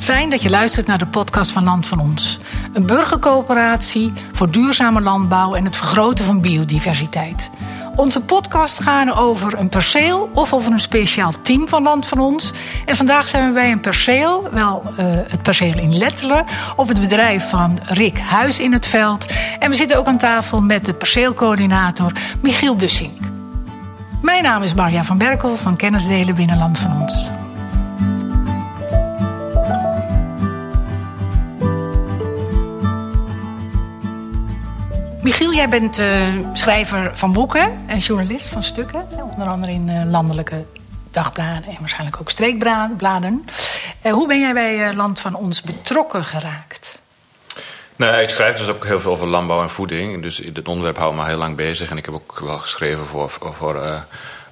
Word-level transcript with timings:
Fijn 0.00 0.30
dat 0.30 0.42
je 0.42 0.50
luistert 0.50 0.86
naar 0.86 0.98
de 0.98 1.06
podcast 1.06 1.52
van 1.52 1.64
Land 1.64 1.86
van 1.86 2.00
Ons. 2.00 2.38
Een 2.72 2.86
burgercoöperatie 2.86 4.12
voor 4.32 4.50
duurzame 4.50 5.00
landbouw 5.00 5.54
en 5.54 5.64
het 5.64 5.76
vergroten 5.76 6.24
van 6.24 6.40
biodiversiteit. 6.40 7.50
Onze 7.96 8.20
podcast 8.20 8.82
gaan 8.82 9.12
over 9.12 9.58
een 9.58 9.68
perceel 9.68 10.30
of 10.34 10.52
over 10.52 10.72
een 10.72 10.80
speciaal 10.80 11.32
team 11.42 11.68
van 11.68 11.82
Land 11.82 12.06
van 12.06 12.18
Ons. 12.18 12.52
En 12.84 12.96
vandaag 12.96 13.28
zijn 13.28 13.46
we 13.46 13.52
bij 13.52 13.72
een 13.72 13.80
perceel, 13.80 14.48
wel 14.52 14.82
uh, 14.84 14.96
het 15.06 15.42
perceel 15.42 15.78
in 15.78 15.96
Lettelen, 15.96 16.44
op 16.76 16.88
het 16.88 17.00
bedrijf 17.00 17.48
van 17.48 17.78
Rick 17.84 18.18
Huis 18.18 18.58
in 18.58 18.72
het 18.72 18.86
Veld. 18.86 19.26
En 19.58 19.70
we 19.70 19.76
zitten 19.76 19.98
ook 19.98 20.06
aan 20.06 20.18
tafel 20.18 20.62
met 20.62 20.84
de 20.84 20.94
perceelcoördinator 20.94 22.12
Michiel 22.42 22.76
Bussink. 22.76 23.18
Mijn 24.22 24.42
naam 24.42 24.62
is 24.62 24.74
Marja 24.74 25.04
van 25.04 25.18
Berkel 25.18 25.56
van 25.56 25.76
Kennisdelen 25.76 26.34
binnen 26.34 26.58
Land 26.58 26.78
van 26.78 27.00
Ons. 27.00 27.30
Michiel, 35.22 35.54
jij 35.54 35.68
bent 35.68 35.98
uh, 35.98 36.06
schrijver 36.52 37.10
van 37.14 37.32
boeken 37.32 37.78
en 37.86 37.98
journalist 37.98 38.48
van 38.48 38.62
stukken. 38.62 39.08
Onder 39.32 39.48
andere 39.48 39.72
in 39.72 39.88
uh, 39.88 40.02
landelijke 40.10 40.64
dagbladen 41.10 41.64
en 41.64 41.76
waarschijnlijk 41.78 42.20
ook 42.20 42.30
streekbladen. 42.30 43.44
Uh, 44.02 44.12
hoe 44.12 44.28
ben 44.28 44.40
jij 44.40 44.52
bij 44.52 44.94
Land 44.94 45.20
van 45.20 45.34
Ons 45.34 45.62
betrokken 45.62 46.24
geraakt? 46.24 46.98
Nee, 47.96 48.22
ik 48.22 48.28
schrijf 48.28 48.58
dus 48.58 48.68
ook 48.68 48.84
heel 48.84 49.00
veel 49.00 49.12
over 49.12 49.26
landbouw 49.26 49.62
en 49.62 49.70
voeding. 49.70 50.22
Dus 50.22 50.36
dit 50.36 50.68
onderwerp 50.68 50.98
houdt 50.98 51.16
me 51.16 51.24
heel 51.24 51.36
lang 51.36 51.56
bezig. 51.56 51.90
En 51.90 51.96
ik 51.96 52.04
heb 52.04 52.14
ook 52.14 52.38
wel 52.38 52.58
geschreven 52.58 53.06
voor, 53.06 53.30
voor 53.30 54.04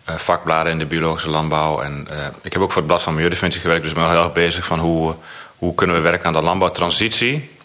vakbladen 0.06 0.72
in 0.72 0.78
de 0.78 0.86
biologische 0.86 1.30
landbouw. 1.30 1.80
En 1.80 2.08
ik 2.42 2.52
heb 2.52 2.62
ook 2.62 2.72
voor 2.72 2.82
het 2.82 2.86
Blad 2.86 3.02
van 3.02 3.12
Milieudefensie 3.12 3.60
gewerkt. 3.60 3.82
Dus 3.82 3.90
ik 3.90 3.96
ben 3.96 4.06
wel 4.06 4.14
heel 4.14 4.24
erg 4.24 4.32
bezig 4.32 4.66
van 4.66 4.78
hoe, 4.78 5.14
hoe 5.56 5.74
kunnen 5.74 5.96
we 5.96 6.02
werken 6.02 6.26
aan 6.26 6.32
de 6.32 6.42
landbouwtransitie. 6.42 7.56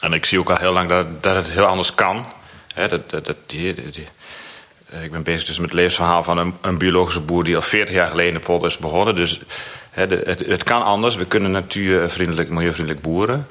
En 0.00 0.12
ik 0.12 0.24
zie 0.24 0.38
ook 0.38 0.50
al 0.50 0.56
heel 0.56 0.72
lang 0.72 0.88
dat, 0.88 1.22
dat 1.22 1.36
het 1.36 1.50
heel 1.50 1.66
anders 1.66 1.94
kan 1.94 2.26
dat, 2.86 3.10
dat, 3.10 3.36
die, 3.46 3.74
eh, 4.90 5.02
ik 5.02 5.10
ben 5.10 5.22
bezig 5.22 5.46
dus 5.46 5.58
met 5.58 5.70
het 5.70 5.78
levensverhaal 5.78 6.22
van 6.22 6.38
een, 6.38 6.54
een, 6.60 6.78
biologische 6.78 7.20
boer 7.20 7.44
die 7.44 7.56
al 7.56 7.62
40 7.62 7.94
jaar 7.94 8.08
geleden 8.08 8.32
de 8.32 8.38
polder 8.38 8.68
is 8.68 8.78
begonnen. 8.78 9.14
Dus 9.14 9.40
de, 9.94 10.22
het, 10.24 10.46
het, 10.46 10.62
kan 10.62 10.82
anders. 10.82 11.14
We 11.14 11.24
kunnen 11.24 11.50
natuurvriendelijk, 11.50 12.48
milieuvriendelijk 12.48 13.02
boeren. 13.02 13.46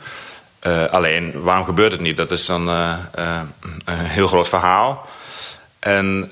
Uh, 0.67 0.85
alleen, 0.85 1.41
waarom 1.41 1.65
gebeurt 1.65 1.91
het 1.91 2.01
niet? 2.01 2.17
Dat 2.17 2.31
is 2.31 2.45
dan 2.45 2.69
uh, 2.69 2.95
een 3.85 3.97
heel 3.97 4.27
groot 4.27 4.49
verhaal. 4.49 5.07
En 5.79 6.27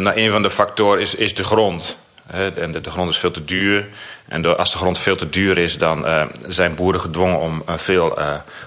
nou, 0.00 0.12
een 0.14 0.30
van 0.30 0.42
de 0.42 0.50
factoren 0.50 1.00
is, 1.00 1.14
is 1.14 1.34
de 1.34 1.44
grond. 1.44 1.98
en 2.26 2.72
de, 2.72 2.80
de, 2.80 2.90
grond 2.90 3.10
is 3.10 3.18
veel 3.18 3.30
te 3.30 3.44
duur. 3.44 3.86
En 4.28 4.42
door, 4.42 4.56
als 4.56 4.72
de 4.72 4.78
grond 4.78 4.98
veel 4.98 5.16
te 5.16 5.30
duur 5.30 5.58
is, 5.58 5.78
dan 5.78 6.06
zijn 6.48 6.74
boeren 6.74 7.00
gedwongen 7.00 7.38
om 7.38 7.62
veel 7.66 8.18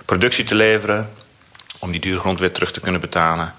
productie 0.05 0.43
te 0.43 0.55
leveren 0.55 1.09
om 1.81 1.91
die 1.91 2.01
dure 2.01 2.19
grond 2.19 2.39
weer 2.39 2.51
terug 2.51 2.71
te 2.71 2.79
kunnen 2.79 3.01
betalen. 3.01 3.53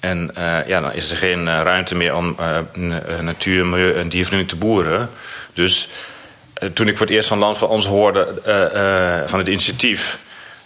En 0.00 0.30
uh, 0.38 0.66
ja, 0.66 0.80
dan 0.80 0.92
is 0.92 1.10
er 1.10 1.16
geen 1.16 1.40
uh, 1.40 1.46
ruimte 1.46 1.94
meer 1.94 2.14
om 2.14 2.36
uh, 2.40 3.20
natuur, 3.20 3.66
milieu 3.66 3.94
en 3.94 4.08
diervriendelijk 4.08 4.48
te 4.48 4.66
boeren. 4.66 5.10
Dus 5.52 5.88
toen 6.72 6.88
ik 6.88 6.96
voor 6.96 7.06
het 7.06 7.14
eerst 7.14 7.28
van 7.28 7.38
land 7.38 7.58
van 7.58 7.68
ons 7.68 7.86
hoorde 7.86 8.34
van 9.26 9.38
het 9.38 9.48
initiatief 9.48 10.18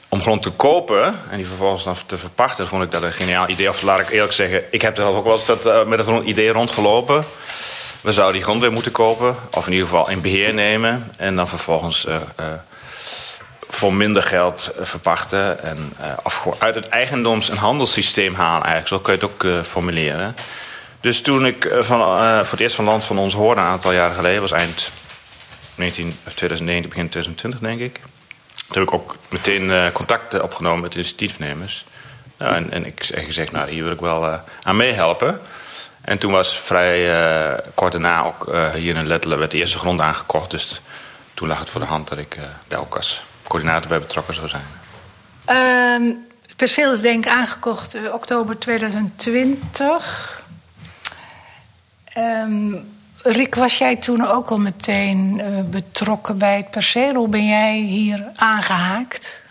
om 0.08 0.20
grond 0.20 0.42
te 0.42 0.50
kopen 0.50 1.04
en 1.30 1.36
die 1.36 1.46
vervolgens 1.46 1.84
dan 1.84 1.96
te 2.06 2.18
verpachten, 2.18 2.68
vond 2.68 2.82
ik 2.82 2.90
dat 2.90 3.02
een 3.02 3.12
geniaal 3.12 3.48
idee. 3.48 3.68
Of 3.68 3.82
laat 3.82 4.00
ik 4.00 4.10
eerlijk 4.10 4.32
zeggen, 4.32 4.62
ik 4.70 4.82
heb 4.82 4.98
er 4.98 5.04
ook 5.04 5.24
wel 5.24 5.32
eens 5.32 5.86
met 5.86 6.06
het 6.06 6.24
idee 6.24 6.52
rondgelopen. 6.52 7.24
We 8.00 8.12
zouden 8.12 8.34
die 8.34 8.44
grond 8.44 8.60
weer 8.60 8.72
moeten 8.72 8.92
kopen, 8.92 9.36
of 9.50 9.66
in 9.66 9.72
ieder 9.72 9.88
geval 9.88 10.10
in 10.10 10.20
beheer 10.20 10.54
nemen 10.54 11.10
en 11.16 11.36
dan 11.36 11.48
vervolgens 11.48 12.06
voor 13.68 13.94
minder 13.94 14.22
geld 14.22 14.72
eh, 14.78 14.84
verpachten. 14.84 15.62
En 15.62 15.92
uh, 16.00 16.52
uit 16.58 16.74
het 16.74 16.88
eigendoms- 16.88 17.50
en 17.50 17.56
handelssysteem 17.56 18.34
halen 18.34 18.62
eigenlijk. 18.62 18.88
Zo 18.88 18.98
kun 18.98 19.12
je 19.12 19.18
het 19.18 19.30
ook 19.30 19.42
uh, 19.42 19.62
formuleren. 19.62 20.34
Dus 21.00 21.20
toen 21.20 21.46
ik 21.46 21.68
van, 21.80 21.98
voor 22.44 22.50
het 22.50 22.60
eerst 22.60 22.74
van 22.74 22.84
land 22.84 23.04
van 23.04 23.18
ons 23.18 23.34
hoorde, 23.34 23.60
een 23.60 23.66
aantal 23.66 23.92
jaren 23.92 24.14
geleden, 24.14 24.40
was 24.40 24.52
eind 24.52 24.90
19, 25.74 26.18
2019, 26.34 26.88
begin 26.88 27.08
2020 27.08 27.60
denk 27.60 27.80
ik. 27.80 28.00
Toen 28.54 28.78
heb 28.78 28.82
ik 28.82 28.94
ook 28.94 29.16
meteen 29.28 29.92
contact 29.92 30.40
opgenomen 30.40 30.80
met 30.80 30.94
initiatiefnemers. 30.94 31.84
Nou, 32.38 32.54
en, 32.54 32.70
en 32.70 32.86
ik 32.86 33.08
heb 33.14 33.24
gezegd, 33.24 33.52
nou 33.52 33.70
hier 33.70 33.82
wil 33.82 33.92
ik 33.92 34.00
wel 34.00 34.40
aan 34.62 34.76
meehelpen. 34.76 35.40
En 36.00 36.18
toen 36.18 36.32
was 36.32 36.58
vrij 36.58 37.62
kort 37.74 37.92
daarna 37.92 38.24
ook 38.24 38.52
hier 38.74 38.96
in 38.96 39.06
Lettelen 39.06 39.38
werd 39.38 39.50
de 39.50 39.56
eerste 39.58 39.78
grond 39.78 40.00
aangekocht. 40.00 40.50
Dus 40.50 40.80
toen 41.34 41.48
lag 41.48 41.58
het 41.58 41.70
voor 41.70 41.80
de 41.80 41.86
hand 41.86 42.08
dat 42.08 42.18
ik 42.18 42.36
daar 42.68 42.80
ook 42.80 42.96
als 42.96 43.22
coördinator 43.48 43.88
bij 43.88 43.98
betrokken 43.98 44.34
zou 44.34 44.48
zijn? 44.48 44.64
Uh, 45.48 46.14
het 46.42 46.56
perceel 46.56 46.92
is 46.92 47.00
denk 47.00 47.26
ik 47.26 47.32
aangekocht 47.32 47.94
uh, 47.94 48.14
oktober 48.14 48.58
2020. 48.58 50.42
Um, 52.16 52.96
Rick, 53.22 53.54
was 53.54 53.78
jij 53.78 53.96
toen 53.96 54.26
ook 54.26 54.50
al 54.50 54.58
meteen 54.58 55.40
uh, 55.40 55.60
betrokken 55.70 56.38
bij 56.38 56.56
het 56.56 56.70
perceel? 56.70 57.14
Hoe 57.14 57.28
ben 57.28 57.46
jij 57.46 57.76
hier 57.76 58.24
aangehaakt? 58.34 59.42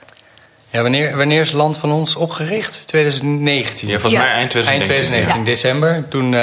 Ja, 0.70 0.82
wanneer, 0.82 1.18
wanneer 1.18 1.42
is 1.42 1.52
land 1.52 1.78
van 1.78 1.92
ons 1.92 2.16
opgericht? 2.16 2.88
2019. 2.88 3.88
Ja, 3.88 4.00
volgens 4.00 4.22
mij 4.22 4.32
eind 4.32 4.50
2019. 4.50 4.66
Eind 4.68 4.84
2019, 4.84 5.40
ja. 5.40 5.46
december. 5.46 6.08
Toen, 6.08 6.26
uh, 6.26 6.40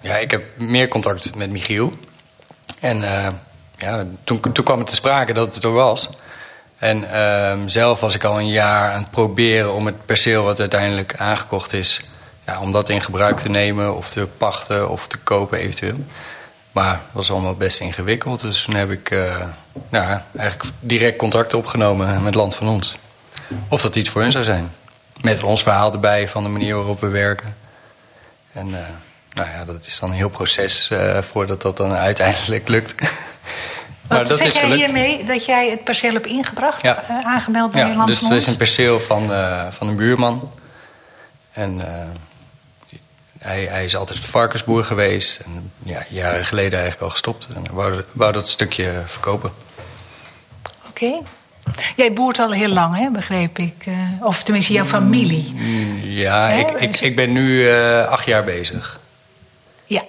ja, 0.00 0.16
ik 0.16 0.30
heb 0.30 0.42
meer 0.56 0.88
contact 0.88 1.34
met 1.34 1.50
Michiel. 1.50 1.92
En 2.80 3.00
ja, 3.78 4.06
toen, 4.24 4.40
toen 4.40 4.64
kwam 4.64 4.78
het 4.78 4.86
te 4.86 4.94
sprake 4.94 5.32
dat 5.32 5.54
het 5.54 5.64
er 5.64 5.72
was. 5.72 6.10
En 6.78 7.12
ehm, 7.12 7.68
zelf 7.68 8.00
was 8.00 8.14
ik 8.14 8.24
al 8.24 8.38
een 8.38 8.50
jaar 8.50 8.92
aan 8.92 9.00
het 9.00 9.10
proberen 9.10 9.72
om 9.72 9.86
het 9.86 10.06
perceel 10.06 10.44
wat 10.44 10.60
uiteindelijk 10.60 11.16
aangekocht 11.16 11.72
is, 11.72 12.00
ja, 12.46 12.60
om 12.60 12.72
dat 12.72 12.88
in 12.88 13.00
gebruik 13.00 13.40
te 13.40 13.48
nemen 13.48 13.96
of 13.96 14.10
te 14.10 14.28
pachten 14.38 14.88
of 14.88 15.06
te 15.06 15.18
kopen 15.18 15.58
eventueel. 15.58 16.04
Maar 16.72 16.92
het 16.92 17.12
was 17.12 17.30
allemaal 17.30 17.54
best 17.54 17.80
ingewikkeld. 17.80 18.40
Dus 18.40 18.62
toen 18.62 18.74
heb 18.74 18.90
ik 18.90 19.10
uh, 19.10 19.46
nou, 19.88 20.20
eigenlijk 20.36 20.74
direct 20.80 21.18
contact 21.18 21.54
opgenomen 21.54 22.22
met 22.22 22.34
Land 22.34 22.54
van 22.54 22.68
Ons. 22.68 22.98
Of 23.68 23.82
dat 23.82 23.96
iets 23.96 24.08
voor 24.08 24.22
hun 24.22 24.30
zou 24.30 24.44
zijn. 24.44 24.70
Met 25.20 25.42
ons 25.42 25.62
verhaal 25.62 25.92
erbij 25.92 26.28
van 26.28 26.42
de 26.42 26.48
manier 26.48 26.74
waarop 26.74 27.00
we 27.00 27.08
werken. 27.08 27.56
En 28.52 28.68
uh, 28.68 28.78
nou 29.32 29.48
ja, 29.50 29.64
dat 29.64 29.86
is 29.86 29.98
dan 29.98 30.10
een 30.10 30.16
heel 30.16 30.28
proces 30.28 30.88
uh, 30.92 31.22
voordat 31.22 31.62
dat 31.62 31.76
dan 31.76 31.92
uiteindelijk 31.92 32.68
lukt. 32.68 32.94
Wat 34.08 34.28
zeg 34.28 34.54
jij 34.54 34.74
hiermee 34.74 35.24
dat 35.24 35.44
jij 35.44 35.70
het 35.70 35.84
perceel 35.84 36.12
hebt 36.12 36.26
ingebracht, 36.26 36.82
ja. 36.82 37.04
uh, 37.10 37.18
aangemeld 37.18 37.72
bij 37.72 37.86
ja, 37.86 38.04
Dus 38.04 38.20
het 38.20 38.30
is 38.30 38.46
een 38.46 38.56
perceel 38.56 39.00
van, 39.00 39.30
uh, 39.30 39.66
van 39.70 39.88
een 39.88 39.96
buurman. 39.96 40.50
En 41.52 41.78
uh, 41.78 41.84
hij, 43.38 43.64
hij 43.64 43.84
is 43.84 43.96
altijd 43.96 44.18
varkensboer 44.24 44.84
geweest. 44.84 45.40
En 45.40 45.72
ja, 45.82 46.04
jaren 46.08 46.44
geleden 46.44 46.72
eigenlijk 46.72 47.02
al 47.02 47.10
gestopt. 47.10 47.46
En 47.54 47.74
wou, 47.74 48.02
wou 48.12 48.32
dat 48.32 48.48
stukje 48.48 49.02
verkopen. 49.06 49.52
Oké. 50.88 51.04
Okay. 51.04 51.22
Jij 51.96 52.12
boert 52.12 52.38
al 52.38 52.52
heel 52.52 52.68
lang, 52.68 52.96
hè, 52.96 53.10
begreep 53.10 53.58
ik. 53.58 53.84
of 54.20 54.42
tenminste, 54.42 54.72
jouw 54.72 54.84
familie. 54.84 55.52
Mm, 55.54 56.00
ja, 56.02 56.48
ik, 56.48 56.70
ik, 56.70 57.00
ik 57.00 57.16
ben 57.16 57.32
nu 57.32 57.70
acht 58.08 58.26
jaar 58.26 58.44
bezig. 58.44 59.00
Ja, 59.84 60.02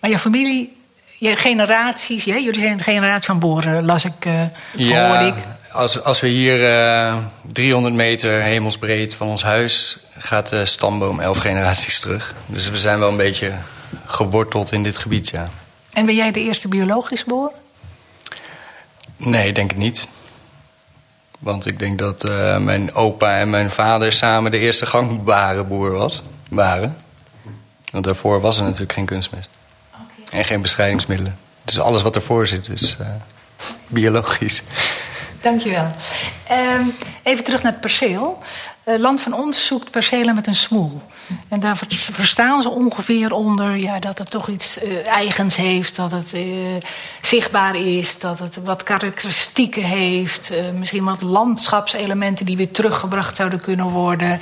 maar 0.00 0.10
jouw 0.10 0.18
familie 0.18 0.81
je 1.22 1.36
generaties, 1.36 2.24
jullie 2.24 2.54
zijn 2.54 2.72
een 2.72 2.80
generatie 2.80 3.26
van 3.26 3.38
boeren, 3.38 3.84
las 3.84 4.04
ik, 4.04 4.24
uh, 4.26 4.42
ja, 4.76 5.20
ik. 5.20 5.34
Als, 5.72 6.02
als 6.02 6.20
we 6.20 6.28
hier 6.28 6.58
uh, 6.58 7.08
eh, 7.08 7.16
300 7.42 7.94
meter 7.94 8.42
hemelsbreed 8.42 9.14
van 9.14 9.28
ons 9.28 9.42
huis 9.42 9.98
gaat 10.18 10.48
de 10.48 10.66
stamboom 10.66 11.20
elf 11.20 11.38
generaties 11.48 12.00
terug. 12.00 12.34
Dus 12.46 12.70
we 12.70 12.78
zijn 12.78 12.98
wel 12.98 13.08
een 13.08 13.16
beetje 13.16 13.54
geworteld 14.06 14.72
in 14.72 14.82
dit 14.82 14.98
gebied, 14.98 15.28
ja. 15.28 15.48
En 15.92 16.06
ben 16.06 16.14
jij 16.14 16.30
de 16.30 16.40
eerste 16.40 16.68
biologisch 16.68 17.24
boer? 17.24 17.52
Nee, 19.16 19.52
denk 19.52 19.70
ik 19.70 19.78
niet. 19.78 20.08
Want 21.38 21.66
ik 21.66 21.78
denk 21.78 21.98
dat 21.98 22.28
uh, 22.28 22.58
mijn 22.58 22.94
opa 22.94 23.38
en 23.38 23.50
mijn 23.50 23.70
vader 23.70 24.12
samen 24.12 24.50
de 24.50 24.58
eerste 24.58 24.86
gangbare 24.86 25.64
boer 25.64 25.92
was, 25.92 26.22
waren. 26.48 26.96
Want 27.90 28.04
daarvoor 28.04 28.40
was 28.40 28.58
er 28.58 28.64
natuurlijk 28.64 28.92
geen 28.92 29.04
kunstmest. 29.04 29.60
En 30.32 30.44
geen 30.44 30.62
bestrijdingsmiddelen. 30.62 31.38
Dus 31.64 31.80
alles 31.80 32.02
wat 32.02 32.16
ervoor 32.16 32.46
zit 32.46 32.68
is 32.68 32.96
uh, 33.00 33.06
biologisch. 33.86 34.62
Dankjewel. 35.40 35.86
Uh, 36.50 36.86
even 37.22 37.44
terug 37.44 37.62
naar 37.62 37.72
het 37.72 37.80
perceel. 37.80 38.38
Uh, 38.84 38.98
Land 38.98 39.20
van 39.20 39.34
ons 39.34 39.66
zoekt 39.66 39.90
percelen 39.90 40.34
met 40.34 40.46
een 40.46 40.54
smoel. 40.54 41.02
En 41.48 41.60
daar 41.60 41.80
verstaan 42.12 42.62
ze 42.62 42.68
ongeveer 42.68 43.32
onder 43.32 43.76
ja, 43.76 43.98
dat 43.98 44.18
het 44.18 44.30
toch 44.30 44.48
iets 44.48 44.82
uh, 44.82 45.06
eigens 45.06 45.56
heeft, 45.56 45.96
dat 45.96 46.10
het 46.10 46.34
zichtbaar 47.20 47.74
is, 47.74 48.18
dat 48.18 48.38
het 48.38 48.58
wat 48.64 48.82
karakteristieken 48.82 49.84
heeft, 49.84 50.52
misschien 50.78 51.04
wat 51.04 51.22
landschapselementen 51.22 52.46
die 52.46 52.56
weer 52.56 52.70
teruggebracht 52.70 53.36
zouden 53.36 53.60
kunnen 53.60 53.86
worden 53.86 54.40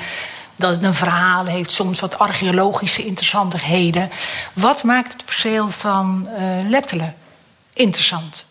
dat 0.61 0.75
het 0.75 0.85
een 0.85 0.95
verhaal 0.95 1.45
heeft, 1.45 1.73
soms 1.73 2.01
wat 2.01 2.19
archeologische 2.19 3.05
interessantigheden. 3.05 4.11
Wat 4.53 4.83
maakt 4.83 5.13
het 5.13 5.25
perceel 5.25 5.71
van 5.71 6.29
uh, 6.39 6.69
Lettelen 6.69 7.15
interessant? 7.73 8.47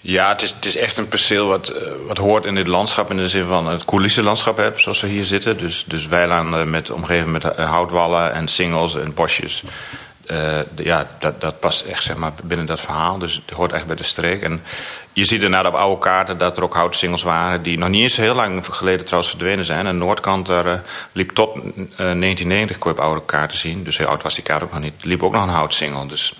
Ja, 0.00 0.28
het 0.28 0.42
is, 0.42 0.50
het 0.50 0.64
is 0.64 0.76
echt 0.76 0.96
een 0.96 1.08
perceel 1.08 1.46
wat, 1.46 1.68
eh, 1.68 1.82
wat 2.06 2.18
hoort 2.18 2.44
in 2.44 2.54
dit 2.54 2.66
landschap. 2.66 3.10
In 3.10 3.16
de 3.16 3.28
zin 3.28 3.46
van 3.46 3.66
het 3.66 3.84
coulissenlandschap 3.84 4.56
hebt, 4.56 4.80
zoals 4.80 5.00
we 5.00 5.06
hier 5.06 5.24
zitten. 5.24 5.58
Dus, 5.58 5.84
dus 5.86 6.06
weilanden 6.06 6.70
met, 6.70 6.90
omgeven 6.90 7.32
met 7.32 7.44
eh, 7.44 7.70
houtwallen 7.70 8.32
en 8.32 8.48
singels 8.48 8.96
en 8.96 9.14
bosjes. 9.14 9.62
Ja, 10.76 11.06
dat, 11.18 11.40
dat 11.40 11.60
past 11.60 11.80
echt 11.84 12.02
zeg 12.02 12.16
maar, 12.16 12.32
binnen 12.42 12.66
dat 12.66 12.80
verhaal. 12.80 13.18
Dus 13.18 13.42
het 13.46 13.54
hoort 13.54 13.72
echt 13.72 13.86
bij 13.86 13.96
de 13.96 14.02
streek. 14.02 14.42
En 14.42 14.62
je 15.16 15.24
ziet 15.24 15.42
inderdaad 15.42 15.72
op 15.72 15.78
oude 15.78 16.00
kaarten 16.00 16.38
dat 16.38 16.56
er 16.56 16.62
ook 16.62 16.74
houtsingels 16.74 17.22
waren... 17.22 17.62
die 17.62 17.78
nog 17.78 17.88
niet 17.88 18.02
eens 18.02 18.16
heel 18.16 18.34
lang 18.34 18.66
geleden 18.70 19.04
trouwens 19.04 19.30
verdwenen 19.30 19.64
zijn. 19.64 19.86
En 19.86 19.98
de 19.98 20.04
noordkant 20.04 20.46
daar, 20.46 20.66
uh, 20.66 20.72
liep 21.12 21.30
tot 21.30 21.56
uh, 21.56 21.62
1990, 21.96 22.78
kon 22.78 22.92
je 22.92 22.98
op 22.98 23.04
oude 23.04 23.24
kaarten 23.24 23.58
zien. 23.58 23.84
Dus 23.84 23.98
heel 23.98 24.06
oud 24.06 24.22
was 24.22 24.34
die 24.34 24.44
kaart 24.44 24.62
ook 24.62 24.72
nog 24.72 24.80
niet. 24.80 25.04
liep 25.04 25.22
ook 25.22 25.32
nog 25.32 25.42
een 25.42 25.48
houtsingel. 25.48 26.06
Dus 26.06 26.34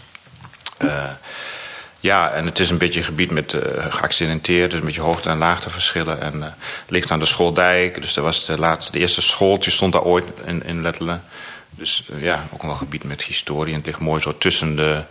ja, 2.00 2.30
en 2.30 2.44
het 2.44 2.58
is 2.58 2.70
een 2.70 2.78
beetje 2.78 3.00
een 3.00 3.06
gebied 3.06 3.30
met 3.30 3.52
uh, 3.52 3.60
geaccidenteerd, 3.88 4.70
dus 4.70 4.78
een 4.80 4.86
beetje 4.86 5.00
hoogte- 5.00 5.28
en 5.28 5.38
laagteverschillen. 5.38 6.20
En 6.20 6.42
het 6.42 6.54
ligt 6.88 7.10
aan 7.10 7.18
de 7.18 7.26
schooldijk, 7.26 8.00
dus 8.00 8.16
er 8.16 8.22
was 8.22 8.46
de, 8.46 8.58
laatste, 8.58 8.92
de 8.92 8.98
eerste 8.98 9.22
schooltje 9.22 9.70
stond 9.70 9.92
daar 9.92 10.02
ooit 10.02 10.24
in, 10.44 10.64
in 10.64 10.82
Lettelen. 10.82 11.22
Dus 11.70 12.08
ja, 12.16 12.46
ook 12.52 12.62
wel 12.62 12.70
een 12.70 12.76
gebied 12.76 13.04
met 13.04 13.22
historie. 13.22 13.72
En 13.72 13.78
het 13.78 13.86
ligt 13.86 13.98
mooi 13.98 14.20
zo 14.20 14.38
tussen 14.38 14.76
de 14.76 15.02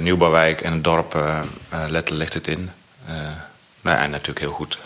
Nieuwbouwwijk 0.00 0.60
en 0.60 0.72
het 0.72 0.84
dorp 0.84 1.18
Lettelen 1.88 2.18
ligt 2.18 2.34
het 2.34 2.46
in. 2.46 2.70
nou, 3.80 3.98
en 3.98 4.10
natuurlijk 4.10 4.38
heel 4.38 4.50
goed. 4.50 4.78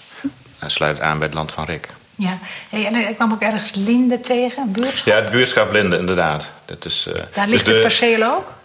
En 0.58 0.70
sluit 0.70 0.96
het 0.96 1.06
aan 1.06 1.18
bij 1.18 1.26
het 1.26 1.36
land 1.36 1.52
van 1.52 1.64
Rick. 1.64 1.88
Ja, 2.16 2.38
hey, 2.68 2.86
en 2.86 2.94
ik 2.94 3.14
kwam 3.14 3.32
ook 3.32 3.40
ergens 3.40 3.74
Linde 3.74 4.20
tegen, 4.20 4.62
een 4.62 4.72
buurtschap? 4.72 5.06
Ja, 5.06 5.22
het 5.22 5.30
buurtschap 5.30 5.72
Linde, 5.72 5.98
inderdaad. 5.98 6.44
Dat 6.64 6.84
is, 6.84 7.08
Daar 7.34 7.48
ligt 7.48 7.64
dus 7.64 7.74
het 7.74 7.82
perceel 7.82 8.22
ook? 8.22 8.56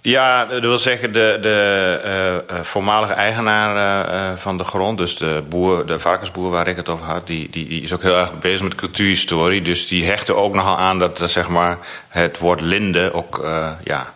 Ja, 0.00 0.44
dat 0.44 0.60
wil 0.60 0.78
zeggen 0.78 1.12
de, 1.12 1.38
de 1.40 2.44
uh, 2.50 2.60
voormalige 2.62 3.12
eigenaar 3.12 4.06
uh, 4.32 4.38
van 4.38 4.58
de 4.58 4.64
grond, 4.64 4.98
dus 4.98 5.16
de, 5.16 5.42
boer, 5.48 5.86
de 5.86 5.98
varkensboer 5.98 6.50
waar 6.50 6.68
ik 6.68 6.76
het 6.76 6.88
over 6.88 7.06
had, 7.06 7.26
die, 7.26 7.50
die, 7.50 7.68
die 7.68 7.82
is 7.82 7.92
ook 7.92 8.02
heel 8.02 8.16
erg 8.16 8.38
bezig 8.38 8.62
met 8.62 8.74
cultuurhistorie. 8.74 9.62
Dus 9.62 9.86
die 9.86 10.04
hechten 10.04 10.36
ook 10.36 10.54
nogal 10.54 10.76
aan 10.76 10.98
dat 10.98 11.22
zeg 11.24 11.48
maar, 11.48 11.78
het 12.08 12.38
woord 12.38 12.60
linde 12.60 13.12
ook 13.12 13.46
ja, 13.84 14.12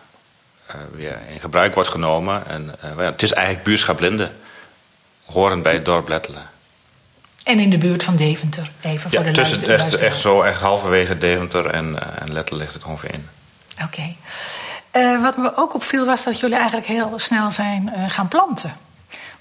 weer 0.91 1.17
in 1.29 1.39
gebruik 1.39 1.73
wordt 1.73 1.89
genomen. 1.89 2.47
En, 2.47 2.75
ja, 2.97 3.03
het 3.03 3.21
is 3.21 3.31
eigenlijk 3.31 3.65
buurschap 3.65 3.99
Linde, 3.99 4.31
horend 5.25 5.63
bij 5.63 5.73
het 5.73 5.85
dorp 5.85 6.07
Lettelen. 6.07 6.49
En 7.43 7.59
in 7.59 7.69
de 7.69 7.77
buurt 7.77 8.03
van 8.03 8.15
Deventer, 8.15 8.71
even 8.81 9.09
voor 9.09 9.19
ja, 9.19 9.25
de 9.25 9.31
tussen, 9.31 9.69
echt, 9.69 9.95
echt 9.95 10.19
zo, 10.19 10.41
echt 10.41 10.61
halverwege 10.61 11.17
Deventer 11.17 11.65
en, 11.65 12.19
en 12.19 12.33
Lettelen 12.33 12.59
ligt 12.59 12.73
het 12.73 12.83
ongeveer 12.83 13.13
in. 13.13 13.27
Oké. 13.73 13.83
Okay. 13.85 14.17
Uh, 14.93 15.21
wat 15.21 15.37
me 15.37 15.57
ook 15.57 15.73
opviel 15.73 16.05
was 16.05 16.23
dat 16.23 16.39
jullie 16.39 16.55
eigenlijk 16.55 16.87
heel 16.87 17.13
snel 17.15 17.51
zijn 17.51 17.93
uh, 17.95 18.09
gaan 18.09 18.27
planten. 18.27 18.73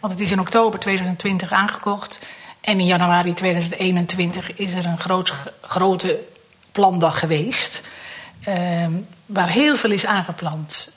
Want 0.01 0.13
het 0.13 0.23
is 0.23 0.31
in 0.31 0.41
oktober 0.41 0.79
2020 0.79 1.53
aangekocht. 1.53 2.19
En 2.61 2.81
in 2.81 2.87
januari 2.87 3.35
2021 3.35 4.53
is 4.57 4.75
er 4.75 4.87
een 4.87 4.99
groot, 4.99 5.33
grote 5.61 6.21
plantdag 6.73 7.19
geweest. 7.19 7.89
Uh, 8.49 8.87
waar 9.27 9.49
heel 9.49 9.77
veel 9.77 9.91
is 9.91 10.07
aangeplant. 10.07 10.97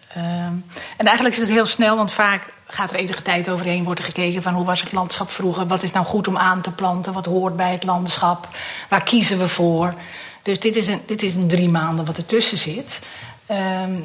En 0.97 1.05
eigenlijk 1.05 1.35
is 1.35 1.41
het 1.41 1.49
heel 1.49 1.65
snel, 1.65 1.95
want 1.95 2.11
vaak 2.11 2.47
gaat 2.73 2.91
er 2.91 2.99
enige 2.99 3.21
tijd 3.21 3.49
overheen. 3.49 3.83
Wordt 3.83 3.99
er 3.99 4.05
gekeken 4.05 4.41
van 4.41 4.53
hoe 4.53 4.65
was 4.65 4.81
het 4.81 4.91
landschap 4.91 5.31
vroeger. 5.31 5.67
Wat 5.67 5.83
is 5.83 5.91
nou 5.91 6.05
goed 6.05 6.27
om 6.27 6.37
aan 6.37 6.61
te 6.61 6.71
planten. 6.71 7.13
Wat 7.13 7.25
hoort 7.25 7.55
bij 7.55 7.71
het 7.71 7.83
landschap. 7.83 8.47
Waar 8.89 9.03
kiezen 9.03 9.39
we 9.39 9.47
voor. 9.47 9.93
Dus 10.41 10.59
dit 10.59 10.75
is 10.75 10.87
een, 10.87 11.01
dit 11.05 11.23
is 11.23 11.35
een 11.35 11.47
drie 11.47 11.69
maanden 11.69 12.05
wat 12.05 12.17
ertussen 12.17 12.57
zit. 12.57 13.01
Um, 13.83 14.03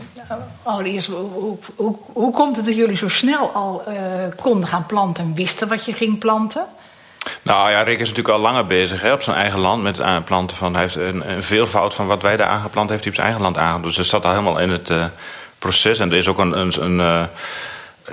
allereerst, 0.63 1.09
hoe, 1.09 1.57
hoe, 1.77 1.97
hoe, 2.13 2.33
komt 2.33 2.57
het 2.57 2.65
dat 2.65 2.77
jullie 2.77 2.97
zo 2.97 3.09
snel 3.09 3.51
al 3.51 3.83
uh, 3.89 3.95
konden 4.41 4.69
gaan 4.69 4.87
planten 4.87 5.25
en 5.25 5.35
wisten 5.35 5.69
wat 5.69 5.85
je 5.85 5.93
ging 5.93 6.19
planten? 6.19 6.67
Nou 7.43 7.71
ja, 7.71 7.83
Rick 7.83 8.01
is 8.01 8.09
natuurlijk 8.09 8.35
al 8.35 8.43
langer 8.43 8.67
bezig 8.67 9.03
hè, 9.03 9.13
op 9.13 9.23
zijn 9.23 9.37
eigen 9.37 9.59
land 9.59 9.83
met 9.83 10.01
aanplanten 10.01 10.57
van. 10.57 10.73
Hij 10.73 10.83
heeft 10.83 10.97
een, 10.97 11.31
een 11.31 11.43
veelvoud 11.43 11.95
van 11.95 12.07
wat 12.07 12.23
wij 12.23 12.37
daar 12.37 12.49
aangeplant 12.49 12.91
heeft, 12.91 13.01
hij 13.01 13.11
op 13.11 13.15
zijn 13.15 13.27
eigen 13.27 13.45
land 13.45 13.57
aangeplant. 13.57 13.85
Dus 13.85 13.97
dat 13.97 14.07
zat 14.07 14.25
al 14.25 14.31
helemaal 14.31 14.59
in 14.59 14.71
het 14.71 14.91
uh, 14.91 15.05
proces. 15.59 15.99
En 15.99 16.11
er 16.11 16.17
is 16.17 16.29
ook 16.29 16.39
een. 16.39 16.59
een, 16.59 16.73
een 16.83 16.99
uh, 16.99 17.23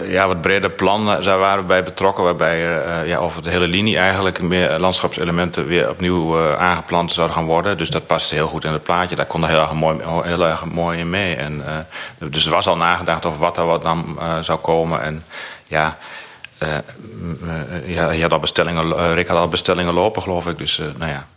ja, 0.07 0.27
wat 0.27 0.41
breder 0.41 0.69
plan 0.69 1.05
daar 1.05 1.37
waren 1.37 1.61
we 1.61 1.67
bij 1.67 1.83
betrokken. 1.83 2.23
Waarbij 2.23 2.59
uh, 2.59 3.07
ja, 3.07 3.17
over 3.17 3.43
de 3.43 3.49
hele 3.49 3.67
linie 3.67 3.97
eigenlijk 3.97 4.41
meer 4.41 4.79
landschapselementen 4.79 5.65
weer 5.65 5.89
opnieuw 5.89 6.39
uh, 6.39 6.55
aangeplant 6.55 7.13
zouden 7.13 7.35
gaan 7.35 7.45
worden. 7.45 7.77
Dus 7.77 7.89
dat 7.89 8.07
paste 8.07 8.35
heel 8.35 8.47
goed 8.47 8.63
in 8.63 8.71
het 8.71 8.83
plaatje. 8.83 9.15
Daar 9.15 9.25
kon 9.25 9.43
er 9.43 9.49
heel 9.49 9.61
erg 9.61 9.73
mooi, 9.73 9.97
heel 10.23 10.45
erg 10.45 10.65
mooi 10.65 10.99
in 10.99 11.09
mee. 11.09 11.35
En, 11.35 11.63
uh, 12.19 12.29
dus 12.29 12.45
er 12.45 12.51
was 12.51 12.67
al 12.67 12.77
nagedacht 12.77 13.25
over 13.25 13.39
wat 13.39 13.57
er 13.57 13.65
wat 13.65 13.81
dan 13.81 14.19
zou 14.41 14.59
komen. 14.59 15.01
En 15.01 15.23
ja, 15.67 15.97
ja, 17.85 18.11
je 18.11 18.21
had 18.21 18.31
al 18.31 18.39
bestellingen, 18.39 19.13
Rick 19.13 19.27
had 19.27 19.37
al 19.37 19.47
bestellingen 19.47 19.93
lopen, 19.93 20.21
geloof 20.21 20.47
ik. 20.47 20.57
Dus 20.57 20.77
nou 20.97 21.11
ja. 21.11 21.27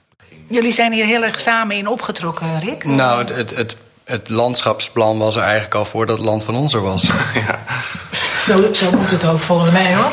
Jullie 0.49 0.73
zijn 0.73 0.93
hier 0.93 1.05
heel 1.05 1.25
erg 1.25 1.41
samen 1.41 1.77
in 1.77 1.89
opgetrokken, 1.89 2.61
Rick? 2.61 2.85
Nou, 2.85 3.19
het, 3.19 3.37
het, 3.37 3.57
het, 3.57 3.77
het 4.07 4.29
landschapsplan 4.29 5.19
was 5.19 5.37
er 5.37 5.43
eigenlijk 5.43 5.75
al 5.75 5.85
voordat 5.85 6.17
het 6.17 6.27
land 6.27 6.45
van 6.45 6.57
ons 6.57 6.75
er 6.75 6.83
was. 6.83 7.03
ja. 7.47 7.59
Zo, 8.39 8.73
zo 8.73 8.91
moet 8.91 9.11
het 9.11 9.27
ook 9.27 9.41
volgens 9.41 9.71
mij 9.71 9.95
hoor. 9.95 10.13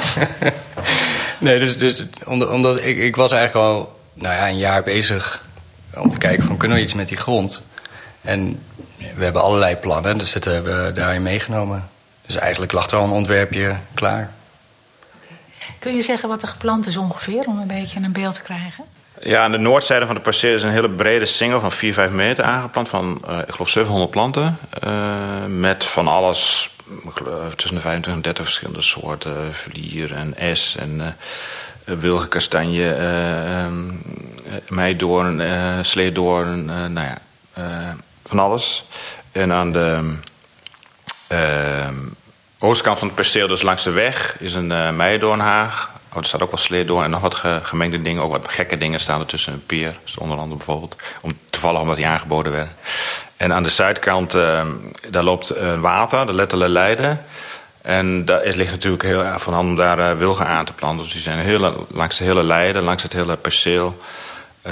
nee, 1.40 1.60
dus, 1.60 1.78
dus 1.78 2.04
omdat, 2.26 2.50
omdat 2.50 2.84
ik, 2.84 2.98
ik 2.98 3.16
was 3.16 3.32
eigenlijk 3.32 3.68
al 3.68 4.00
nou 4.14 4.36
ja, 4.36 4.48
een 4.48 4.58
jaar 4.58 4.84
bezig 4.84 5.46
om 5.94 6.10
te 6.10 6.18
kijken 6.18 6.44
van 6.44 6.58
kunnen 6.58 6.78
we 6.78 6.84
iets 6.84 6.94
met 6.94 7.08
die 7.08 7.18
grond. 7.18 7.62
En 8.22 8.64
we 8.98 9.24
hebben 9.24 9.42
allerlei 9.42 9.76
plannen, 9.76 10.18
dus 10.18 10.34
dat 10.34 10.44
hebben 10.44 10.86
we 10.86 10.94
daarin 10.94 11.22
meegenomen. 11.22 11.90
Dus 12.26 12.36
eigenlijk 12.36 12.72
lag 12.72 12.90
er 12.90 12.98
al 12.98 13.04
een 13.04 13.12
ontwerpje 13.12 13.76
klaar. 13.94 14.32
Kun 15.80 15.96
je 15.96 16.02
zeggen 16.02 16.30
wat 16.30 16.42
er 16.42 16.48
gepland 16.48 16.88
is 16.88 16.98
ongeveer, 16.98 17.46
om 17.46 17.60
een 17.60 17.68
beetje 17.68 18.00
een 18.00 18.12
beeld 18.12 18.34
te 18.34 18.42
krijgen? 18.42 18.84
Ja, 19.26 19.44
aan 19.44 19.52
de 19.52 19.58
noordzijde 19.58 20.06
van 20.06 20.16
de 20.16 20.22
perceel 20.22 20.56
is 20.56 20.64
een 20.64 20.70
hele 20.70 20.90
brede 20.90 21.26
single 21.26 21.60
van 21.60 21.72
4, 21.72 21.94
5 21.94 22.10
meter 22.10 22.44
aangeplant. 22.44 22.90
Van, 22.90 23.22
uh, 23.30 23.38
ik 23.38 23.54
geloof, 23.54 23.70
700 23.70 24.12
planten. 24.12 24.58
Uh, 24.84 24.94
met 25.48 25.86
van 25.86 26.08
alles 26.08 26.70
tussen 27.56 27.76
de 27.76 27.82
25 27.82 28.14
en 28.14 28.22
30 28.22 28.44
verschillende 28.44 28.82
soorten. 28.82 29.54
Vlier 29.54 30.14
en 30.14 30.38
es 30.38 30.76
en 30.80 31.00
uh, 31.00 31.98
wilgenkastanje, 32.00 32.98
uh, 33.00 33.66
meidoorn, 34.70 35.42
sleedoorn, 35.86 36.66
nou 36.66 37.08
ja, 37.08 37.18
van 38.26 38.40
alles. 38.40 38.86
En 39.32 39.52
aan 39.52 39.72
de 39.72 40.16
oostkant 42.60 43.00
van 43.00 43.08
het 43.08 43.16
perceel, 43.16 43.48
dus 43.48 43.62
langs 43.62 43.84
de 43.84 43.92
weg, 43.92 44.36
is 44.40 44.54
een 44.54 44.96
meidoornhaag. 44.96 45.92
Oh, 46.14 46.20
er 46.20 46.26
staat 46.26 46.42
ook 46.42 46.52
wel 46.52 46.60
sleedoorn 46.60 47.04
en 47.04 47.10
nog 47.10 47.22
wat 47.22 47.44
gemengde 47.64 48.02
dingen. 48.02 48.24
Ook 48.24 48.32
wat 48.32 48.52
gekke 48.52 48.78
dingen 48.78 49.00
staan 49.00 49.20
er 49.20 49.26
tussen. 49.26 49.54
Een 49.54 49.66
peer, 49.66 49.96
dus 50.04 50.18
onder 50.18 50.38
andere 50.38 50.58
bijvoorbeeld. 50.58 50.96
Om, 51.22 51.32
toevallig 51.50 51.82
omdat 51.82 51.96
die 51.96 52.08
aangeboden 52.08 52.52
werd. 52.52 52.70
En 53.38 53.54
aan 53.54 53.64
de 53.64 53.70
zuidkant, 53.70 54.36
uh, 54.36 54.66
daar 55.10 55.24
loopt 55.24 55.58
uh, 55.58 55.80
water, 55.80 56.26
de 56.26 56.34
Lettele 56.34 56.70
Leiden. 56.70 57.26
En 57.82 58.26
daar 58.26 58.46
ligt 58.46 58.72
natuurlijk 58.72 59.04
heel 59.04 59.24
erg 59.24 59.42
van 59.42 59.54
hand 59.54 59.70
om 59.70 59.76
daar 59.76 60.00
uh, 60.00 60.18
wilgen 60.18 60.48
aan 60.48 60.66
te 60.66 60.74
planten. 60.74 61.04
Dus 61.04 61.14
die 61.14 61.22
zijn 61.22 61.40
hele, 61.40 61.74
langs 61.88 62.18
de 62.18 62.24
hele 62.24 62.44
Leiden, 62.44 62.84
langs 62.84 63.04
het 63.04 63.14
hele 63.14 63.36
perceel... 63.36 64.02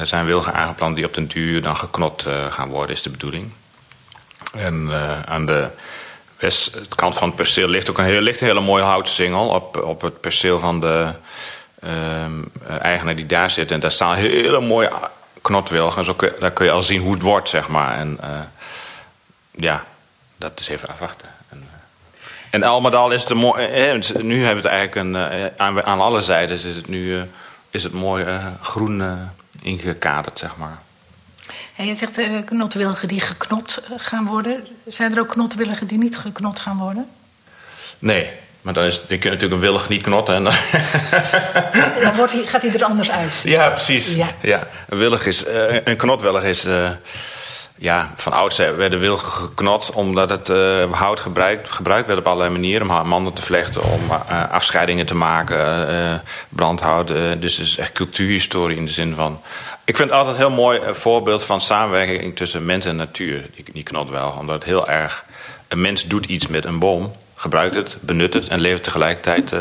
zijn 0.04 0.26
wilgen 0.26 0.54
aangeplant 0.54 0.96
die 0.96 1.06
op 1.06 1.14
den 1.14 1.28
duur 1.28 1.62
dan 1.62 1.78
geknot 1.78 2.26
gaan 2.50 2.70
worden, 2.70 2.96
is 2.96 3.02
de 3.02 3.10
bedoeling. 3.10 3.52
En 4.54 4.92
aan 5.26 5.46
de 5.46 5.70
westkant 6.42 7.18
van 7.18 7.28
het 7.28 7.36
perceel 7.36 7.68
ligt 7.68 7.90
ook 7.90 7.98
een, 7.98 8.06
heel, 8.06 8.22
ligt 8.22 8.40
hele 8.40 8.62
mooie 8.62 8.84
houtsingel... 8.84 9.48
op, 9.48 9.84
op 9.84 10.02
het 10.02 10.20
perceel 10.20 10.60
van 10.60 10.80
de 10.80 11.10
eigenaar 12.80 13.16
die 13.16 13.26
daar 13.26 13.52
zit. 13.52 13.72
En 13.72 13.80
daar 13.80 13.92
staan 13.92 14.16
hele 14.16 14.60
mooie 14.60 14.92
knotwilgen. 15.42 15.98
En 15.98 16.06
zo 16.06 16.14
kun, 16.14 16.32
daar 16.40 16.52
kun 16.52 16.66
je 16.66 16.72
al 16.72 16.84
zien 16.84 17.02
hoe 17.02 17.14
het 17.14 17.22
wordt, 17.22 17.50
zeg 17.50 17.68
maar. 17.68 17.98
En 17.98 18.20
ja, 19.52 19.86
dat 20.38 20.60
is 20.60 20.68
even 20.68 20.90
afwachten. 20.90 21.28
En, 22.50 22.64
al 22.64 22.82
met 22.82 22.96
al 22.96 23.12
is 23.12 23.24
het 23.24 23.34
mooi. 23.34 23.66
Eh, 23.66 24.22
nu 24.22 24.46
hebben 24.46 24.64
we 24.64 24.70
het 24.70 24.78
eigenlijk 24.78 24.96
een, 24.96 25.18
aan, 25.58 25.84
aan, 25.84 26.02
alle 26.02 26.22
zijden 26.22 26.56
is 26.56 26.64
het 26.64 26.88
nu 26.88 27.24
is 27.70 27.84
het 27.84 27.94
mooi 27.94 28.26
groen 28.62 29.04
ingekaderd, 29.62 30.40
zeg 30.40 30.58
maar. 30.58 30.80
En 31.76 31.88
je 31.88 31.96
zegt 31.96 32.46
knotwilgen 32.46 33.08
die 33.08 33.20
geknot 33.20 33.82
gaan 33.96 34.26
worden. 34.26 34.68
Zijn 34.88 35.14
er 35.14 35.20
ook 35.20 35.30
knotwilligen 35.30 35.88
die 35.88 35.98
niet 35.98 36.18
geknot 36.18 36.60
gaan 36.60 36.78
worden? 36.78 37.10
Nee, 38.00 38.30
maar 38.62 38.74
dan, 38.74 38.84
is, 38.84 38.98
dan 38.98 39.20
kun 39.20 39.32
je 39.32 39.38
natuurlijk 39.38 39.54
een 39.54 39.68
willig 39.68 39.90
niet 39.90 40.04
knotten. 40.04 40.36
En 40.36 40.44
dan 42.04 42.16
wordt 42.16 42.32
hij, 42.32 42.46
gaat 42.46 42.62
hij 42.62 42.74
er 42.74 42.84
anders 42.84 43.12
uit. 43.12 43.42
Ja, 43.44 43.70
precies. 43.70 44.14
Ja. 44.14 44.28
ja. 44.42 44.68
Een, 44.90 44.98
willig 44.98 45.26
is, 45.26 45.46
een 45.84 45.98
knotwillig 45.98 46.44
is 46.44 46.66
ja, 47.82 48.14
van 48.16 48.34
oudsher 48.34 48.78
werden 48.78 49.00
wilgen 49.00 49.32
geknot 49.32 49.92
omdat 49.92 50.30
het 50.30 50.50
uh, 50.50 50.92
hout 50.92 51.20
gebruikt, 51.20 51.72
gebruikt 51.72 52.08
werd 52.08 52.20
op 52.20 52.28
allerlei 52.28 52.50
manieren 52.50 52.90
om 52.90 53.08
manden 53.08 53.34
te 53.34 53.42
vlechten, 53.42 53.84
om 53.84 54.02
uh, 54.04 54.52
afscheidingen 54.52 55.06
te 55.06 55.16
maken, 55.16 55.90
uh, 55.90 56.14
brandhout. 56.50 57.08
dus 57.08 57.58
het 57.58 57.68
is 57.68 57.78
echt 57.78 57.92
cultuurhistorie 57.92 58.78
in 58.78 58.86
de 58.86 58.92
zin 58.92 59.16
van. 59.16 59.42
Ik 59.86 59.98
vind 59.98 60.10
het 60.10 60.18
altijd 60.18 60.36
een 60.36 60.42
heel 60.42 60.56
mooi 60.56 60.80
voorbeeld 60.92 61.44
van 61.44 61.62
samenwerking 61.62 62.36
tussen 62.36 62.66
mens 62.66 62.86
en 62.86 62.96
natuur, 62.96 63.50
die, 63.56 63.66
die 63.74 63.84
knot 63.84 64.10
wel. 64.10 64.36
Omdat 64.40 64.56
het 64.56 64.64
heel 64.64 64.88
erg. 64.88 65.26
Een 65.68 65.82
mens 65.82 66.06
doet 66.08 66.26
iets 66.26 66.48
met 66.48 66.66
een 66.66 66.80
boom, 66.80 67.16
gebruikt 67.36 67.76
het, 67.76 67.98
benut 68.00 68.34
het 68.34 68.48
en 68.48 68.60
levert 68.60 68.84
tegelijkertijd 68.84 69.54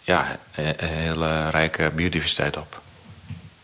ja, 0.00 0.38
een 0.54 0.74
hele 0.78 1.50
rijke 1.50 1.90
biodiversiteit 1.94 2.56
op. 2.56 2.80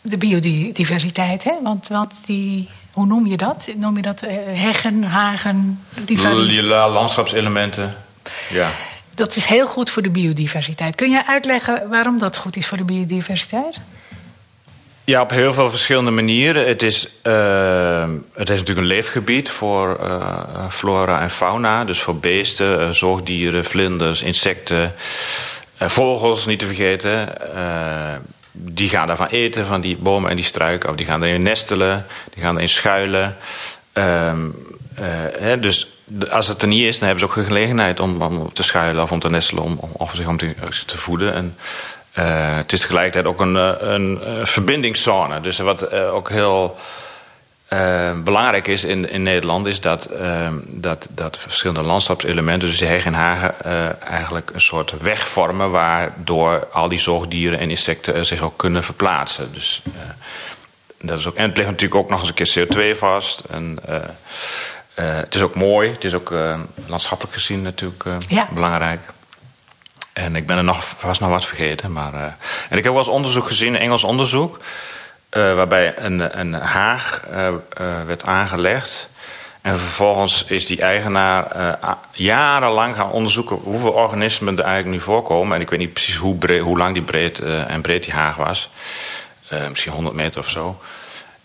De 0.00 0.18
biodiversiteit, 0.18 1.44
hè? 1.44 1.52
Want, 1.62 1.88
want 1.88 2.26
die, 2.26 2.68
hoe 2.98 3.06
noem 3.06 3.26
je 3.26 3.36
dat? 3.36 3.68
Noem 3.76 3.96
je 3.96 4.02
dat 4.02 4.22
uh, 4.24 4.30
heggen, 4.46 5.02
hagen? 5.02 5.84
Die 6.06 6.62
landschapselementen, 6.62 7.96
ja. 8.50 8.70
Dat 9.14 9.36
is 9.36 9.44
heel 9.44 9.66
goed 9.66 9.90
voor 9.90 10.02
de 10.02 10.10
biodiversiteit. 10.10 10.94
Kun 10.94 11.10
je 11.10 11.26
uitleggen 11.26 11.88
waarom 11.88 12.18
dat 12.18 12.36
goed 12.36 12.56
is 12.56 12.66
voor 12.66 12.76
de 12.76 12.84
biodiversiteit? 12.84 13.80
Ja, 15.04 15.20
op 15.20 15.30
heel 15.30 15.52
veel 15.52 15.70
verschillende 15.70 16.10
manieren. 16.10 16.66
Het 16.66 16.82
is, 16.82 17.08
uh, 17.22 18.08
het 18.32 18.48
is 18.48 18.58
natuurlijk 18.58 18.78
een 18.78 18.94
leefgebied 18.94 19.50
voor 19.50 19.98
uh, 20.02 20.38
flora 20.70 21.20
en 21.20 21.30
fauna. 21.30 21.84
Dus 21.84 22.00
voor 22.00 22.16
beesten, 22.16 22.94
zoogdieren, 22.94 23.64
vlinders, 23.64 24.22
insecten, 24.22 24.94
vogels 25.76 26.46
niet 26.46 26.58
te 26.58 26.66
vergeten. 26.66 27.28
Die 28.60 28.88
gaan 28.88 29.06
daarvan 29.06 29.26
eten, 29.26 29.66
van 29.66 29.80
die 29.80 29.96
bomen 29.96 30.30
en 30.30 30.36
die 30.36 30.44
struiken. 30.44 30.90
Of 30.90 30.96
die 30.96 31.06
gaan 31.06 31.22
erin 31.22 31.42
nestelen, 31.42 32.06
die 32.34 32.42
gaan 32.42 32.54
erin 32.56 32.68
schuilen. 32.68 33.36
Ehm, 33.92 34.40
hè, 35.38 35.58
dus 35.58 35.92
als 36.30 36.48
het 36.48 36.62
er 36.62 36.68
niet 36.68 36.84
is, 36.84 36.98
dan 36.98 37.08
hebben 37.08 37.28
ze 37.28 37.38
ook 37.38 37.46
gelegenheid 37.46 38.00
om, 38.00 38.22
om 38.22 38.52
te 38.52 38.62
schuilen 38.62 39.02
of 39.02 39.12
om 39.12 39.20
te 39.20 39.30
nestelen 39.30 39.62
om, 39.62 39.78
om, 39.80 40.08
zich 40.12 40.26
om 40.26 40.36
te, 40.36 40.54
te 40.86 40.98
voeden. 40.98 41.34
En, 41.34 41.56
uh, 42.18 42.56
het 42.56 42.72
is 42.72 42.80
tegelijkertijd 42.80 43.26
ook 43.26 43.40
een, 43.40 43.56
eh, 43.56 43.72
een, 43.80 44.18
verbindingszone. 44.42 45.40
Dus 45.40 45.58
wat 45.58 45.92
ook 45.92 46.30
heel 46.30 46.76
uh, 47.72 48.10
belangrijk 48.24 48.66
is 48.66 48.84
in, 48.84 49.10
in 49.10 49.22
Nederland, 49.22 49.66
is 49.66 49.80
dat, 49.80 50.08
dat, 50.66 51.06
dat 51.10 51.38
verschillende 51.38 51.82
landschapselementen, 51.82 52.68
dus 52.68 52.78
de 52.78 52.86
heg 52.86 53.04
en 53.04 53.14
hagen, 53.14 53.54
eigenlijk 54.00 54.50
een 54.54 54.60
soort 54.60 55.02
weg 55.02 55.28
vormen 55.28 55.70
waardoor 55.70 56.68
al 56.72 56.88
die 56.88 56.98
zoogdieren 56.98 57.58
en 57.58 57.70
insecten 57.70 58.26
zich 58.26 58.40
ook 58.40 58.56
kunnen 58.56 58.84
verplaatsen. 58.84 59.52
Dus, 59.52 59.82
dat 61.00 61.18
is 61.18 61.26
ook, 61.26 61.34
en 61.34 61.48
het 61.48 61.56
ligt 61.56 61.68
natuurlijk 61.68 62.00
ook 62.00 62.10
nog 62.10 62.20
eens 62.20 62.28
een 62.28 62.66
keer 62.66 62.92
CO2 62.94 62.98
vast. 62.98 63.42
En, 63.50 63.78
het 64.94 65.34
is 65.34 65.42
ook 65.42 65.54
mooi. 65.54 65.90
Het 65.90 66.04
is 66.04 66.14
ook 66.14 66.34
landschappelijk 66.86 67.36
gezien 67.36 67.62
natuurlijk 67.62 68.04
ja. 68.28 68.48
belangrijk. 68.50 69.00
En 70.12 70.36
ik 70.36 70.46
ben 70.46 70.56
er 70.56 70.64
nog 70.64 70.84
vast 70.84 71.20
nog 71.20 71.30
wat 71.30 71.44
vergeten. 71.44 71.92
Maar, 71.92 72.14
en 72.68 72.78
ik 72.78 72.84
heb 72.84 72.92
wel 72.92 73.02
eens 73.02 73.08
onderzoek 73.08 73.46
gezien, 73.46 73.76
Engels 73.76 74.04
onderzoek. 74.04 74.58
Waarbij 75.54 75.98
een, 75.98 76.40
een 76.40 76.52
haag 76.52 77.24
werd 78.06 78.24
aangelegd. 78.24 79.08
En 79.60 79.78
vervolgens 79.78 80.44
is 80.44 80.66
die 80.66 80.80
eigenaar 80.80 81.76
jarenlang 82.12 82.96
gaan 82.96 83.10
onderzoeken 83.10 83.56
hoeveel 83.56 83.92
organismen 83.92 84.58
er 84.58 84.64
eigenlijk 84.64 84.96
nu 84.96 85.02
voorkomen. 85.02 85.54
En 85.54 85.60
ik 85.60 85.70
weet 85.70 85.78
niet 85.78 85.92
precies 85.92 86.16
hoe, 86.16 86.58
hoe 86.60 86.78
lang 86.78 86.94
die 86.94 87.02
breed 87.02 87.38
en 87.42 87.80
breed 87.80 88.04
die 88.04 88.12
haag 88.12 88.36
was. 88.36 88.70
misschien 89.68 89.92
100 89.92 90.16
meter 90.16 90.40
of 90.40 90.48
zo. 90.48 90.78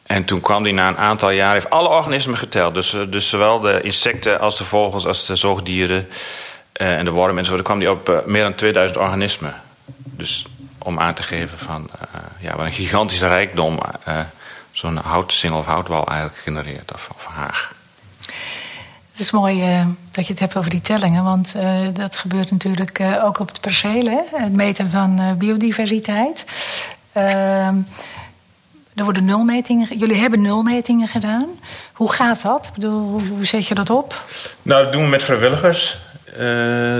En 0.04 0.26
toen 0.26 0.42
kwam 0.42 0.64
hij 0.64 0.72
na 0.72 0.88
een 0.88 0.98
aantal 0.98 1.30
jaar, 1.30 1.54
heeft 1.54 1.70
alle 1.70 1.88
organismen 1.88 2.38
geteld. 2.38 2.74
Dus, 2.74 2.94
eh, 2.94 3.02
dus 3.10 3.30
zowel 3.30 3.60
de 3.60 3.82
insecten 3.82 4.40
als 4.40 4.58
de 4.58 4.64
vogels 4.64 5.06
als 5.06 5.26
de 5.26 5.36
zoogdieren 5.36 6.08
en 6.74 7.06
de 7.06 7.12
wormen 7.12 7.38
en 7.38 7.46
zo. 7.46 7.56
Dan 7.56 7.64
kwam 7.64 7.80
hij 7.80 7.90
op 7.90 8.24
meer 8.26 8.44
dan 8.44 8.56
2000 8.56 9.00
organismen. 9.00 9.62
Dus 10.04 10.46
om 10.84 11.00
aan 11.00 11.14
te 11.14 11.24
geven 11.24 11.58
van 11.58 11.90
uh, 11.96 12.20
ja, 12.40 12.56
wat 12.56 12.66
een 12.66 12.72
gigantische 12.72 13.28
rijkdom 13.28 13.80
zo'n 14.72 14.98
houtsingel 14.98 15.60
of 15.60 15.66
houtwal 15.66 16.08
eigenlijk 16.08 16.38
genereert 16.38 16.94
of, 16.94 17.10
of 17.16 17.26
haag. 17.26 17.74
Het 19.12 19.22
is 19.22 19.32
mooi 19.32 19.86
dat 20.12 20.26
je 20.26 20.32
het 20.32 20.42
hebt 20.42 20.58
over 20.58 20.70
die 20.70 20.82
tellingen, 20.82 21.24
want 21.24 21.56
dat 21.94 22.16
gebeurt 22.16 22.52
natuurlijk 22.52 23.00
ook 23.24 23.40
op 23.40 23.48
het 23.48 23.62
perceel, 23.62 24.06
hè? 24.06 24.22
het 24.32 24.54
meten 24.54 24.90
van 24.90 25.36
biodiversiteit. 25.38 26.46
Ehm, 27.14 27.76
er 28.96 29.04
worden 29.04 29.26
nulmetingen. 29.26 29.98
Jullie 29.98 30.18
hebben 30.18 30.42
nulmetingen 30.42 31.08
gedaan. 31.08 31.48
Hoe 31.94 32.14
gaat 32.14 32.42
dat? 32.42 32.66
Ik 32.66 32.74
bedoel, 32.74 33.22
hoe 33.30 33.46
zet 33.46 33.68
je 33.68 33.76
dat 33.76 33.90
op? 33.90 34.26
Nou, 34.62 34.84
dat 34.84 34.94
doen 34.94 35.04
we 35.04 35.10
met 35.10 35.24
vrijwilligers. 35.24 35.98
Uh, 36.34 36.40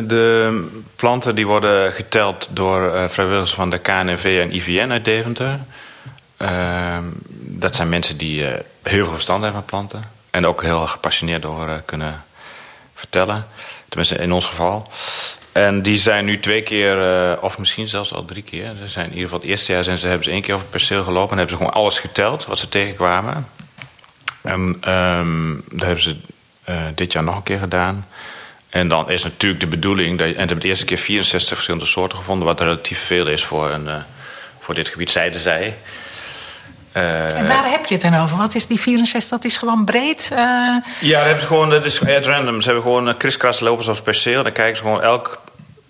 de 0.08 0.68
planten 0.96 1.36
die 1.36 1.48
worden 1.48 1.92
geteld 1.92 2.48
door 2.52 2.94
uh, 2.94 3.08
vrijwilligers 3.08 3.54
van 3.54 3.70
de 3.70 3.78
KNV 3.78 4.40
en 4.42 4.56
IVN 4.56 4.92
uit 4.92 5.06
Deventer. 5.06 5.60
Uh, 6.38 6.98
dat 7.30 7.76
zijn 7.76 7.90
mensen 7.90 8.18
die 8.18 8.44
heel 8.44 8.64
veel 9.04 9.14
verstand 9.14 9.44
hebben 9.44 9.62
van 9.62 9.70
planten. 9.70 10.04
En 10.30 10.46
ook 10.46 10.62
heel 10.62 10.88
gepassioneerd 10.88 11.42
door 11.42 11.82
kunnen 11.86 12.24
vertellen. 12.96 13.46
Tenminste, 13.88 14.16
in 14.16 14.32
ons 14.32 14.46
geval. 14.46 14.92
En 15.52 15.82
die 15.82 15.96
zijn 15.96 16.26
nu 16.26 16.40
twee 16.40 16.62
keer, 16.62 17.42
of 17.42 17.58
misschien 17.58 17.88
zelfs 17.88 18.14
al 18.14 18.26
drie 18.26 18.44
keer. 18.44 18.72
Ze 18.78 18.90
zijn 18.90 19.06
in 19.06 19.12
ieder 19.12 19.24
geval 19.24 19.40
het 19.40 19.50
eerste 19.50 19.72
jaar 19.72 19.84
zijn 19.84 19.98
ze, 19.98 20.08
hebben 20.08 20.26
ze 20.26 20.32
één 20.32 20.42
keer 20.42 20.54
over 20.54 20.66
het 20.66 20.76
perceel 20.76 21.04
gelopen 21.04 21.32
en 21.32 21.38
hebben 21.38 21.58
ze 21.58 21.64
gewoon 21.64 21.82
alles 21.82 22.00
geteld 22.00 22.46
wat 22.46 22.58
ze 22.58 22.70
tegenkwamen. 22.70 23.48
En 24.42 24.92
um, 24.92 25.64
dat 25.70 25.82
hebben 25.82 26.04
ze 26.04 26.16
dit 26.96 27.14
jaar 27.14 27.24
nog 27.24 27.36
een 27.36 27.44
keer 27.44 27.60
gedaan. 27.60 28.06
En 28.74 28.88
dan 28.88 29.10
is 29.10 29.24
natuurlijk 29.24 29.62
de 29.62 29.68
bedoeling, 29.68 30.18
dat, 30.18 30.28
en 30.28 30.34
ze 30.34 30.40
hebben 30.40 30.60
de 30.60 30.68
eerste 30.68 30.86
keer 30.86 30.98
64 30.98 31.54
verschillende 31.56 31.86
soorten 31.86 32.18
gevonden, 32.18 32.48
wat 32.48 32.60
relatief 32.60 33.00
veel 33.00 33.28
is 33.28 33.44
voor, 33.44 33.70
een, 33.70 33.86
uh, 33.86 33.96
voor 34.60 34.74
dit 34.74 34.88
gebied, 34.88 35.12
zeiden 35.12 35.40
zij. 35.40 35.78
Uh, 36.94 37.38
en 37.38 37.48
waar 37.48 37.70
heb 37.70 37.86
je 37.86 37.94
het 37.94 38.04
dan 38.04 38.16
over? 38.16 38.38
Wat 38.38 38.56
is 38.56 38.68
die 38.68 38.80
64? 38.80 39.30
Dat 39.30 39.52
is 39.52 39.58
gewoon 39.58 39.86
breed? 39.86 40.30
Uh... 40.32 40.38
Ja, 40.40 41.18
dat 41.18 41.24
hebben 41.24 41.42
ze 41.42 41.48
gewoon, 41.48 41.70
dat 41.70 41.86
is 41.86 42.08
at 42.08 42.26
random. 42.26 42.62
Ze 42.62 42.66
hebben 42.66 42.84
gewoon 42.84 43.18
kriskras 43.18 43.60
lopen 43.60 43.84
zoals 43.84 44.02
perceel. 44.02 44.44
Dan 44.44 44.52
kijken 44.52 44.76
ze 44.76 44.82
gewoon 44.82 45.02
elk 45.02 45.42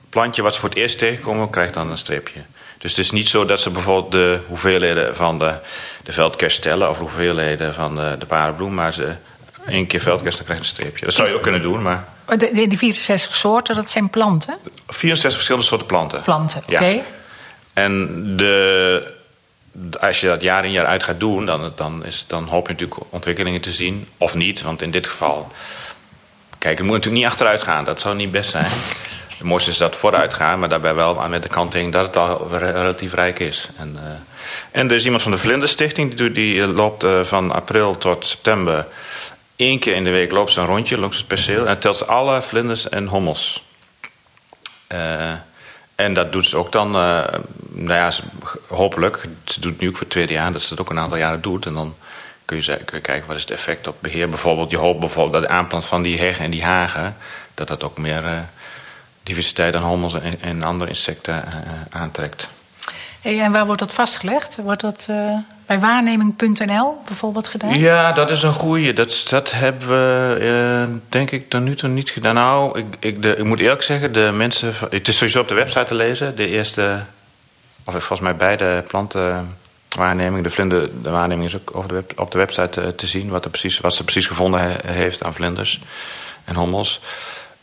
plantje 0.09 0.41
wat 0.41 0.53
ze 0.53 0.59
voor 0.59 0.69
het 0.69 0.77
eerst 0.77 0.97
tegenkomen, 0.97 1.49
krijgt 1.49 1.73
dan 1.73 1.91
een 1.91 1.97
streepje. 1.97 2.39
Dus 2.77 2.91
het 2.91 3.05
is 3.05 3.11
niet 3.11 3.27
zo 3.27 3.45
dat 3.45 3.59
ze 3.59 3.69
bijvoorbeeld 3.69 4.11
de 4.11 4.39
hoeveelheden 4.47 5.15
van 5.15 5.39
de, 5.39 5.53
de 6.03 6.11
veldkerst 6.11 6.61
tellen... 6.61 6.89
of 6.89 6.95
de 6.95 7.01
hoeveelheden 7.01 7.73
van 7.73 7.95
de, 7.95 8.15
de 8.19 8.25
parenbloem, 8.25 8.73
maar 8.73 8.93
ze 8.93 9.13
één 9.67 9.87
keer 9.87 9.99
veldkerst, 9.99 10.37
dan 10.37 10.45
krijg 10.45 10.61
je 10.61 10.65
een 10.67 10.73
streepje. 10.73 11.05
Dat 11.05 11.13
zou 11.13 11.27
je 11.27 11.35
ook 11.35 11.41
kunnen 11.41 11.61
doen, 11.61 11.81
maar... 11.81 12.07
De, 12.27 12.37
de, 12.37 12.67
die 12.67 12.77
64 12.77 13.35
soorten, 13.35 13.75
dat 13.75 13.91
zijn 13.91 14.09
planten? 14.09 14.57
64 14.87 15.33
verschillende 15.33 15.67
soorten 15.67 15.87
planten. 15.87 16.21
Planten, 16.21 16.61
oké. 16.67 16.85
Ja. 16.85 17.01
En 17.73 18.23
de, 18.37 19.13
als 19.99 20.21
je 20.21 20.27
dat 20.27 20.41
jaar 20.41 20.65
in 20.65 20.71
jaar 20.71 20.85
uit 20.85 21.03
gaat 21.03 21.19
doen... 21.19 21.45
Dan, 21.45 21.71
dan, 21.75 22.05
is, 22.05 22.25
dan 22.27 22.43
hoop 22.43 22.67
je 22.67 22.73
natuurlijk 22.73 23.01
ontwikkelingen 23.09 23.61
te 23.61 23.71
zien. 23.71 24.07
Of 24.17 24.35
niet, 24.35 24.61
want 24.61 24.81
in 24.81 24.91
dit 24.91 25.07
geval... 25.07 25.51
Kijk, 26.57 26.77
het 26.77 26.87
moet 26.87 26.95
natuurlijk 26.95 27.23
niet 27.23 27.31
achteruit 27.31 27.63
gaan. 27.63 27.85
Dat 27.85 28.01
zou 28.01 28.15
niet 28.15 28.31
best 28.31 28.49
zijn. 28.49 28.67
Het 29.37 29.51
mooiste 29.51 29.69
is 29.69 29.77
dat 29.77 29.95
vooruit 29.95 30.33
gaan, 30.33 30.59
maar 30.59 30.69
daarbij 30.69 30.95
wel 30.95 31.27
met 31.29 31.43
de 31.43 31.49
kanting 31.49 31.91
dat 31.91 32.05
het 32.05 32.17
al 32.17 32.47
relatief 32.57 33.13
rijk 33.13 33.39
is. 33.39 33.69
En, 33.77 33.91
uh, 33.95 34.01
en 34.71 34.89
er 34.89 34.95
is 34.95 35.03
iemand 35.03 35.21
van 35.21 35.31
de 35.31 35.37
Vlinderstichting, 35.37 36.13
die, 36.13 36.31
die 36.31 36.67
loopt 36.67 37.03
uh, 37.03 37.23
van 37.23 37.51
april 37.51 37.97
tot 37.97 38.25
september. 38.25 38.85
Eén 39.55 39.79
keer 39.79 39.95
in 39.95 40.03
de 40.03 40.09
week 40.09 40.31
loopt 40.31 40.51
ze 40.51 40.59
een 40.59 40.65
rondje 40.65 40.97
langs 40.97 41.17
het 41.17 41.27
perceel 41.27 41.67
en 41.67 41.79
telt 41.79 41.97
ze 41.97 42.05
alle 42.05 42.41
vlinders 42.41 42.89
en 42.89 43.07
hommels. 43.07 43.63
Uh, 44.93 45.31
en 45.95 46.13
dat 46.13 46.31
doet 46.31 46.45
ze 46.45 46.57
ook 46.57 46.71
dan, 46.71 46.91
nou 46.91 47.93
ja, 47.93 48.11
hopelijk. 48.67 49.25
Ze 49.43 49.59
doet 49.59 49.71
het 49.71 49.81
nu 49.81 49.87
ook 49.87 49.93
voor 49.93 50.01
het 50.01 50.09
tweede 50.09 50.33
jaar, 50.33 50.51
dat 50.51 50.61
ze 50.61 50.69
dat 50.69 50.79
ook 50.79 50.89
een 50.89 50.99
aantal 50.99 51.17
jaren 51.17 51.41
doet. 51.41 51.65
En 51.65 51.73
dan 51.73 51.95
kun 52.45 52.57
je, 52.57 52.79
kijken 53.01 53.27
wat 53.27 53.35
is 53.35 53.41
het 53.41 53.51
effect 53.51 53.87
op 53.87 53.95
beheer. 53.99 54.29
Bijvoorbeeld, 54.29 54.71
je 54.71 54.77
hoopt 54.77 54.99
bijvoorbeeld 54.99 55.33
dat 55.33 55.51
de 55.51 55.57
aanplant 55.57 55.85
van 55.85 56.01
die 56.01 56.19
heggen 56.19 56.45
en 56.45 56.51
die 56.51 56.63
hagen, 56.63 57.15
dat 57.53 57.67
dat 57.67 57.83
ook 57.83 57.97
meer 57.97 58.45
diversiteit 59.23 59.75
aan 59.75 59.83
hommels 59.83 60.13
en, 60.13 60.41
en 60.41 60.63
andere 60.63 60.89
insecten 60.89 61.35
uh, 61.35 62.01
aantrekt. 62.01 62.49
Hey, 63.21 63.41
en 63.41 63.51
waar 63.51 63.65
wordt 63.65 63.81
dat 63.81 63.93
vastgelegd? 63.93 64.55
Wordt 64.55 64.81
dat 64.81 65.05
uh, 65.09 65.37
bij 65.79 65.89
waarneming.nl 65.89 66.97
bijvoorbeeld 67.05 67.47
gedaan? 67.47 67.79
Ja, 67.79 68.11
dat 68.11 68.31
is 68.31 68.43
een 68.43 68.53
goeie. 68.53 68.93
Dat, 68.93 69.25
dat 69.29 69.51
hebben 69.51 69.87
we, 69.87 70.37
uh, 70.89 70.95
denk 71.09 71.31
ik, 71.31 71.49
tot 71.49 71.61
nu 71.61 71.75
toe 71.75 71.89
niet 71.89 72.09
gedaan. 72.09 72.35
Nou, 72.35 72.79
ik, 72.79 72.85
ik, 72.99 73.21
de, 73.21 73.35
ik 73.35 73.43
moet 73.43 73.59
eerlijk 73.59 73.81
zeggen, 73.81 74.13
de 74.13 74.31
mensen... 74.33 74.73
Het 74.89 75.07
is 75.07 75.17
sowieso 75.17 75.39
op 75.39 75.47
de 75.47 75.53
website 75.53 75.85
te 75.85 75.95
lezen. 75.95 76.35
De 76.35 76.47
eerste, 76.47 76.99
of 77.83 77.93
volgens 77.93 78.19
mij 78.19 78.35
beide 78.35 78.83
plantenwaarnemingen. 78.87 80.43
De 80.43 80.49
vlinder, 80.49 80.89
de 81.03 81.09
waarneming 81.09 81.49
is 81.49 81.55
ook 81.55 81.75
op 81.75 81.87
de, 81.87 81.93
web, 81.93 82.19
op 82.19 82.31
de 82.31 82.37
website 82.37 82.69
te, 82.69 82.95
te 82.95 83.07
zien... 83.07 83.29
Wat, 83.29 83.43
er 83.43 83.51
precies, 83.51 83.79
wat 83.79 83.93
ze 83.93 84.03
precies 84.03 84.25
gevonden 84.25 84.59
he, 84.61 84.91
heeft 84.91 85.23
aan 85.23 85.33
vlinders 85.33 85.81
en 86.45 86.55
hommels. 86.55 86.99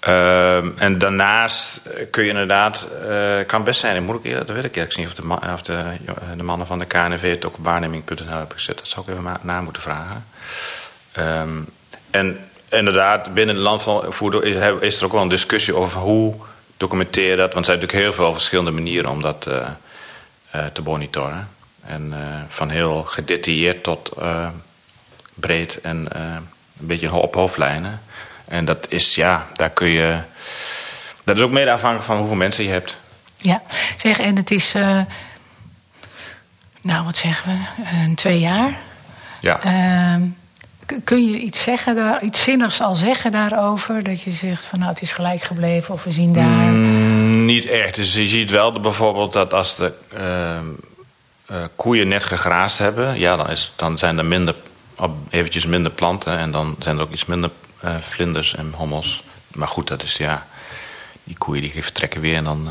Uh, 0.09 0.81
en 0.83 0.99
daarnaast 0.99 1.81
kun 2.11 2.23
je 2.25 2.31
inderdaad, 2.31 2.89
uh, 3.09 3.47
kan 3.47 3.65
best 3.65 3.81
zijn, 3.81 4.09
ik 4.23 4.37
dat 4.37 4.51
weet 4.51 4.65
ik 4.65 4.77
eerlijk 4.77 4.97
niet 4.97 5.07
of, 5.07 5.15
de, 5.15 5.23
of 5.55 5.69
eh, 5.69 5.87
de, 6.37 6.43
mannen 6.43 6.67
van 6.67 6.79
de 6.79 6.85
KNV 6.85 7.31
het 7.31 7.45
ook 7.45 7.57
op 7.57 7.65
waarneming.nl 7.65 8.27
hebben 8.27 8.57
gezet. 8.57 8.79
Dat 8.79 8.89
zou 8.89 9.07
ik 9.07 9.13
even 9.13 9.39
na 9.43 9.61
moeten 9.61 9.83
vragen. 9.83 10.25
Um, 11.19 11.69
en 12.11 12.39
inderdaad, 12.69 13.35
binnen 13.35 13.55
het 13.55 13.65
land 13.65 13.83
van 13.83 14.45
is, 14.81 14.99
er 14.99 15.05
ook 15.05 15.13
wel 15.13 15.23
een 15.23 15.29
discussie 15.29 15.75
over 15.75 16.01
hoe 16.01 16.35
documenteer 16.77 17.31
je 17.31 17.37
dat. 17.37 17.53
Want 17.53 17.67
er 17.67 17.73
zijn 17.73 17.79
natuurlijk 17.79 18.05
heel 18.05 18.25
veel 18.25 18.33
verschillende 18.33 18.71
manieren 18.71 19.11
om 19.11 19.23
dat 19.23 19.49
te 20.73 20.83
monitoren. 20.85 21.49
En 21.85 22.15
van 22.49 22.69
heel 22.69 23.03
gedetailleerd 23.03 23.83
tot 23.83 24.13
breed 25.35 25.81
en 25.81 26.09
een 26.17 26.87
beetje 26.87 27.13
op 27.13 27.35
hoofdlijnen. 27.35 28.01
En 28.51 28.65
dat 28.65 28.87
is, 28.89 29.15
ja, 29.15 29.47
daar 29.55 29.71
kun 29.71 29.89
je. 29.89 30.19
Dat 31.25 31.37
is 31.37 31.43
ook 31.43 31.51
mede 31.51 31.71
afhankelijk 31.71 32.07
van 32.07 32.19
hoeveel 32.19 32.37
mensen 32.37 32.65
je 32.65 32.71
hebt. 32.71 32.97
Ja, 33.37 33.63
zeg, 33.97 34.19
en 34.19 34.37
het 34.37 34.51
is, 34.51 34.75
uh, 34.75 35.01
nou 36.81 37.05
wat 37.05 37.17
zeggen 37.17 37.53
we, 37.77 37.83
uh, 37.83 38.15
twee 38.15 38.41
jaar. 38.41 38.79
Ja. 39.41 39.61
Uh, 39.65 40.23
kun 41.05 41.31
je 41.31 41.39
iets 41.39 41.63
zeggen 41.63 41.95
daar, 41.95 42.23
iets 42.23 42.43
zinnigs 42.43 42.81
al 42.81 42.95
zeggen 42.95 43.33
daarover? 43.33 44.03
Dat 44.03 44.23
je 44.23 44.33
zegt 44.33 44.65
van 44.65 44.79
nou 44.79 44.91
het 44.91 45.03
is 45.03 45.13
gelijk 45.13 45.43
gebleven 45.43 45.95
of 45.95 46.05
we 46.05 46.13
zien 46.13 46.33
daar. 46.33 46.45
Mm, 46.45 47.45
niet 47.45 47.67
echt. 47.67 47.95
Dus 47.95 48.15
je 48.15 48.27
ziet 48.27 48.51
wel 48.51 48.81
bijvoorbeeld 48.81 49.33
dat 49.33 49.55
als 49.55 49.77
de 49.77 49.93
uh, 51.51 51.65
koeien 51.77 52.09
net 52.09 52.25
gegraasd 52.25 52.79
hebben, 52.79 53.19
ja, 53.19 53.37
dan, 53.37 53.51
is, 53.51 53.73
dan 53.77 53.99
zijn 53.99 54.19
er 54.19 54.25
minder, 54.25 54.55
eventjes 55.31 55.67
minder 55.67 55.93
planten 55.93 56.39
en 56.39 56.51
dan 56.51 56.77
zijn 56.79 56.97
er 56.97 57.03
ook 57.03 57.13
iets 57.13 57.25
minder 57.25 57.51
uh, 57.85 57.97
vlinders 58.01 58.55
en 58.55 58.73
hommels. 58.77 59.23
Maar 59.55 59.69
goed, 59.69 59.89
dat 59.89 60.03
is 60.03 60.17
ja, 60.17 60.47
die 61.25 61.39
koeien 61.39 61.63
die 61.63 61.83
vertrekken 61.83 62.21
weer 62.21 62.37
en 62.37 62.45
dan 62.45 62.69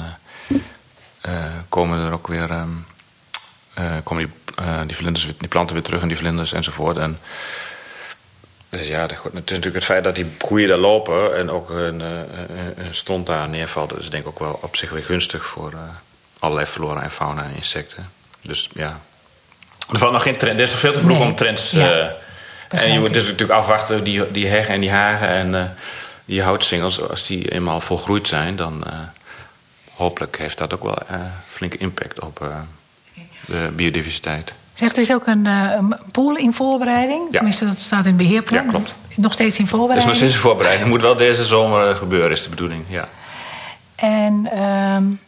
komen 1.70 2.06
er 2.06 2.12
ook 2.12 2.28
weer. 2.28 2.52
Um, 2.52 2.86
komen 4.04 4.24
die, 4.26 4.56
die, 4.86 4.96
vlinders, 4.96 5.28
die 5.38 5.48
planten 5.48 5.76
weer 5.76 5.84
terug 5.84 6.02
en 6.02 6.08
die 6.08 6.18
vlinders 6.18 6.54
enzovoort. 6.54 6.98
En 6.98 7.20
dus 8.70 8.88
ja, 8.88 9.02
het 9.02 9.12
is 9.12 9.32
natuurlijk 9.34 9.76
het 9.76 9.84
feit 9.84 10.04
dat 10.04 10.16
die 10.16 10.26
koeien 10.38 10.70
daar 10.70 10.78
lopen 10.78 11.38
en 11.38 11.50
ook 11.50 11.70
een 11.70 12.02
stond 12.92 13.26
daar 13.26 13.50
neervalt, 13.50 14.00
is 14.00 14.10
denk 14.10 14.24
ik 14.24 14.30
ook 14.30 14.40
wel 14.40 14.60
op 14.62 14.76
zich 14.76 14.90
weer 14.90 15.04
gunstig 15.04 15.46
voor 15.46 15.74
allerlei 16.40 16.68
flora 16.68 17.04
en 17.04 17.12
fauna 17.12 17.44
en 17.44 17.56
insecten. 17.56 18.12
Dus 18.42 18.70
ja. 18.74 19.00
Er 19.92 20.00
valt 20.00 20.12
nog 20.12 20.24
geen 20.24 20.38
trend. 20.38 20.58
Er 20.58 20.64
is 20.64 20.72
nog 20.72 20.80
veel 20.80 20.94
te 20.94 21.00
vroeg 21.00 21.18
nee. 21.18 21.28
om 21.28 21.36
trends. 21.36 21.72
Ja, 21.72 22.16
uh, 22.74 22.84
en 22.84 22.94
je 22.94 23.00
moet 23.00 23.14
dus 23.14 23.26
natuurlijk 23.26 23.60
afwachten, 23.60 24.04
die, 24.04 24.32
die 24.32 24.48
heggen 24.48 24.74
en 24.74 24.82
die 24.82 24.92
hagen 24.92 25.28
en 25.28 25.54
uh, 25.54 25.64
die 26.26 26.42
houtsingels, 26.42 27.10
als 27.10 27.28
die 27.28 27.52
eenmaal 27.52 27.82
volgroeid 27.82 28.28
zijn, 28.28 28.56
dan 28.56 28.84
hopelijk 29.94 30.38
heeft 30.38 30.58
dat 30.58 30.74
ook 30.74 30.84
wel 30.84 30.98
flinke 31.50 31.78
impact 31.78 32.20
op 32.20 32.52
de 33.46 33.70
biodiversiteit. 33.76 34.54
Zegt, 34.74 34.96
er 34.96 35.02
is 35.02 35.14
ook 35.14 35.28
een, 35.28 35.46
een 35.46 35.96
pool 36.12 36.36
in 36.36 36.54
voorbereiding. 36.54 37.22
Ja. 37.26 37.32
Tenminste, 37.32 37.66
dat 37.66 37.80
staat 37.80 38.06
in 38.06 38.16
beheerplan. 38.16 38.64
Ja, 38.64 38.70
klopt. 38.70 38.94
Nog 39.16 39.34
steeds 39.34 39.60
in 39.60 39.68
voorbereiding. 39.68 40.08
Het 40.08 40.16
is 40.16 40.22
nog 40.22 40.30
steeds 40.30 40.34
in 40.34 40.50
voorbereiding. 40.50 40.84
Het 40.84 40.94
moet 40.94 41.02
wel 41.02 41.16
deze 41.16 41.46
zomer 41.46 41.96
gebeuren, 41.96 42.32
is 42.32 42.44
de 42.44 42.50
bedoeling. 42.50 42.84
Ja. 42.88 43.08
En, 43.96 44.64
um, 44.98 45.20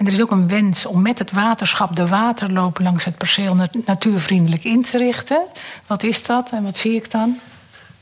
en 0.00 0.06
er 0.06 0.12
is 0.12 0.20
ook 0.20 0.30
een 0.30 0.48
wens 0.48 0.86
om 0.86 1.02
met 1.02 1.18
het 1.18 1.32
waterschap 1.32 1.96
de 1.96 2.08
waterloop 2.08 2.78
langs 2.78 3.04
het 3.04 3.16
perceel 3.16 3.56
natuurvriendelijk 3.84 4.64
in 4.64 4.82
te 4.82 4.98
richten. 4.98 5.42
Wat 5.86 6.02
is 6.02 6.24
dat 6.24 6.50
en 6.52 6.62
wat 6.62 6.78
zie 6.78 6.94
ik 6.94 7.10
dan? 7.10 7.38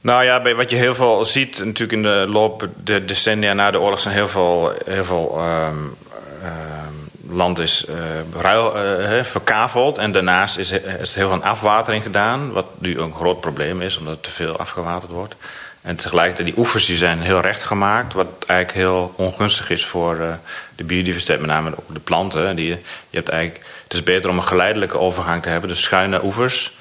Nou 0.01 0.25
ja, 0.25 0.55
wat 0.55 0.71
je 0.71 0.77
heel 0.77 0.95
veel 0.95 1.25
ziet, 1.25 1.65
natuurlijk 1.65 1.93
in 1.93 2.03
de 2.03 2.27
loop 2.29 2.69
de 2.85 3.05
decennia 3.05 3.53
na 3.53 3.71
de 3.71 3.81
oorlog 3.81 4.01
zijn 4.01 4.15
heel 4.15 4.29
veel, 4.29 4.73
heel 4.85 5.41
um, 5.41 5.97
um, 6.45 7.37
land 7.37 7.59
is 7.59 7.85
uh, 7.89 7.95
ruil, 8.41 8.77
uh, 8.77 9.25
verkaveld. 9.25 9.99
En 9.99 10.13
daarnaast 10.13 10.59
is, 10.59 10.71
is 10.71 11.15
er 11.15 11.19
heel 11.19 11.31
veel 11.31 11.43
afwatering 11.43 12.03
gedaan. 12.03 12.53
Wat 12.53 12.67
nu 12.79 12.99
een 12.99 13.15
groot 13.15 13.41
probleem 13.41 13.83
is, 13.83 13.99
omdat 13.99 14.15
er 14.15 14.21
te 14.21 14.31
veel 14.31 14.57
afgewaterd 14.57 15.13
wordt. 15.13 15.35
En 15.83 15.97
tegelijkertijd, 15.97 16.47
die 16.47 16.59
oevers 16.59 16.87
die 16.87 16.97
zijn 16.97 17.21
heel 17.21 17.41
recht 17.41 17.63
gemaakt. 17.63 18.13
Wat 18.13 18.45
eigenlijk 18.47 18.79
heel 18.79 19.15
ongunstig 19.17 19.71
is 19.71 19.85
voor 19.85 20.17
uh, 20.17 20.33
de 20.77 20.85
biodiversiteit. 20.85 21.41
Met 21.41 21.49
name 21.49 21.71
ook 21.71 21.95
de 21.95 22.01
planten. 22.01 22.57
Die, 22.57 22.69
je 23.11 23.17
hebt 23.17 23.29
eigenlijk, 23.29 23.67
het 23.83 23.93
is 23.93 24.03
beter 24.03 24.31
om 24.31 24.37
een 24.37 24.43
geleidelijke 24.43 24.99
overgang 24.99 25.43
te 25.43 25.49
hebben. 25.49 25.69
Dus 25.69 25.83
schuine 25.83 26.25
oevers. 26.25 26.77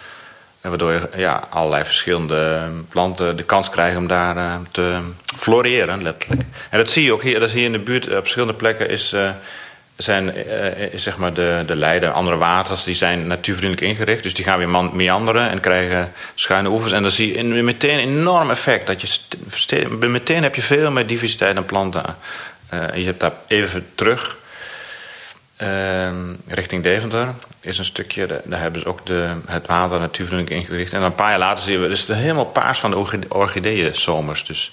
Waardoor 0.62 0.92
je 0.92 1.10
ja, 1.16 1.44
allerlei 1.50 1.84
verschillende 1.84 2.70
planten 2.90 3.38
de 3.38 3.44
kans 3.44 3.70
krijgen 3.70 3.98
om 3.98 4.08
daar 4.08 4.38
uh, 4.38 4.56
te 4.72 5.00
floreren, 5.38 6.04
letterlijk. 6.04 6.42
En 6.70 6.78
dat 6.78 6.90
zie 6.90 7.04
je 7.04 7.14
ook 7.14 7.24
hier, 7.24 7.40
dat 7.40 7.52
hier 7.52 7.66
in 7.66 7.72
de 7.72 7.80
buurt 7.80 8.06
op 8.08 8.14
verschillende 8.14 8.54
plekken 8.54 8.90
is, 8.90 9.14
uh, 9.14 9.30
zijn 9.98 10.34
uh, 10.38 11.00
zeg 11.00 11.18
maar 11.18 11.34
de, 11.34 11.64
de 11.68 11.76
leiden, 11.76 12.14
andere 12.14 12.38
waters, 12.38 12.84
die 12.84 12.96
zijn 12.96 13.28
natuurvriendelijk 13.28 13.88
ingericht. 13.88 14.24
Dus 14.24 14.34
die 14.34 14.46
gaan 14.46 14.58
weer 14.58 14.90
meanderen 14.94 15.50
en 15.50 15.60
krijgen 15.60 16.12
schuine 16.36 16.70
oevers. 16.70 16.92
En 16.92 17.02
dan 17.02 17.12
zie 17.12 17.38
je 17.38 17.44
meteen 17.44 18.00
een 18.00 18.20
enorm 18.20 18.50
effect. 18.50 18.88
Dat 18.88 19.02
je 19.02 19.98
meteen 20.00 20.44
heb 20.44 20.56
je 20.56 20.62
veel 20.62 20.92
meer 20.92 21.08
diversiteit 21.08 21.58
aan 21.58 21.66
planten. 21.66 22.04
en 22.70 23.00
je 23.00 23.06
hebt 23.06 23.20
daar 23.20 23.34
even 23.48 23.88
terug 23.96 24.38
richting 26.48 26.84
Deventer 26.84 27.34
is 27.62 27.78
een 27.78 27.86
stukje, 27.86 28.42
daar 28.44 28.60
hebben 28.60 28.82
ze 28.82 28.88
ook 28.88 29.06
de, 29.06 29.34
het 29.46 29.68
water 29.68 30.00
natuurvriendelijk 30.00 30.62
ingericht. 30.62 30.94
En 30.94 31.02
een 31.02 31.16
paar 31.16 31.30
jaar 31.30 31.40
later 31.40 31.64
zien 31.64 31.82
we, 31.82 31.88
dus 31.88 32.08
het 32.08 32.18
helemaal 32.18 32.46
paars 32.46 32.80
van 32.80 32.92
de 32.92 33.26
orchideeën 33.28 33.96
zomers. 33.96 34.46
Dus 34.46 34.72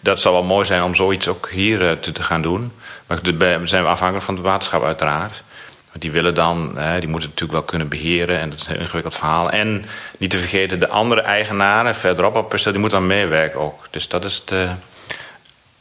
dat 0.00 0.20
zou 0.20 0.34
wel 0.34 0.44
mooi 0.44 0.66
zijn 0.66 0.82
om 0.82 0.94
zoiets 0.94 1.28
ook 1.28 1.50
hier 1.50 1.98
te, 2.00 2.22
gaan 2.22 2.42
doen. 2.42 2.72
Maar 3.12 3.38
daar 3.38 3.68
zijn 3.68 3.82
we 3.82 3.88
afhankelijk 3.88 4.24
van 4.24 4.34
het 4.34 4.44
waterschap 4.44 4.84
uiteraard. 4.84 5.42
Want 5.88 6.02
die 6.02 6.10
willen 6.10 6.34
dan, 6.34 6.78
eh, 6.78 6.90
die 7.00 7.08
moeten 7.08 7.30
het 7.30 7.40
natuurlijk 7.40 7.52
wel 7.52 7.62
kunnen 7.62 7.88
beheren. 7.88 8.38
En 8.38 8.50
dat 8.50 8.60
is 8.60 8.66
een 8.66 8.78
ingewikkeld 8.78 9.16
verhaal. 9.16 9.50
En 9.50 9.84
niet 10.18 10.30
te 10.30 10.38
vergeten, 10.38 10.80
de 10.80 10.88
andere 10.88 11.20
eigenaren 11.20 11.96
verderop 11.96 12.36
op 12.36 12.48
perceel, 12.48 12.72
die 12.72 12.80
moeten 12.80 12.98
dan 12.98 13.08
meewerken 13.08 13.60
ook. 13.60 13.86
Dus 13.90 14.08
dat 14.08 14.24
is 14.24 14.44
de, 14.44 14.68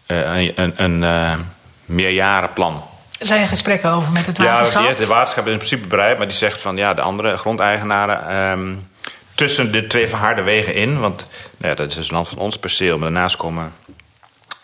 een, 0.06 0.54
een, 0.56 1.04
een 1.04 1.46
meerjarenplan. 1.86 2.84
Er 3.20 3.26
zijn 3.26 3.48
gesprekken 3.48 3.92
over 3.92 4.12
met 4.12 4.26
het 4.26 4.38
waterschap? 4.38 4.84
Ja, 4.84 4.90
het 4.90 5.06
waterschap 5.06 5.46
is 5.46 5.52
in 5.52 5.58
principe 5.58 5.88
bereid, 5.88 6.18
maar 6.18 6.28
die 6.28 6.38
zegt 6.38 6.62
van 6.62 6.78
ja, 6.78 6.94
de 6.94 7.02
andere 7.02 7.38
grondeigenaren. 7.38 8.36
Um, 8.52 8.90
tussen 9.36 9.72
de 9.72 9.88
twee 9.88 10.08
verharde 10.08 10.42
wegen 10.42 10.74
in, 10.74 11.00
want 11.00 11.28
nou 11.58 11.70
ja, 11.70 11.76
dat 11.76 11.90
is 11.90 11.96
dus 11.96 12.12
land 12.12 12.28
van 12.28 12.38
ons 12.38 12.58
perceel, 12.58 12.98
maar 12.98 13.12
daarnaast 13.12 13.36
komen 13.36 13.74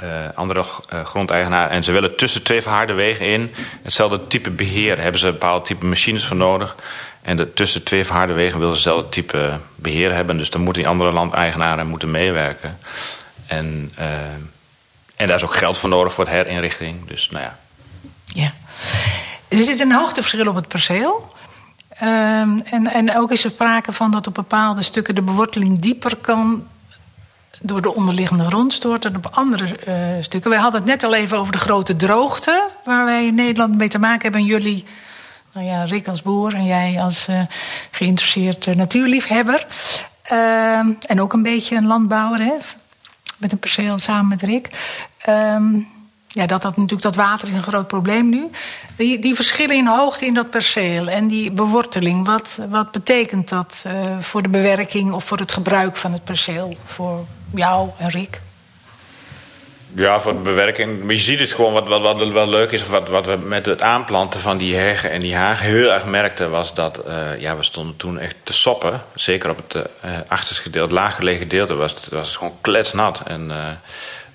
uh, 0.04 0.10
andere 0.36 0.64
grondeigenaren. 1.04 1.70
En 1.70 1.84
ze 1.84 1.92
willen 1.92 2.16
tussen 2.16 2.44
twee 2.44 2.62
verharde 2.62 2.94
wegen 2.94 3.26
in 3.26 3.54
hetzelfde 3.84 4.28
type 4.28 4.50
beheer. 4.50 5.02
Hebben 5.02 5.20
ze 5.20 5.28
een 5.28 5.34
bepaald 5.34 5.66
type 5.66 5.86
machines 5.86 6.26
voor 6.26 6.38
nodig. 6.38 6.76
En 7.22 7.38
de, 7.38 7.54
tussen 7.54 7.84
twee 7.84 8.06
verharde 8.06 8.34
wegen 8.34 8.60
willen 8.60 8.76
ze 8.76 8.90
hetzelfde 8.90 9.10
type 9.10 9.60
beheer 9.76 10.14
hebben. 10.14 10.38
Dus 10.38 10.50
dan 10.50 10.62
moeten 10.62 10.82
die 10.82 10.92
andere 10.92 11.12
landeigenaren 11.12 11.88
moeten 11.88 12.12
meewerken. 12.12 12.78
En, 13.48 13.92
uh, 14.00 14.06
en 15.16 15.28
daar 15.28 15.36
is 15.36 15.44
ook 15.44 15.56
geld 15.56 15.78
voor 15.78 15.90
nodig 15.90 16.14
voor 16.14 16.24
het 16.24 16.34
herinrichting. 16.34 17.08
Dus 17.08 17.30
nou 17.30 17.44
ja. 17.44 17.58
Ja. 18.26 18.54
Er 19.48 19.64
zit 19.64 19.80
een 19.80 19.92
hoogteverschil 19.92 20.48
op 20.48 20.56
het 20.56 20.68
perceel. 20.68 21.36
Um, 22.02 22.62
en, 22.62 22.88
en 22.94 23.18
ook 23.18 23.32
is 23.32 23.44
er 23.44 23.52
sprake 23.52 23.92
van 23.92 24.12
dat 24.12 24.28
op 24.28 24.34
bepaalde 24.34 24.82
stukken 24.82 25.16
de 25.16 25.22
beworteling 25.22 25.80
dieper 25.80 26.16
kan 26.16 26.68
door 27.62 27.82
de 27.82 27.96
onderliggende 27.96 28.46
grondstoort 28.46 29.02
dan 29.02 29.16
op 29.16 29.28
andere 29.32 29.66
uh, 29.88 30.24
stukken. 30.24 30.50
Wij 30.50 30.60
hadden 30.60 30.82
het 30.82 30.90
net 30.90 31.04
al 31.04 31.14
even 31.14 31.38
over 31.38 31.52
de 31.52 31.58
grote 31.58 31.96
droogte 31.96 32.70
waar 32.84 33.06
wij 33.06 33.26
in 33.26 33.36
Nederland 33.36 33.78
mee 33.78 33.88
te 33.88 34.00
maken 34.00 34.22
hebben. 34.22 34.42
En 34.42 34.48
jullie, 34.48 34.86
nou 35.54 35.66
ja, 35.66 35.84
Rick 35.84 36.08
als 36.08 36.22
boer 36.22 36.54
en 36.54 36.66
jij 36.66 37.02
als 37.02 37.28
uh, 37.30 37.42
geïnteresseerd 37.92 38.66
uh, 38.66 38.76
natuurliefhebber. 38.76 39.68
Ehm, 40.22 40.88
en 41.08 41.22
ook 41.22 41.34
een 41.34 41.44
beetje 41.44 41.76
een 41.76 41.88
landbouwer, 41.88 42.40
hè? 42.40 42.54
met 43.38 43.52
een 43.52 43.60
perceel 43.60 43.98
samen 43.98 44.28
met 44.28 44.42
Rick. 44.42 44.70
Um, 45.30 45.88
ja, 46.28 46.46
dat, 46.46 46.62
dat 46.62 46.76
natuurlijk 46.76 47.02
dat 47.02 47.16
water 47.16 47.48
is 47.48 47.54
een 47.54 47.62
groot 47.62 47.88
probleem 47.88 48.30
nu. 48.30 48.48
Die, 48.96 49.20
die 49.20 49.36
verschillen 49.36 49.76
in 49.76 49.88
hoogte 49.88 50.26
in 50.26 50.34
dat 50.34 50.50
perceel 50.50 51.08
en 51.08 51.28
die 51.28 51.52
beworteling, 51.52 52.26
wat, 52.26 52.60
wat 52.70 52.92
betekent 52.92 53.50
dat 53.50 53.86
voor 54.20 54.42
de 54.42 54.50
bewerking 54.50 55.12
of 55.12 55.24
voor 55.24 55.38
het 55.38 55.52
gebruik 55.52 55.98
van 55.98 56.14
het 56.14 56.24
perceel? 56.24 56.78
Voor 56.86 57.26
jou 57.54 57.90
en? 57.98 58.42
Ja, 59.96 60.20
voor 60.20 60.34
de 60.34 60.40
bewerking. 60.40 61.04
Maar 61.04 61.14
je 61.14 61.20
ziet 61.20 61.40
het 61.40 61.54
gewoon, 61.54 61.74
wat, 61.74 61.88
wat, 61.88 62.02
wat 62.02 62.28
wel 62.28 62.48
leuk 62.48 62.72
is, 62.72 62.88
wat, 62.88 63.10
wat 63.10 63.26
we 63.26 63.36
met 63.36 63.66
het 63.66 63.82
aanplanten 63.82 64.40
van 64.40 64.58
die 64.58 64.76
heggen 64.76 65.12
en 65.12 65.22
die 65.22 65.36
hagen 65.36 65.66
heel 65.66 65.92
erg 65.92 66.06
merkten, 66.06 66.50
was 66.50 66.74
dat 66.74 67.02
uh, 67.08 67.42
ja, 67.42 67.58
we 67.58 67.64
stonden 67.64 67.98
toen 67.98 68.20
echt 68.20 68.36
te 68.44 68.54
soppen. 68.54 69.02
Zeker 69.16 69.50
op 69.50 69.58
het 69.68 69.76
uh, 69.76 70.12
achterste 70.28 70.62
gedeelte, 70.62 70.94
het 70.94 71.00
laaggelegen 71.00 71.42
gedeelte, 71.42 71.76
was 71.76 71.94
het 71.94 72.08
was 72.10 72.36
gewoon 72.36 72.58
kletsnat. 72.62 73.22
En 73.26 73.52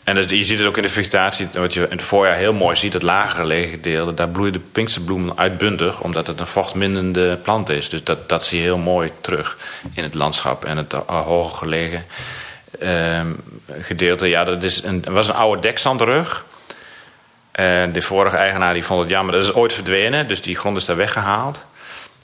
en 0.04 0.14
dat, 0.14 0.30
je 0.30 0.44
ziet 0.44 0.58
het 0.58 0.68
ook 0.68 0.76
in 0.76 0.82
de 0.82 0.88
vegetatie, 0.88 1.48
wat 1.52 1.74
je 1.74 1.80
in 1.80 1.96
het 1.96 2.02
voorjaar 2.02 2.36
heel 2.36 2.52
mooi 2.52 2.76
ziet, 2.76 2.92
het 2.92 3.02
lagere 3.02 3.40
gelegen 3.40 3.82
deel, 3.82 4.14
daar 4.14 4.28
bloeien 4.28 4.52
de 4.52 4.58
pinksterbloemen 4.58 5.38
uitbundig, 5.38 6.00
omdat 6.00 6.26
het 6.26 6.40
een 6.40 6.46
vochtmindende 6.46 7.36
plant 7.42 7.68
is. 7.68 7.88
Dus 7.88 8.04
dat, 8.04 8.28
dat 8.28 8.44
zie 8.44 8.58
je 8.58 8.64
heel 8.64 8.78
mooi 8.78 9.12
terug 9.20 9.58
in 9.94 10.02
het 10.02 10.14
landschap. 10.14 10.64
En 10.64 10.76
het 10.76 10.92
hoger 10.92 11.58
gelegen 11.58 12.04
gedeelte, 13.80 14.26
ja, 14.26 14.44
dat 14.44 14.62
is 14.62 14.82
een, 14.82 15.04
was 15.08 15.28
een 15.28 15.34
oude. 15.34 15.74
En 17.52 17.92
de 17.92 18.02
vorige 18.02 18.36
eigenaar 18.36 18.74
die 18.74 18.84
vond 18.84 19.00
het 19.00 19.10
jammer, 19.10 19.34
dat 19.34 19.42
is 19.42 19.52
ooit 19.52 19.72
verdwenen, 19.72 20.28
dus 20.28 20.42
die 20.42 20.56
grond 20.56 20.76
is 20.76 20.84
daar 20.84 20.96
weggehaald. 20.96 21.60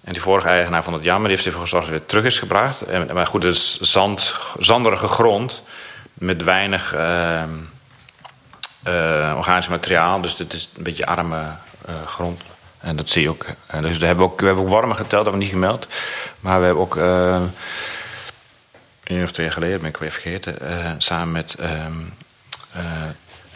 En 0.04 0.12
die 0.12 0.22
vorige 0.22 0.48
eigenaar 0.48 0.82
vond 0.82 0.96
het 0.96 1.04
jammer, 1.04 1.28
die 1.28 1.37
heeft 1.37 1.46
ervoor 1.46 1.62
gezorgd 1.62 1.87
dat 1.87 1.94
het 1.94 2.02
weer 2.02 2.11
terug 2.11 2.32
is 2.32 2.38
gebracht. 2.38 2.82
En, 2.82 3.08
maar 3.14 3.26
goed, 3.26 3.42
het 3.42 3.54
is 3.54 3.80
zand, 3.80 4.34
zanderige 4.58 5.06
grond 5.06 5.62
met 6.14 6.42
weinig 6.42 6.94
uh, 6.94 7.42
uh, 8.88 9.34
organisch 9.37 9.68
materiaal. 9.68 10.20
Dus 10.20 10.38
het 10.38 10.52
is 10.52 10.68
een 10.76 10.82
beetje 10.82 11.06
arme 11.06 11.42
uh, 11.88 11.94
grond. 12.06 12.42
En 12.80 12.96
dat 12.96 13.11
zie 13.11 13.22
je 13.22 13.28
ook. 13.28 13.44
Dus 13.80 13.98
we 13.98 14.06
hebben 14.06 14.24
ook, 14.24 14.40
we 14.40 14.46
hebben 14.46 14.64
ook 14.64 14.70
wormen 14.70 14.96
geteld, 14.96 15.11
dat 15.11 15.32
hebben 15.32 15.32
we 15.32 15.44
niet 15.44 15.52
gemeld. 15.54 15.87
Maar 16.40 16.58
we 16.58 16.64
hebben 16.64 16.82
ook, 16.82 16.96
een 19.09 19.23
of 19.23 19.31
twee 19.31 19.47
jaar 19.47 19.55
geleden, 19.55 19.81
ben 19.81 19.88
ik 19.88 19.97
weer 19.97 20.11
vergeten, 20.11 20.57
samen 20.99 21.33
met 21.33 21.55
ehm, 21.55 21.92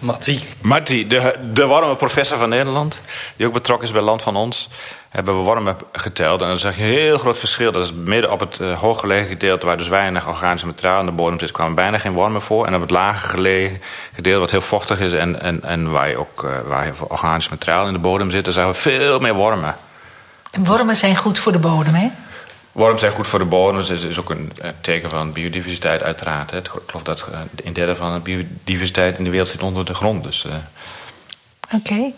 Matti. 0.03 0.43
Marty, 0.61 1.07
de, 1.07 1.35
de 1.53 1.67
warme 1.67 1.97
professor 1.97 2.39
van 2.39 2.49
Nederland, 2.49 3.01
die 3.37 3.47
ook 3.47 3.53
betrokken 3.53 3.87
is 3.87 3.93
bij 3.93 4.03
Land 4.03 4.23
van 4.23 4.37
Ons, 4.37 4.69
hebben 5.09 5.37
we 5.37 5.41
wormen 5.41 5.77
geteld. 5.93 6.41
En 6.41 6.47
dan 6.47 6.59
zag 6.59 6.77
je 6.77 6.83
een 6.83 6.89
heel 6.89 7.19
groot 7.19 7.39
verschil. 7.39 7.73
Dat 7.73 7.85
is 7.85 7.93
midden 7.93 8.33
op 8.33 8.41
het 8.41 8.59
uh, 8.61 8.79
hooggelegen 8.79 9.27
gedeelte, 9.27 9.67
waar 9.67 9.77
dus 9.77 9.89
weinig 9.89 10.29
organische 10.29 10.67
materiaal 10.67 11.01
in 11.01 11.07
de 11.07 11.13
bodem 11.13 11.39
zit, 11.39 11.51
kwamen 11.51 11.75
bijna 11.75 11.99
geen 11.99 12.13
wormen 12.13 12.43
voor. 12.43 12.67
En 12.67 12.75
op 12.75 12.81
het 12.81 12.91
lager 12.91 13.29
gelegen 13.29 13.81
gedeelte, 14.15 14.41
wat 14.41 14.51
heel 14.51 14.61
vochtig 14.61 15.01
is 15.01 15.13
en, 15.13 15.41
en, 15.41 15.63
en 15.63 15.91
waar, 15.91 16.09
je 16.09 16.17
ook, 16.17 16.43
uh, 16.45 16.51
waar 16.67 16.83
heel 16.83 16.95
veel 16.95 17.07
organisch 17.11 17.49
materiaal 17.49 17.87
in 17.87 17.93
de 17.93 17.99
bodem 17.99 18.31
zit, 18.31 18.45
daar 18.45 18.55
zagen 18.55 18.73
we 18.73 18.79
veel 18.79 19.19
meer 19.19 19.35
wormen. 19.35 19.77
En 20.51 20.65
wormen 20.65 20.97
zijn 20.97 21.17
goed 21.17 21.39
voor 21.39 21.53
de 21.53 21.59
bodem, 21.59 21.95
hè? 21.95 22.11
Wormen 22.73 22.99
zijn 22.99 23.13
goed 23.13 23.29
voor 23.29 23.39
de 23.39 23.45
bodem. 23.45 23.81
Dat 23.81 23.91
is, 23.91 24.03
is 24.03 24.19
ook 24.19 24.31
een 24.31 24.53
teken 24.81 25.11
van 25.11 25.33
biodiversiteit, 25.33 26.03
uiteraard. 26.03 26.51
Hè. 26.51 26.59
Ik 26.59 26.71
geloof 26.87 27.03
dat 27.03 27.27
een 27.65 27.73
derde 27.73 27.97
van 27.97 28.15
de 28.15 28.21
biodiversiteit 28.21 29.19
in 29.19 29.25
de 29.25 29.31
wereld 29.31 29.49
zit 29.49 29.63
onder 29.63 29.85
de 29.85 29.95
grond. 29.95 30.25
Dus, 30.25 30.45
uh... 30.45 30.53
Oké. 31.65 31.77
Okay. 31.77 32.15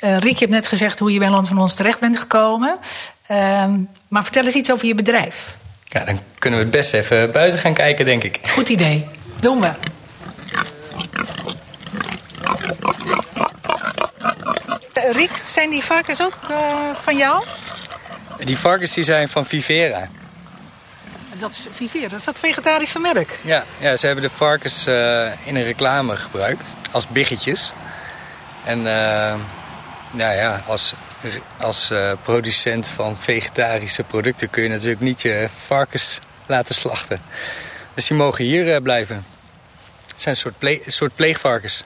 Uh, 0.00 0.18
Riek, 0.18 0.32
je 0.32 0.38
hebt 0.38 0.50
net 0.50 0.66
gezegd 0.66 0.98
hoe 0.98 1.12
je 1.12 1.18
bij 1.18 1.30
Land 1.30 1.48
van 1.48 1.58
Ons 1.58 1.74
terecht 1.74 2.00
bent 2.00 2.18
gekomen. 2.18 2.76
Uh, 3.30 3.64
maar 4.08 4.22
vertel 4.22 4.44
eens 4.44 4.54
iets 4.54 4.72
over 4.72 4.86
je 4.86 4.94
bedrijf. 4.94 5.56
Ja, 5.84 6.04
dan 6.04 6.20
kunnen 6.38 6.58
we 6.58 6.64
het 6.64 6.74
best 6.74 6.94
even 6.94 7.32
buiten 7.32 7.58
gaan 7.58 7.74
kijken, 7.74 8.04
denk 8.04 8.24
ik. 8.24 8.40
Goed 8.48 8.68
idee. 8.68 9.06
Doen 9.40 9.60
we. 9.60 9.70
Riek, 15.12 15.36
zijn 15.44 15.70
die 15.70 15.84
varkens 15.84 16.22
ook 16.22 16.38
van 16.94 17.16
jou? 17.16 17.44
Die 18.44 18.58
varkens 18.58 18.92
die 18.92 19.04
zijn 19.04 19.28
van 19.28 19.46
Vivera. 19.46 20.08
Dat 21.38 21.50
is 21.50 21.66
Vivera, 21.70 22.08
dat 22.08 22.18
is 22.18 22.24
dat 22.24 22.38
vegetarische 22.38 22.98
merk? 22.98 23.38
Ja, 23.42 23.64
ja 23.78 23.96
ze 23.96 24.06
hebben 24.06 24.24
de 24.24 24.30
varkens 24.30 24.86
uh, 24.86 25.26
in 25.44 25.56
een 25.56 25.64
reclame 25.64 26.16
gebruikt 26.16 26.76
als 26.90 27.06
biggetjes. 27.06 27.72
En 28.64 28.78
uh, 28.78 28.84
nou 30.10 30.34
ja, 30.34 30.62
als, 30.66 30.94
als 31.60 31.90
uh, 31.90 32.12
producent 32.22 32.88
van 32.88 33.16
vegetarische 33.18 34.02
producten 34.02 34.50
kun 34.50 34.62
je 34.62 34.68
natuurlijk 34.68 35.00
niet 35.00 35.22
je 35.22 35.48
varkens 35.66 36.20
laten 36.46 36.74
slachten. 36.74 37.20
Dus 37.94 38.06
die 38.06 38.16
mogen 38.16 38.44
hier 38.44 38.82
blijven. 38.82 39.24
Het 40.06 40.22
zijn 40.22 40.34
een 40.34 40.40
soort, 40.40 40.80
soort 40.86 41.14
pleegvarkens. 41.14 41.84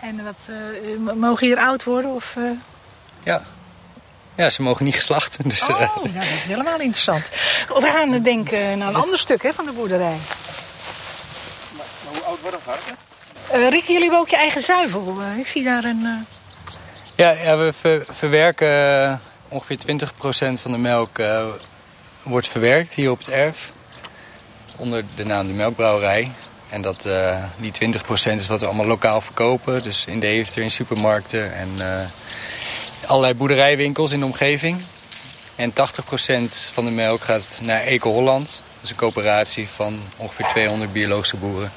En 0.00 0.24
wat, 0.24 0.48
mogen 1.14 1.46
hier 1.46 1.58
oud 1.58 1.84
worden? 1.84 2.10
Of, 2.10 2.36
Ja, 3.22 3.42
ja, 4.36 4.50
ze 4.50 4.62
mogen 4.62 4.84
niet 4.84 4.94
geslacht. 4.94 5.36
Dus, 5.44 5.62
oh, 5.62 5.68
uh... 5.68 5.78
dat 6.14 6.22
is 6.22 6.46
helemaal 6.46 6.80
interessant. 6.80 7.28
We 7.68 7.86
gaan 7.86 8.22
denken 8.22 8.78
naar 8.78 8.88
een 8.88 8.94
ander 8.94 9.18
stuk 9.18 9.42
hè, 9.42 9.52
van 9.52 9.64
de 9.64 9.72
boerderij. 9.72 10.16
Maar, 11.76 11.86
hoe 12.12 12.22
oud 12.22 12.40
wordt 12.40 12.56
een 12.56 12.62
varken? 12.62 12.96
Uh, 13.54 13.68
Rick, 13.68 13.84
jullie 13.84 14.00
hebben 14.00 14.18
ook 14.18 14.28
je 14.28 14.36
eigen 14.36 14.60
zuivel. 14.60 15.16
Uh, 15.20 15.38
ik 15.38 15.46
zie 15.46 15.64
daar 15.64 15.84
een... 15.84 16.00
Uh... 16.02 16.12
Ja, 17.14 17.30
ja, 17.30 17.56
we 17.56 17.72
ver 17.72 18.04
verwerken 18.08 19.20
ongeveer 19.48 19.78
20% 19.86 20.60
van 20.60 20.70
de 20.70 20.78
melk 20.78 21.20
wordt 22.22 22.48
verwerkt 22.48 22.94
hier 22.94 23.10
op 23.10 23.18
het 23.18 23.28
erf. 23.28 23.72
Onder 24.76 25.04
de 25.14 25.24
naam 25.24 25.46
de 25.46 25.52
melkbrouwerij. 25.52 26.30
En 26.68 26.82
dat, 26.82 27.08
die 27.56 27.72
20% 27.72 28.34
is 28.34 28.46
wat 28.46 28.60
we 28.60 28.66
allemaal 28.66 28.86
lokaal 28.86 29.20
verkopen. 29.20 29.82
Dus 29.82 30.04
in 30.04 30.20
Deventer, 30.20 30.62
in 30.62 30.70
supermarkten 30.70 31.54
en 31.54 31.68
allerlei 33.06 33.34
boerderijwinkels 33.34 34.12
in 34.12 34.18
de 34.18 34.24
omgeving. 34.24 34.80
En 35.56 35.70
80% 35.70 35.74
van 36.72 36.84
de 36.84 36.90
melk 36.90 37.22
gaat 37.22 37.60
naar 37.62 37.80
Eco 37.80 38.12
Holland. 38.12 38.46
Dat 38.46 38.82
is 38.82 38.90
een 38.90 38.96
coöperatie 38.96 39.68
van 39.68 40.00
ongeveer 40.16 40.46
200 40.46 40.92
biologische 40.92 41.36
boeren. 41.36 41.72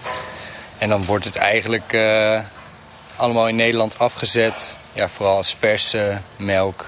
En 0.78 0.90
dan 0.90 1.06
wordt 1.06 1.26
het 1.26 1.36
eigenlijk 1.36 1.94
uh, 1.94 2.40
allemaal 3.16 3.48
in 3.48 3.56
Nederland 3.56 4.00
afgezet. 4.00 4.78
Ja, 4.94 5.10
vooral 5.10 5.38
als 5.38 5.56
verse 5.56 6.22
melk. 6.36 6.86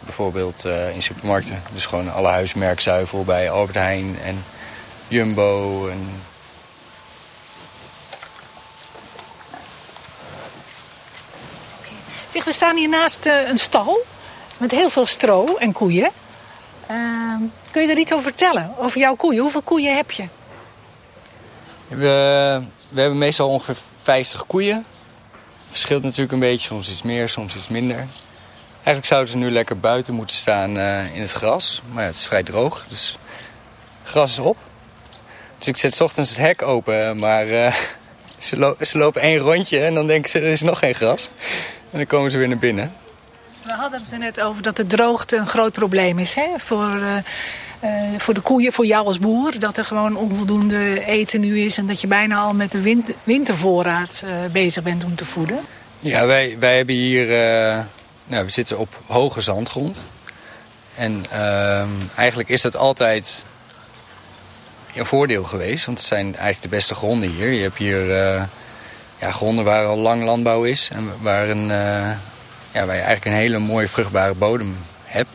Bijvoorbeeld 0.00 0.64
uh, 0.66 0.94
in 0.94 1.02
supermarkten. 1.02 1.62
Dus 1.72 1.86
gewoon 1.86 2.12
alle 2.12 2.28
huismerkzuivel 2.28 3.24
bij 3.24 3.50
Albert 3.50 3.76
Heijn 3.76 4.18
en 4.24 4.44
Jumbo 5.08 5.88
en 5.88 6.08
Zeg, 12.28 12.44
we 12.44 12.52
staan 12.52 12.76
hier 12.76 12.88
naast 12.88 13.26
uh, 13.26 13.48
een 13.48 13.58
stal 13.58 13.98
met 14.56 14.70
heel 14.70 14.90
veel 14.90 15.06
stro 15.06 15.56
en 15.56 15.72
koeien. 15.72 16.10
Uh, 16.90 17.34
kun 17.70 17.82
je 17.82 17.88
er 17.88 17.98
iets 17.98 18.12
over 18.12 18.24
vertellen, 18.24 18.74
over 18.78 18.98
jouw 18.98 19.14
koeien? 19.14 19.40
Hoeveel 19.40 19.62
koeien 19.62 19.96
heb 19.96 20.10
je? 20.10 20.24
We, 21.88 22.62
we 22.88 23.00
hebben 23.00 23.18
meestal 23.18 23.48
ongeveer 23.48 23.76
50 24.02 24.46
koeien. 24.46 24.84
Verschilt 25.68 26.02
natuurlijk 26.02 26.32
een 26.32 26.38
beetje, 26.38 26.66
soms 26.66 26.90
iets 26.90 27.02
meer, 27.02 27.28
soms 27.28 27.56
iets 27.56 27.68
minder. 27.68 27.96
Eigenlijk 28.74 29.06
zouden 29.06 29.30
ze 29.30 29.36
nu 29.36 29.50
lekker 29.50 29.80
buiten 29.80 30.14
moeten 30.14 30.36
staan 30.36 30.76
uh, 30.76 31.14
in 31.14 31.20
het 31.20 31.32
gras. 31.32 31.82
Maar 31.92 32.02
ja, 32.02 32.08
het 32.08 32.16
is 32.16 32.26
vrij 32.26 32.42
droog, 32.42 32.84
dus 32.88 33.18
gras 34.04 34.30
is 34.30 34.38
op. 34.38 34.56
Dus 35.58 35.68
ik 35.68 35.76
zet 35.76 36.00
ochtends 36.00 36.30
het 36.30 36.38
hek 36.38 36.62
open, 36.62 37.18
maar 37.18 37.46
uh, 37.46 37.74
ze, 38.38 38.76
ze 38.80 38.98
lopen 38.98 39.20
één 39.20 39.38
rondje 39.38 39.80
en 39.80 39.94
dan 39.94 40.06
denken 40.06 40.30
ze 40.30 40.38
er 40.38 40.50
is 40.50 40.60
nog 40.60 40.78
geen 40.78 40.94
gras. 40.94 41.28
En 41.90 41.98
dan 41.98 42.06
komen 42.06 42.30
ze 42.30 42.38
weer 42.38 42.48
naar 42.48 42.58
binnen. 42.58 42.92
We 43.62 43.72
hadden 43.72 44.00
het 44.00 44.12
er 44.12 44.18
net 44.18 44.40
over 44.40 44.62
dat 44.62 44.76
de 44.76 44.86
droogte 44.86 45.36
een 45.36 45.46
groot 45.46 45.72
probleem 45.72 46.18
is 46.18 46.34
hè? 46.34 46.48
Voor, 46.56 46.96
uh, 46.96 47.16
uh, 47.84 48.18
voor 48.18 48.34
de 48.34 48.40
koeien, 48.40 48.72
voor 48.72 48.86
jou 48.86 49.06
als 49.06 49.18
boer. 49.18 49.58
Dat 49.58 49.76
er 49.76 49.84
gewoon 49.84 50.16
onvoldoende 50.16 51.04
eten 51.04 51.40
nu 51.40 51.60
is 51.60 51.78
en 51.78 51.86
dat 51.86 52.00
je 52.00 52.06
bijna 52.06 52.36
al 52.36 52.54
met 52.54 52.72
de 52.72 52.80
winter, 52.80 53.14
wintervoorraad 53.24 54.22
uh, 54.24 54.30
bezig 54.52 54.82
bent 54.82 55.04
om 55.04 55.14
te 55.14 55.24
voeden. 55.24 55.58
Ja, 56.00 56.26
wij, 56.26 56.56
wij 56.58 56.76
hebben 56.76 56.94
hier, 56.94 57.26
nou, 58.24 58.44
we 58.44 58.50
zitten 58.50 58.78
op 58.78 59.00
hoge 59.06 59.40
zandgrond. 59.40 60.06
En 60.94 61.24
ehm, 61.30 61.88
eigenlijk 62.16 62.48
is 62.48 62.60
dat 62.62 62.76
altijd 62.76 63.44
een 64.94 65.06
voordeel 65.06 65.44
geweest, 65.44 65.84
want 65.84 65.98
het 65.98 66.06
zijn 66.06 66.24
eigenlijk 66.24 66.62
de 66.62 66.68
beste 66.68 66.94
gronden 66.94 67.28
hier. 67.28 67.50
Je 67.50 67.62
hebt 67.62 67.76
hier 67.76 68.48
ja, 69.18 69.32
gronden 69.32 69.64
waar 69.64 69.86
al 69.86 69.96
lang 69.96 70.24
landbouw 70.24 70.64
is. 70.64 70.88
En 70.92 71.12
waar, 71.22 71.48
een, 71.48 71.68
uh, 71.68 72.10
ja, 72.72 72.86
waar 72.86 72.96
je 72.96 73.02
eigenlijk 73.02 73.24
een 73.24 73.32
hele 73.32 73.58
mooie 73.58 73.88
vruchtbare 73.88 74.34
bodem 74.34 74.78
hebt. 75.04 75.28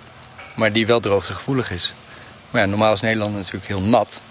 Maar 0.55 0.71
die 0.71 0.87
wel 0.87 0.99
droogtegevoelig 0.99 1.71
is. 1.71 1.93
Maar 2.51 2.61
ja, 2.61 2.67
normaal 2.67 2.93
is 2.93 3.01
Nederland 3.01 3.35
natuurlijk 3.35 3.65
heel 3.65 3.81
nat. 3.81 4.21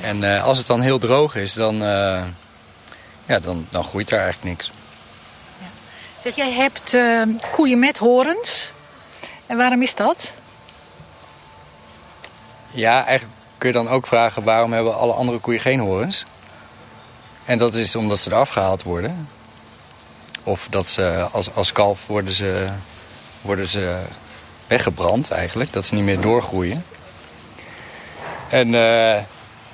En 0.00 0.22
uh, 0.22 0.44
als 0.44 0.58
het 0.58 0.66
dan 0.66 0.80
heel 0.80 0.98
droog 0.98 1.36
is, 1.36 1.52
dan, 1.52 1.74
uh, 1.74 2.22
ja, 3.26 3.38
dan, 3.42 3.66
dan 3.70 3.84
groeit 3.84 4.08
daar 4.08 4.20
eigenlijk 4.20 4.50
niks. 4.50 4.70
Ja. 5.58 5.66
Zeg, 6.20 6.36
jij 6.36 6.52
hebt 6.52 6.96
koeien 7.50 7.78
met 7.78 7.98
horens. 7.98 8.70
En 9.46 9.56
waarom 9.56 9.82
is 9.82 9.94
dat? 9.94 10.34
Ja, 12.70 13.04
eigenlijk 13.04 13.38
kun 13.58 13.68
je 13.68 13.74
dan 13.74 13.88
ook 13.88 14.06
vragen... 14.06 14.42
waarom 14.42 14.72
hebben 14.72 14.96
alle 14.96 15.12
andere 15.12 15.38
koeien 15.38 15.60
geen 15.60 15.80
horens? 15.80 16.24
En 17.50 17.58
dat 17.58 17.74
is 17.74 17.96
omdat 17.96 18.18
ze 18.18 18.30
eraf 18.30 18.48
gehaald 18.48 18.82
worden. 18.82 19.28
Of 20.42 20.68
dat 20.68 20.88
ze 20.88 21.28
als, 21.32 21.54
als 21.54 21.72
kalf 21.72 22.06
worden 22.06 22.32
ze, 22.32 22.68
worden 23.40 23.68
ze 23.68 23.98
weggebrand 24.66 25.30
eigenlijk. 25.30 25.72
Dat 25.72 25.86
ze 25.86 25.94
niet 25.94 26.04
meer 26.04 26.20
doorgroeien. 26.20 26.84
En 28.48 28.66
uh, 28.66 29.16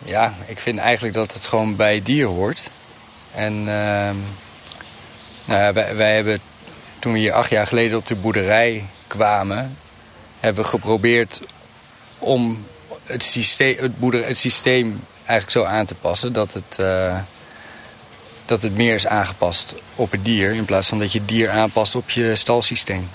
ja, 0.05 0.35
ik 0.47 0.59
vind 0.59 0.79
eigenlijk 0.79 1.15
dat 1.15 1.33
het 1.33 1.47
gewoon 1.47 1.77
bij 1.77 2.03
dier 2.03 2.27
hoort. 2.27 2.71
En 3.35 3.53
uh, 3.59 4.11
nou 5.45 5.73
wij, 5.73 5.97
wij 5.97 6.15
hebben 6.15 6.41
toen 6.99 7.13
we 7.13 7.19
hier 7.19 7.33
acht 7.33 7.51
jaar 7.51 7.67
geleden 7.67 7.99
op 7.99 8.07
de 8.07 8.15
boerderij 8.15 8.85
kwamen... 9.07 9.77
hebben 10.41 10.65
we 10.65 10.71
geprobeerd 10.71 11.41
om 12.19 12.67
het 13.05 13.23
systeem, 13.23 13.77
het, 13.79 13.99
boerder, 13.99 14.27
het 14.27 14.39
systeem 14.39 15.05
eigenlijk 15.17 15.51
zo 15.51 15.65
aan 15.65 15.87
te 15.87 15.95
passen... 15.95 16.33
dat 16.33 16.53
het... 16.53 16.77
Uh, 16.81 17.19
dat 18.47 18.63
het 18.63 18.77
meer 18.77 18.95
is 18.95 19.07
aangepast 19.07 19.75
op 19.95 20.11
het 20.11 20.25
dier... 20.25 20.53
in 20.53 20.65
plaats 20.65 20.89
van 20.89 20.99
dat 20.99 21.13
je 21.13 21.19
het 21.19 21.29
dier 21.29 21.51
aanpast 21.51 21.95
op 21.95 22.11
je 22.11 22.35
stalsysteem. 22.35 23.09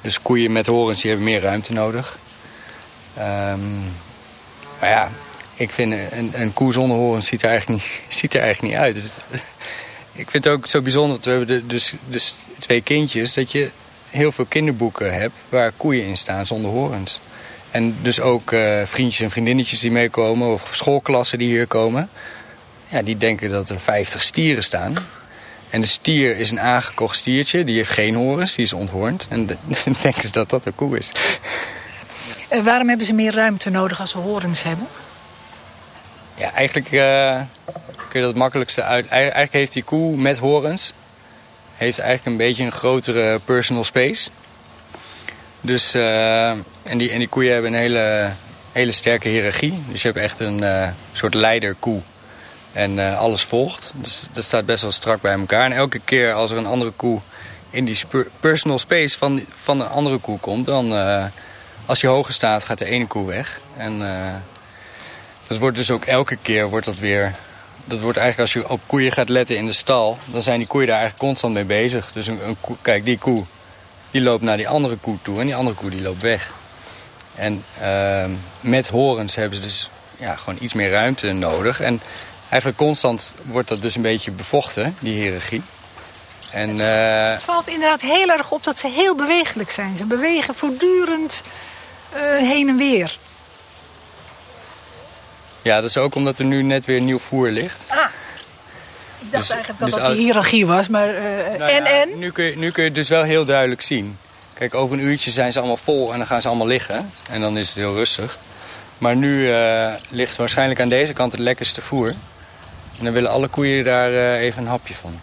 Dus 0.00 0.22
koeien 0.22 0.52
met 0.52 0.66
horens 0.66 1.00
die 1.00 1.10
hebben 1.10 1.28
meer 1.28 1.40
ruimte 1.40 1.72
nodig. 1.72 2.18
Um, 3.18 3.84
maar 4.80 4.90
ja, 4.90 5.10
ik 5.54 5.70
vind 5.70 5.92
een, 5.92 6.32
een 6.34 6.52
koe 6.52 6.72
zonder 6.72 6.96
horens 6.96 7.26
ziet 7.26 7.42
er 7.42 7.48
eigenlijk 7.48 7.82
niet, 7.82 8.00
ziet 8.18 8.34
er 8.34 8.40
eigenlijk 8.40 8.72
niet 8.74 8.82
uit. 8.82 8.94
Dus, 8.94 9.10
ik 10.22 10.30
vind 10.30 10.44
het 10.44 10.52
ook 10.52 10.66
zo 10.66 10.80
bijzonder 10.80 11.16
dat 11.16 11.24
we 11.24 11.30
hebben 11.30 11.68
dus, 11.68 11.92
dus 12.08 12.34
twee 12.58 12.80
kindjes... 12.80 13.34
dat 13.34 13.52
je 13.52 13.70
heel 14.10 14.32
veel 14.32 14.44
kinderboeken 14.44 15.14
hebt 15.14 15.34
waar 15.48 15.72
koeien 15.76 16.04
in 16.04 16.16
staan 16.16 16.46
zonder 16.46 16.70
horens. 16.70 17.20
En 17.70 17.96
dus 18.02 18.20
ook 18.20 18.52
uh, 18.52 18.82
vriendjes 18.84 19.20
en 19.20 19.30
vriendinnetjes 19.30 19.80
die 19.80 19.90
meekomen... 19.90 20.52
of 20.52 20.68
schoolklassen 20.72 21.38
die 21.38 21.48
hier 21.48 21.66
komen 21.66 22.10
ja, 22.88 23.02
die 23.02 23.16
denken 23.16 23.50
dat 23.50 23.68
er 23.68 23.80
50 23.80 24.22
stieren 24.22 24.62
staan. 24.62 24.96
En 25.70 25.80
de 25.80 25.86
stier 25.86 26.36
is 26.36 26.50
een 26.50 26.60
aangekocht 26.60 27.16
stiertje, 27.16 27.64
die 27.64 27.76
heeft 27.76 27.90
geen 27.90 28.14
horens, 28.14 28.54
die 28.54 28.64
is 28.64 28.72
onthoornd. 28.72 29.26
En 29.28 29.46
dan 29.84 29.96
denken 30.02 30.22
ze 30.22 30.30
dat 30.30 30.50
dat 30.50 30.66
een 30.66 30.74
koe 30.74 30.98
is. 30.98 31.12
Uh, 32.52 32.64
waarom 32.64 32.88
hebben 32.88 33.06
ze 33.06 33.12
meer 33.12 33.34
ruimte 33.34 33.70
nodig 33.70 34.00
als 34.00 34.10
ze 34.10 34.18
horens 34.18 34.62
hebben? 34.62 34.86
Ja, 36.34 36.52
eigenlijk 36.52 36.92
uh, 36.92 37.40
kun 37.94 38.06
je 38.12 38.20
dat 38.20 38.28
het 38.28 38.36
makkelijkste 38.36 38.82
uit... 38.82 39.08
Eigenlijk 39.08 39.52
heeft 39.52 39.72
die 39.72 39.82
koe 39.82 40.16
met 40.16 40.38
horens... 40.38 40.92
heeft 41.76 41.98
eigenlijk 41.98 42.28
een 42.28 42.46
beetje 42.46 42.64
een 42.64 42.72
grotere 42.72 43.40
personal 43.44 43.84
space. 43.84 44.30
Dus, 45.60 45.94
uh, 45.94 46.48
en, 46.82 46.98
die, 46.98 47.10
en 47.10 47.18
die 47.18 47.28
koeien 47.28 47.52
hebben 47.52 47.72
een 47.72 47.78
hele, 47.78 48.30
hele 48.72 48.92
sterke 48.92 49.28
hiërarchie. 49.28 49.82
Dus 49.88 50.02
je 50.02 50.08
hebt 50.08 50.20
echt 50.20 50.40
een 50.40 50.64
soort 51.12 51.34
leiderkoe. 51.34 52.02
En 52.76 52.98
uh, 52.98 53.18
alles 53.18 53.42
volgt. 53.42 53.92
Dus 53.94 54.24
dat 54.32 54.44
staat 54.44 54.66
best 54.66 54.82
wel 54.82 54.92
strak 54.92 55.20
bij 55.20 55.32
elkaar. 55.32 55.64
En 55.64 55.72
elke 55.72 55.98
keer 55.98 56.32
als 56.32 56.50
er 56.50 56.56
een 56.56 56.66
andere 56.66 56.90
koe 56.90 57.20
in 57.70 57.84
die 57.84 57.98
personal 58.40 58.78
space 58.78 59.18
van, 59.18 59.40
van 59.54 59.80
een 59.80 59.88
andere 59.88 60.18
koe 60.18 60.38
komt... 60.38 60.66
dan 60.66 60.92
als 61.86 62.00
je 62.00 62.06
hoger 62.06 62.34
staat 62.34 62.64
gaat 62.64 62.78
de 62.78 62.84
ene 62.84 63.06
koe 63.06 63.26
weg. 63.26 63.60
En 63.76 64.02
dat 65.46 65.58
wordt 65.58 65.76
dus 65.76 65.90
ook 65.90 66.04
elke 66.04 66.36
keer 66.42 66.68
wordt 66.68 66.86
dat 66.86 66.98
weer... 66.98 67.34
Dat 67.84 68.00
wordt 68.00 68.18
eigenlijk 68.18 68.54
als 68.54 68.62
je 68.62 68.70
op 68.70 68.80
koeien 68.86 69.12
gaat 69.12 69.28
letten 69.28 69.56
in 69.56 69.66
de 69.66 69.72
stal... 69.72 70.18
dan 70.24 70.42
zijn 70.42 70.58
die 70.58 70.68
koeien 70.68 70.88
daar 70.88 70.98
eigenlijk 70.98 71.26
constant 71.26 71.54
mee 71.54 71.64
bezig. 71.64 72.12
Dus 72.12 72.26
een, 72.26 72.56
koe, 72.60 72.76
kijk, 72.82 73.04
die 73.04 73.18
koe 73.18 73.44
die 74.10 74.20
loopt 74.20 74.42
naar 74.42 74.56
die 74.56 74.68
andere 74.68 74.96
koe 74.96 75.16
toe 75.22 75.40
en 75.40 75.46
die 75.46 75.56
andere 75.56 75.76
koe 75.76 75.90
die 75.90 76.02
loopt 76.02 76.20
weg. 76.20 76.52
En 77.34 77.64
met 78.60 78.88
horens 78.88 79.34
hebben 79.34 79.58
ze 79.58 79.64
dus 79.64 79.90
ja, 80.16 80.34
gewoon 80.34 80.58
iets 80.60 80.72
meer 80.72 80.90
ruimte 80.90 81.32
nodig. 81.32 81.80
En 81.80 82.00
eigenlijk 82.48 82.76
constant 82.76 83.32
wordt 83.42 83.68
dat 83.68 83.82
dus 83.82 83.96
een 83.96 84.02
beetje 84.02 84.30
bevochten, 84.30 84.96
die 84.98 85.22
hiërarchie. 85.22 85.62
En, 86.50 86.68
het, 86.68 87.26
uh, 87.26 87.30
het, 87.30 87.42
valt 87.42 87.68
inderdaad 87.68 88.00
heel 88.00 88.28
erg 88.28 88.50
op 88.50 88.64
dat 88.64 88.78
ze 88.78 88.88
heel 88.88 89.14
bewegelijk 89.14 89.70
zijn. 89.70 89.96
Ze 89.96 90.04
bewegen 90.04 90.54
voortdurend 90.54 91.42
uh, 92.14 92.20
heen 92.48 92.68
en 92.68 92.76
weer. 92.76 93.18
Ja, 95.62 95.80
dat 95.80 95.90
is 95.90 95.96
ook 95.96 96.14
omdat 96.14 96.38
er 96.38 96.44
nu 96.44 96.62
net 96.62 96.84
weer 96.84 97.00
nieuw 97.00 97.18
voer 97.18 97.50
ligt. 97.50 97.84
Ah. 97.88 97.98
Ik 99.18 99.32
dacht 99.32 99.42
dus, 99.42 99.50
eigenlijk 99.50 99.80
dat 99.80 99.88
dus 99.88 99.98
dat 99.98 100.12
de 100.12 100.18
hiërarchie 100.18 100.66
was, 100.66 100.88
maar 100.88 101.08
uh, 101.08 101.20
nou 101.58 101.70
en 101.70 101.84
ja, 101.84 101.90
en? 101.90 102.18
Nu 102.18 102.30
kun, 102.30 102.44
je, 102.44 102.56
nu 102.56 102.70
kun 102.70 102.82
je 102.82 102.88
het 102.88 102.98
dus 102.98 103.08
wel 103.08 103.22
heel 103.22 103.44
duidelijk 103.44 103.82
zien. 103.82 104.18
Kijk, 104.54 104.74
over 104.74 104.98
een 104.98 105.04
uurtje 105.04 105.30
zijn 105.30 105.52
ze 105.52 105.58
allemaal 105.58 105.76
vol 105.76 106.12
en 106.12 106.18
dan 106.18 106.26
gaan 106.26 106.42
ze 106.42 106.48
allemaal 106.48 106.66
liggen. 106.66 107.10
En 107.30 107.40
dan 107.40 107.58
is 107.58 107.68
het 107.68 107.76
heel 107.76 107.94
rustig. 107.94 108.38
Maar 108.98 109.16
nu 109.16 109.54
ligt 110.08 110.36
waarschijnlijk 110.36 110.80
aan 110.80 110.88
deze 110.88 111.12
kant 111.12 111.32
het 111.32 111.40
lekkerste 111.40 111.80
voer. 111.80 112.14
En 112.98 113.04
dan 113.04 113.12
willen 113.12 113.30
alle 113.30 113.48
koeien 113.48 113.84
daar 113.84 114.10
uh, 114.10 114.40
even 114.40 114.62
een 114.62 114.68
hapje 114.68 114.94
van. 114.94 115.20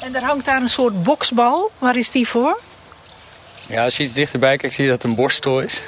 En 0.00 0.14
er 0.14 0.22
hangt 0.22 0.44
daar 0.44 0.62
een 0.62 0.68
soort 0.68 1.02
boksbal. 1.02 1.70
Waar 1.78 1.96
is 1.96 2.10
die 2.10 2.28
voor? 2.28 2.60
Ja, 3.66 3.84
als 3.84 3.96
je 3.96 4.02
iets 4.02 4.12
dichterbij 4.12 4.56
kijkt 4.56 4.74
zie 4.74 4.84
je 4.84 4.90
dat 4.90 5.02
het 5.02 5.10
een 5.10 5.16
borstel 5.16 5.60
is. 5.60 5.82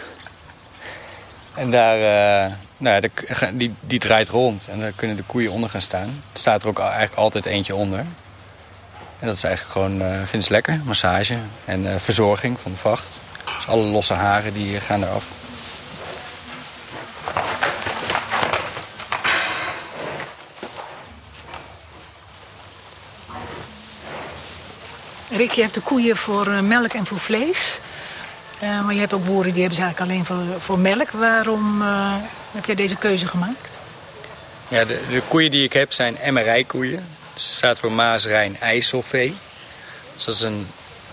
En 1.55 1.71
daar, 1.71 1.97
uh, 1.97 2.53
nou 2.77 2.95
ja, 2.95 3.01
de, 3.01 3.11
die, 3.53 3.75
die 3.81 3.99
draait 3.99 4.29
rond 4.29 4.69
en 4.71 4.81
daar 4.81 4.93
kunnen 4.97 5.17
de 5.17 5.23
koeien 5.23 5.51
onder 5.51 5.71
gaan 5.71 5.81
staan. 5.83 6.23
Er 6.33 6.39
staat 6.39 6.63
er 6.63 6.69
ook 6.69 6.79
eigenlijk 6.79 7.15
altijd 7.15 7.47
eentje 7.47 7.75
onder. 7.75 7.99
En 9.19 9.27
dat 9.27 9.37
is 9.37 9.45
eigenlijk 9.45 9.73
gewoon, 9.73 10.03
uh, 10.03 10.17
vinden 10.17 10.43
ze 10.43 10.51
lekker, 10.51 10.81
massage 10.85 11.37
en 11.65 11.85
uh, 11.85 11.95
verzorging 11.97 12.61
van 12.61 12.73
de 12.73 12.79
vacht. 12.79 13.09
Dus 13.57 13.67
alle 13.67 13.83
losse 13.83 14.15
haren 14.15 14.53
die 14.53 14.81
gaan 14.81 15.03
eraf. 15.03 15.25
Rick, 25.37 25.51
je 25.51 25.61
hebt 25.61 25.75
de 25.75 25.81
koeien 25.81 26.17
voor 26.17 26.51
melk 26.51 26.93
en 26.93 27.07
voor 27.07 27.19
vlees. 27.19 27.79
Uh, 28.63 28.85
maar 28.85 28.95
je 28.95 29.01
hebt 29.01 29.13
ook 29.13 29.25
boeren 29.25 29.53
die 29.53 29.61
hebben 29.61 29.79
ze 29.79 29.83
eigenlijk 29.83 30.13
alleen 30.13 30.25
voor, 30.25 30.61
voor 30.61 30.79
melk. 30.79 31.11
Waarom 31.11 31.83
uh, 31.83 32.15
heb 32.53 32.65
jij 32.65 32.75
deze 32.75 32.97
keuze 32.97 33.27
gemaakt? 33.27 33.71
Ja, 34.69 34.85
de, 34.85 35.01
de 35.09 35.23
koeien 35.29 35.51
die 35.51 35.65
ik 35.65 35.73
heb 35.73 35.93
zijn 35.93 36.19
MRI-koeien. 36.33 37.07
Dat 37.33 37.43
staat 37.43 37.79
voor 37.79 37.93
Maas, 37.93 38.25
Rijn, 38.25 38.57
IJsselvee. 38.61 39.35
Dus 40.15 40.25
dat 40.25 40.35
is 40.35 40.41
een, 40.41 40.67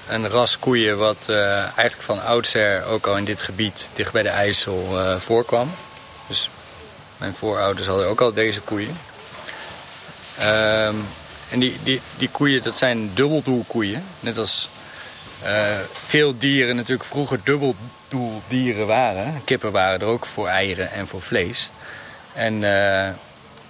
een 0.08 0.30
ras 0.30 0.60
koeien 0.60 0.98
wat 0.98 1.26
eigenlijk 1.30 2.02
van 2.02 2.24
oudsher 2.24 2.86
ook 2.86 3.08
al 3.08 3.18
in 3.18 3.26
dit 3.26 3.42
gebied 3.42 3.90
dicht 3.94 4.12
bij 4.12 4.24
de 4.24 4.30
IJssel 4.30 4.98
voorkwam. 5.20 5.72
Dus 6.28 6.50
mijn 7.18 7.34
voorouders 7.36 7.88
hadden 7.88 8.08
ook 8.08 8.22
al 8.22 8.34
deze 8.34 8.62
koeien. 8.62 8.98
Um, 10.42 11.08
en 11.52 11.60
die, 11.60 11.78
die, 11.84 12.02
die 12.18 12.30
koeien, 12.30 12.64
dat 12.64 12.78
zijn 12.78 13.12
dubbeldoelkoeien. 13.14 14.04
Net 14.20 14.38
als 14.38 14.70
uh, 15.44 15.78
veel 16.06 16.38
dieren 16.38 16.76
natuurlijk 16.76 17.10
vroeger 17.10 17.40
dubbeldoeldieren 17.44 18.88
waren. 18.88 19.42
Kippen 19.44 19.72
waren 19.72 20.00
er 20.00 20.06
ook 20.06 20.26
voor 20.26 20.48
eieren 20.48 20.92
en 20.92 21.08
voor 21.08 21.22
vlees. 21.22 21.70
En 22.34 22.54
uh, 22.54 22.62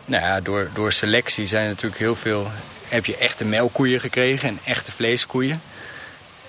nou 0.06 0.24
ja, 0.24 0.42
door, 0.42 0.70
door 0.74 0.92
selectie 0.92 1.46
zijn 1.46 1.68
natuurlijk 1.68 2.02
heel 2.02 2.16
veel... 2.16 2.52
heb 2.88 3.06
je 3.06 3.18
echte 3.18 3.46
melkkoeien 3.46 4.00
gekregen 4.00 4.50
en 4.50 4.60
echte 4.64 4.92
vleeskoeien. 4.92 5.62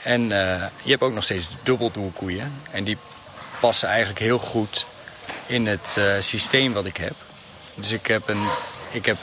En 0.02 0.22
uh, 0.22 0.64
je 0.82 0.90
hebt 0.90 1.02
ook 1.02 1.12
nog 1.12 1.24
steeds 1.24 1.46
dubbeldoelkoeien. 1.62 2.52
En 2.70 2.84
die 2.84 2.96
passen 3.60 3.88
eigenlijk 3.88 4.18
heel 4.18 4.38
goed 4.38 4.86
in 5.46 5.66
het 5.66 5.96
systeem 6.20 6.72
wat 6.72 6.86
ik 6.86 6.96
heb. 6.96 7.14
Dus 7.74 7.90
ik 7.90 8.06
heb, 8.06 8.28
een, 8.28 8.46
ik 8.92 9.06
heb 9.06 9.16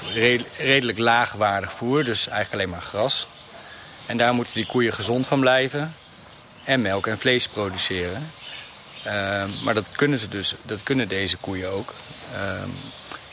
redelijk 0.58 0.98
laagwaardig 0.98 1.72
voer, 1.72 2.04
dus 2.04 2.28
eigenlijk 2.28 2.54
alleen 2.54 2.70
maar 2.70 2.88
gras. 2.90 3.28
En 4.06 4.18
daar 4.18 4.34
moeten 4.34 4.54
die 4.54 4.66
koeien 4.66 4.94
gezond 4.94 5.28
van 5.28 5.40
blijven. 5.40 5.96
En 6.64 6.82
melk 6.82 7.08
en 7.08 7.18
vlees 7.18 7.48
produceren. 7.48 8.28
Uh, 9.06 9.44
maar 9.64 9.74
dat 9.74 9.86
kunnen, 9.96 10.20
ze 10.20 10.28
dus, 10.28 10.56
dat 10.62 10.84
kunnen 10.84 11.08
deze 11.08 11.38
koeien 11.38 11.72
ook. 11.72 11.94
Uh, 12.34 12.64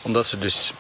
omdat 0.03 0.27
ze 0.27 0.39
dus 0.39 0.73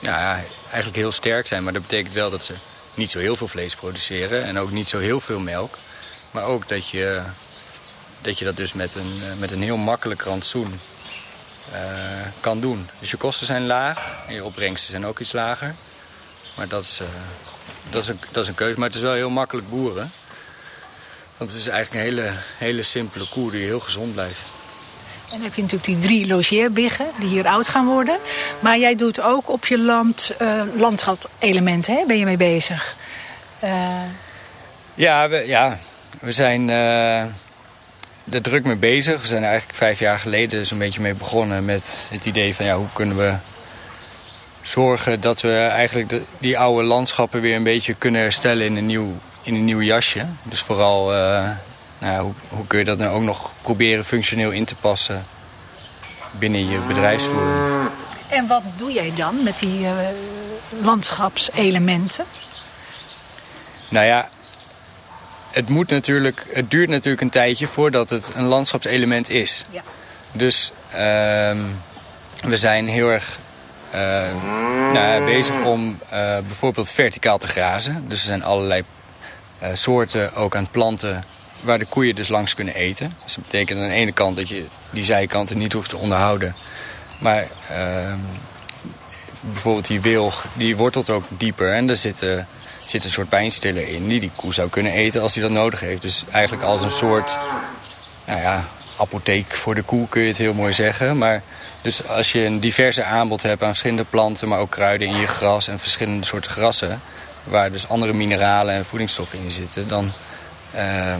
ja, 0.00 0.40
eigenlijk 0.62 0.96
heel 0.96 1.12
sterk 1.12 1.46
zijn. 1.46 1.62
Maar 1.62 1.72
dat 1.72 1.82
betekent 1.82 2.14
wel 2.14 2.30
dat 2.30 2.44
ze 2.44 2.54
niet 2.94 3.10
zo 3.10 3.18
heel 3.18 3.34
veel 3.34 3.48
vlees 3.48 3.74
produceren. 3.74 4.44
En 4.44 4.58
ook 4.58 4.70
niet 4.70 4.88
zo 4.88 4.98
heel 4.98 5.20
veel 5.20 5.40
melk. 5.40 5.78
Maar 6.30 6.44
ook 6.44 6.68
dat 6.68 6.88
je 6.88 7.22
dat, 8.20 8.38
je 8.38 8.44
dat 8.44 8.56
dus 8.56 8.72
met 8.72 8.94
een, 8.94 9.20
met 9.38 9.50
een 9.50 9.62
heel 9.62 9.76
makkelijk 9.76 10.22
rantsoen 10.22 10.80
kan 12.40 12.60
doen. 12.60 12.88
Dus 12.98 13.10
je 13.10 13.16
kosten 13.16 13.46
zijn 13.46 13.66
laag 13.66 14.12
en 14.28 14.34
je 14.34 14.44
opbrengsten 14.44 14.90
zijn 14.90 15.06
ook 15.06 15.18
iets 15.18 15.32
lager. 15.32 15.74
Maar 16.54 16.68
dat 16.68 16.82
is, 16.82 17.00
uh, 17.02 17.08
dat 17.90 18.02
is, 18.02 18.08
een, 18.08 18.20
dat 18.30 18.42
is 18.42 18.48
een 18.48 18.54
keuze. 18.54 18.78
Maar 18.78 18.88
het 18.88 18.96
is 18.96 19.02
wel 19.02 19.14
heel 19.14 19.30
makkelijk 19.30 19.70
boeren. 19.70 20.10
Want 21.36 21.50
het 21.50 21.60
is 21.60 21.66
eigenlijk 21.66 21.94
een 22.06 22.12
hele, 22.14 22.32
hele 22.58 22.82
simpele 22.82 23.28
koe 23.28 23.50
die 23.50 23.64
heel 23.64 23.80
gezond 23.80 24.12
blijft. 24.12 24.52
En 25.24 25.36
dan 25.36 25.42
heb 25.42 25.54
je 25.54 25.62
natuurlijk 25.62 25.90
die 25.90 25.98
drie 25.98 26.26
logeerbiggen 26.26 27.06
die 27.18 27.28
hier 27.28 27.46
oud 27.46 27.68
gaan 27.68 27.86
worden. 27.86 28.18
Maar 28.60 28.78
jij 28.78 28.94
doet 28.94 29.20
ook 29.20 29.50
op 29.50 29.66
je 29.66 29.78
land 29.78 30.32
uh, 30.42 30.62
landschap-elementen, 30.76 31.94
hè? 31.94 32.04
ben 32.06 32.18
je 32.18 32.24
mee 32.24 32.36
bezig? 32.36 32.96
Uh... 33.64 34.02
Ja, 34.94 35.28
we, 35.28 35.46
ja, 35.46 35.78
we 36.20 36.32
zijn 36.32 36.68
uh, 36.68 37.24
er 38.30 38.42
druk 38.42 38.64
mee 38.64 38.76
bezig. 38.76 39.20
We 39.20 39.26
zijn 39.26 39.44
eigenlijk 39.44 39.78
vijf 39.78 39.98
jaar 39.98 40.18
geleden 40.18 40.66
zo'n 40.66 40.78
beetje 40.78 41.00
mee 41.00 41.14
begonnen 41.14 41.64
met 41.64 42.08
het 42.10 42.24
idee 42.24 42.54
van 42.54 42.64
ja, 42.64 42.76
hoe 42.76 42.88
kunnen 42.92 43.16
we 43.16 43.34
zorgen 44.62 45.20
dat 45.20 45.40
we 45.40 45.56
eigenlijk 45.56 46.08
de, 46.08 46.22
die 46.38 46.58
oude 46.58 46.86
landschappen 46.86 47.40
weer 47.40 47.56
een 47.56 47.62
beetje 47.62 47.94
kunnen 47.94 48.20
herstellen 48.20 48.66
in 48.66 48.76
een 48.76 48.86
nieuw, 48.86 49.12
in 49.42 49.54
een 49.54 49.64
nieuw 49.64 49.82
jasje. 49.82 50.26
Dus 50.42 50.60
vooral, 50.60 51.14
uh, 51.14 51.50
nou, 51.98 52.22
hoe, 52.22 52.32
hoe, 52.48 52.66
kun 52.66 52.78
je 52.78 52.84
dat 52.84 52.98
nou 52.98 53.14
ook 53.14 53.22
nog 53.22 53.50
proberen 53.62 54.04
functioneel 54.04 54.50
in 54.50 54.64
te 54.64 54.74
passen 54.74 55.24
binnen 56.30 56.68
je 56.68 56.78
bedrijfsvoering. 56.78 57.90
En 58.28 58.46
wat 58.46 58.62
doe 58.76 58.92
jij 58.92 59.12
dan 59.16 59.42
met 59.42 59.58
die 59.58 59.80
uh, 59.80 59.90
landschapselementen? 60.82 62.24
Nou 63.88 64.06
ja, 64.06 64.28
het, 65.50 65.68
moet 65.68 65.90
natuurlijk, 65.90 66.46
het 66.52 66.70
duurt 66.70 66.88
natuurlijk 66.88 67.22
een 67.22 67.30
tijdje 67.30 67.66
voordat 67.66 68.10
het 68.10 68.34
een 68.34 68.46
landschapselement 68.46 69.28
is. 69.28 69.64
Ja. 69.70 69.82
Dus 70.32 70.72
uh, 70.90 70.96
we 72.40 72.56
zijn 72.56 72.88
heel 72.88 73.08
erg 73.08 73.38
uh, 73.94 74.00
nou, 74.92 75.24
bezig 75.24 75.64
om 75.64 75.98
uh, 76.04 76.18
bijvoorbeeld 76.38 76.90
verticaal 76.90 77.38
te 77.38 77.48
grazen. 77.48 78.04
Dus 78.08 78.18
er 78.18 78.24
zijn 78.24 78.42
allerlei 78.42 78.82
uh, 79.62 79.68
soorten 79.72 80.34
ook 80.34 80.56
aan 80.56 80.68
planten 80.70 81.24
waar 81.60 81.78
de 81.78 81.84
koeien 81.84 82.14
dus 82.14 82.28
langs 82.28 82.54
kunnen 82.54 82.74
eten. 82.74 83.16
Dus 83.24 83.34
dat 83.34 83.44
betekent 83.44 83.80
aan 83.80 83.88
de 83.88 83.94
ene 83.94 84.12
kant 84.12 84.36
dat 84.36 84.48
je 84.48 84.64
die 84.90 85.04
zijkanten 85.04 85.58
niet 85.58 85.72
hoeft 85.72 85.88
te 85.88 85.96
onderhouden. 85.96 86.54
Maar 87.18 87.46
ehm, 87.68 88.18
bijvoorbeeld 89.40 89.86
die 89.86 90.00
wilg, 90.00 90.44
die 90.52 90.76
wortelt 90.76 91.10
ook 91.10 91.24
dieper 91.38 91.72
en 91.72 91.88
er 91.88 91.96
zit, 91.96 92.24
zit 92.90 93.04
een 93.04 93.10
soort 93.10 93.28
pijnstiller 93.28 93.88
in 93.88 94.08
die 94.08 94.20
die 94.20 94.30
koe 94.36 94.54
zou 94.54 94.68
kunnen 94.68 94.92
eten 94.92 95.22
als 95.22 95.34
hij 95.34 95.42
dat 95.42 95.52
nodig 95.52 95.80
heeft. 95.80 96.02
Dus 96.02 96.24
eigenlijk 96.30 96.62
als 96.62 96.82
een 96.82 96.90
soort, 96.90 97.38
nou 98.24 98.40
ja, 98.40 98.64
apotheek 98.98 99.54
voor 99.54 99.74
de 99.74 99.82
koe 99.82 100.08
kun 100.08 100.22
je 100.22 100.28
het 100.28 100.38
heel 100.38 100.54
mooi 100.54 100.72
zeggen. 100.72 101.18
Maar 101.18 101.42
dus 101.82 102.06
als 102.06 102.32
je 102.32 102.44
een 102.44 102.60
diverse 102.60 103.04
aanbod 103.04 103.42
hebt 103.42 103.62
aan 103.62 103.68
verschillende 103.68 104.04
planten, 104.04 104.48
maar 104.48 104.58
ook 104.58 104.70
kruiden 104.70 105.08
in 105.08 105.16
je 105.16 105.26
gras 105.26 105.68
en 105.68 105.78
verschillende 105.78 106.26
soorten 106.26 106.50
grassen, 106.50 107.00
waar 107.44 107.70
dus 107.70 107.88
andere 107.88 108.12
mineralen 108.12 108.74
en 108.74 108.84
voedingsstoffen 108.84 109.38
in 109.38 109.50
zitten, 109.50 109.88
dan 109.88 110.12
uh, 110.74 111.14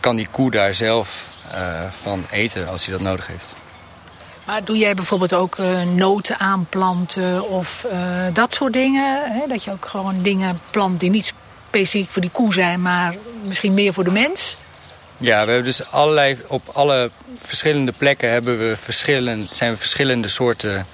kan 0.00 0.16
die 0.16 0.28
koe 0.30 0.50
daar 0.50 0.74
zelf 0.74 1.28
uh, 1.54 1.90
van 1.90 2.26
eten 2.30 2.68
als 2.68 2.84
hij 2.84 2.92
dat 2.94 3.02
nodig 3.02 3.26
heeft. 3.26 3.54
Doe 4.64 4.78
jij 4.78 4.94
bijvoorbeeld 4.94 5.32
ook 5.32 5.58
uh, 5.58 5.82
noten 5.82 6.38
aanplanten 6.38 7.48
of 7.48 7.86
uh, 7.92 8.24
dat 8.32 8.54
soort 8.54 8.72
dingen? 8.72 9.22
Hè? 9.32 9.46
Dat 9.48 9.64
je 9.64 9.70
ook 9.70 9.86
gewoon 9.86 10.22
dingen 10.22 10.60
plant 10.70 11.00
die 11.00 11.10
niet 11.10 11.34
specifiek 11.68 12.10
voor 12.10 12.22
die 12.22 12.30
koe 12.30 12.52
zijn, 12.52 12.82
maar 12.82 13.14
misschien 13.44 13.74
meer 13.74 13.92
voor 13.92 14.04
de 14.04 14.10
mens? 14.10 14.56
Ja, 15.16 15.44
we 15.44 15.50
hebben 15.50 15.64
dus 15.64 15.90
allerlei, 15.90 16.38
op 16.46 16.62
alle 16.72 17.10
verschillende 17.34 17.92
plekken 17.92 18.30
hebben 18.30 18.58
we 18.58 18.76
verschillend, 18.76 19.56
zijn 19.56 19.76
verschillende 19.76 20.28
soorten 20.28 20.86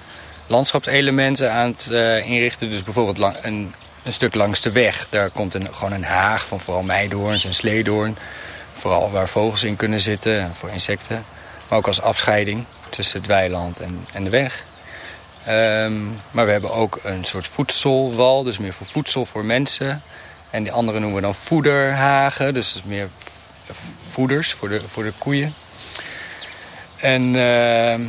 landschapselementen 0.47 1.51
aan 1.51 1.69
het 1.69 1.87
uh, 1.91 2.29
inrichten. 2.29 2.69
Dus 2.69 2.83
bijvoorbeeld 2.83 3.35
een, 3.41 3.73
een, 4.03 4.13
stuk 4.13 4.35
langs 4.35 4.61
de 4.61 4.71
weg. 4.71 5.09
Daar 5.09 5.29
komt 5.29 5.53
een, 5.53 5.67
gewoon 5.71 5.93
een 5.93 6.03
haag 6.03 6.47
van 6.47 6.59
vooral 6.59 6.83
meidoorns 6.83 7.45
en 7.45 7.53
sleedoorn. 7.53 8.17
Vooral 8.73 9.11
waar 9.11 9.29
vogels 9.29 9.63
in 9.63 9.75
kunnen 9.75 9.99
zitten, 9.99 10.51
voor 10.53 10.69
insecten. 10.69 11.25
Maar 11.69 11.77
ook 11.77 11.87
als 11.87 12.01
afscheiding 12.01 12.65
tussen 12.89 13.17
het 13.17 13.27
weiland 13.27 13.79
en, 13.79 14.07
en 14.13 14.23
de 14.23 14.29
weg. 14.29 14.63
Um, 15.49 16.19
maar 16.31 16.45
we 16.45 16.51
hebben 16.51 16.73
ook 16.73 16.99
een 17.03 17.23
soort 17.23 17.47
voedselwal, 17.47 18.43
dus 18.43 18.57
meer 18.57 18.73
voor 18.73 18.85
voedsel 18.85 19.25
voor 19.25 19.45
mensen. 19.45 20.01
En 20.49 20.63
die 20.63 20.71
andere 20.71 20.99
noemen 20.99 21.15
we 21.15 21.21
dan 21.21 21.35
voederhagen, 21.35 22.53
dus 22.53 22.73
dat 22.73 22.81
is 22.83 22.89
meer 22.89 23.09
voeders 24.09 24.53
voor 24.53 24.69
de, 24.69 24.87
voor 24.87 25.03
de 25.03 25.13
koeien. 25.17 25.53
En 26.95 27.33
uh, 27.33 27.99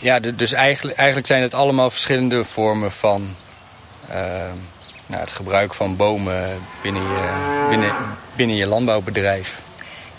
ja, 0.00 0.18
dus 0.18 0.52
eigenlijk, 0.52 0.96
eigenlijk 0.96 1.26
zijn 1.26 1.42
het 1.42 1.54
allemaal 1.54 1.90
verschillende 1.90 2.44
vormen 2.44 2.92
van 2.92 3.34
uh, 4.08 4.16
nou, 5.06 5.20
het 5.20 5.32
gebruik 5.32 5.74
van 5.74 5.96
bomen 5.96 6.58
binnen 6.82 7.02
je, 7.02 7.66
binnen, 7.68 7.92
binnen 8.36 8.56
je 8.56 8.66
landbouwbedrijf. 8.66 9.60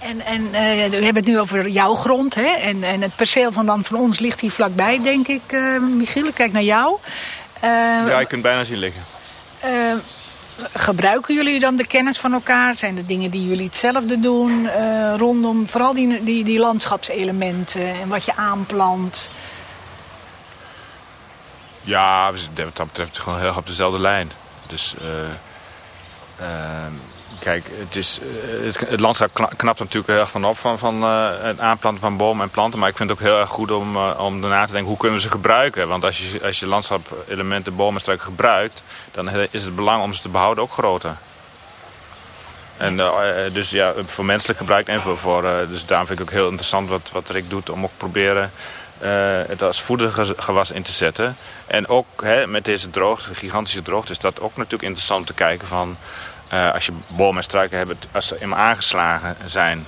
En, 0.02 0.22
en 0.22 0.42
uh, 0.42 0.52
we 0.90 1.04
hebben 1.04 1.16
het 1.16 1.26
nu 1.26 1.40
over 1.40 1.68
jouw 1.68 1.96
grond. 1.96 2.36
Hè? 2.36 2.48
En, 2.48 2.84
en 2.84 3.02
het 3.02 3.16
perceel 3.16 3.52
van 3.52 3.66
dan 3.66 3.84
van 3.84 3.98
ons 3.98 4.20
ligt 4.20 4.40
hier 4.40 4.52
vlakbij, 4.52 5.02
denk 5.04 5.28
ik. 5.28 5.42
Uh, 5.52 5.80
Michiel, 5.80 6.26
ik 6.26 6.34
kijk 6.34 6.52
naar 6.52 6.64
jou. 6.64 6.98
Uh, 7.64 7.70
ja, 8.08 8.20
je 8.20 8.26
kunt 8.26 8.42
bijna 8.42 8.64
zien 8.64 8.78
liggen. 8.78 9.04
gebruiken 10.74 11.36
jullie 11.36 11.60
dan 11.60 11.76
de 11.76 11.88
kennis 11.88 12.18
van 12.18 12.34
elkaar? 12.34 12.78
Zijn 12.78 12.98
er 12.98 13.06
dingen 13.06 13.32
die 13.32 13.48
jullie 13.48 13.66
hetzelfde 13.66 14.20
doen? 14.20 14.70
rondom 15.18 15.68
vooral 15.68 15.94
die, 15.94 16.24
die, 16.24 16.44
die 16.44 16.60
landschapselementen 16.60 17.94
en 17.94 18.08
wat 18.08 18.26
je 18.26 18.36
aanplant? 18.36 19.30
Ja, 21.82 22.32
we 22.32 22.38
zitten 22.38 22.64
wat 22.64 22.76
dat 22.76 22.88
betreft 22.88 23.20
gewoon 23.20 23.40
heel 23.40 23.48
erg 23.48 23.58
op 23.58 23.68
dezelfde 23.68 24.00
lijn. 24.00 24.32
Dus... 24.68 24.96
Kijk, 27.42 27.66
het, 27.80 27.96
is, 27.96 28.20
eh, 28.20 28.66
het, 28.66 28.80
het 28.90 29.00
landschap 29.00 29.34
knapt 29.34 29.80
natuurlijk 29.80 30.08
heel 30.08 30.20
erg 30.20 30.32
van 30.32 30.46
op 30.46 30.58
van, 30.58 30.80
van 30.80 31.04
uh, 31.04 31.30
het 31.42 31.60
aanplanten 31.60 32.02
van 32.02 32.18
bomen 32.18 32.44
en 32.44 32.50
planten. 32.50 32.80
Maar 32.80 32.90
ik 32.90 32.98
vind 32.98 33.10
het 33.10 33.20
ook 33.20 33.26
heel 33.26 33.40
erg 33.40 33.50
goed 33.50 33.72
om, 33.72 33.96
uh, 33.96 34.20
om 34.20 34.42
daarna 34.42 34.66
te 34.66 34.72
denken 34.72 34.90
hoe 34.90 34.98
kunnen 34.98 35.18
we 35.18 35.24
ze 35.24 35.30
gebruiken. 35.30 35.88
Want 35.88 36.04
als 36.04 36.18
je, 36.32 36.44
als 36.44 36.60
je 36.60 36.68
landschap-elementen, 36.68 37.76
bomen 37.76 37.94
en 37.94 38.00
struiken 38.00 38.26
gebruikt, 38.26 38.84
dan 39.12 39.30
is 39.52 39.64
het 39.64 39.76
belang 39.76 40.04
om 40.04 40.14
ze 40.14 40.22
te 40.22 40.30
behouden 40.30 40.64
ook 40.64 40.72
groter. 40.72 41.16
En 42.78 42.98
uh, 42.98 43.14
dus 43.54 43.70
ja, 43.70 43.94
voor 44.06 44.26
menselijk 44.26 44.60
gebruik 44.60 44.88
en 44.88 45.02
voor, 45.02 45.18
voor 45.18 45.42
dus 45.68 45.86
daarom 45.86 46.08
vind 46.08 46.20
ik 46.20 46.26
ook 46.26 46.32
heel 46.32 46.48
interessant 46.48 46.90
wat, 46.90 47.10
wat 47.12 47.30
Rick 47.30 47.50
doet 47.50 47.70
om 47.70 47.84
ook 47.84 47.92
proberen 47.98 48.52
het 49.48 49.64
als 49.64 49.82
voedergewas 49.82 50.72
in 50.72 50.84
te 50.84 50.92
zetten. 50.92 51.38
En 51.68 51.88
ook 51.88 52.08
hè, 52.24 52.48
met 52.48 52.66
deze 52.66 52.90
droogte, 52.90 53.36
gigantische 53.36 53.82
droogte, 53.82 54.12
is 54.12 54.20
dat 54.20 54.40
ook 54.42 54.56
natuurlijk 54.56 54.84
interessant 54.84 55.28
te 55.28 55.34
kijken 55.34 55.68
van 55.68 55.98
uh, 56.54 56.74
als 56.74 56.86
je 56.86 56.92
bomen 57.08 57.38
en 57.38 57.44
struiken 57.44 57.78
hebt, 57.78 58.08
als 58.12 58.28
ze 58.28 58.42
eenmaal 58.42 58.60
aangeslagen 58.60 59.36
zijn. 59.46 59.86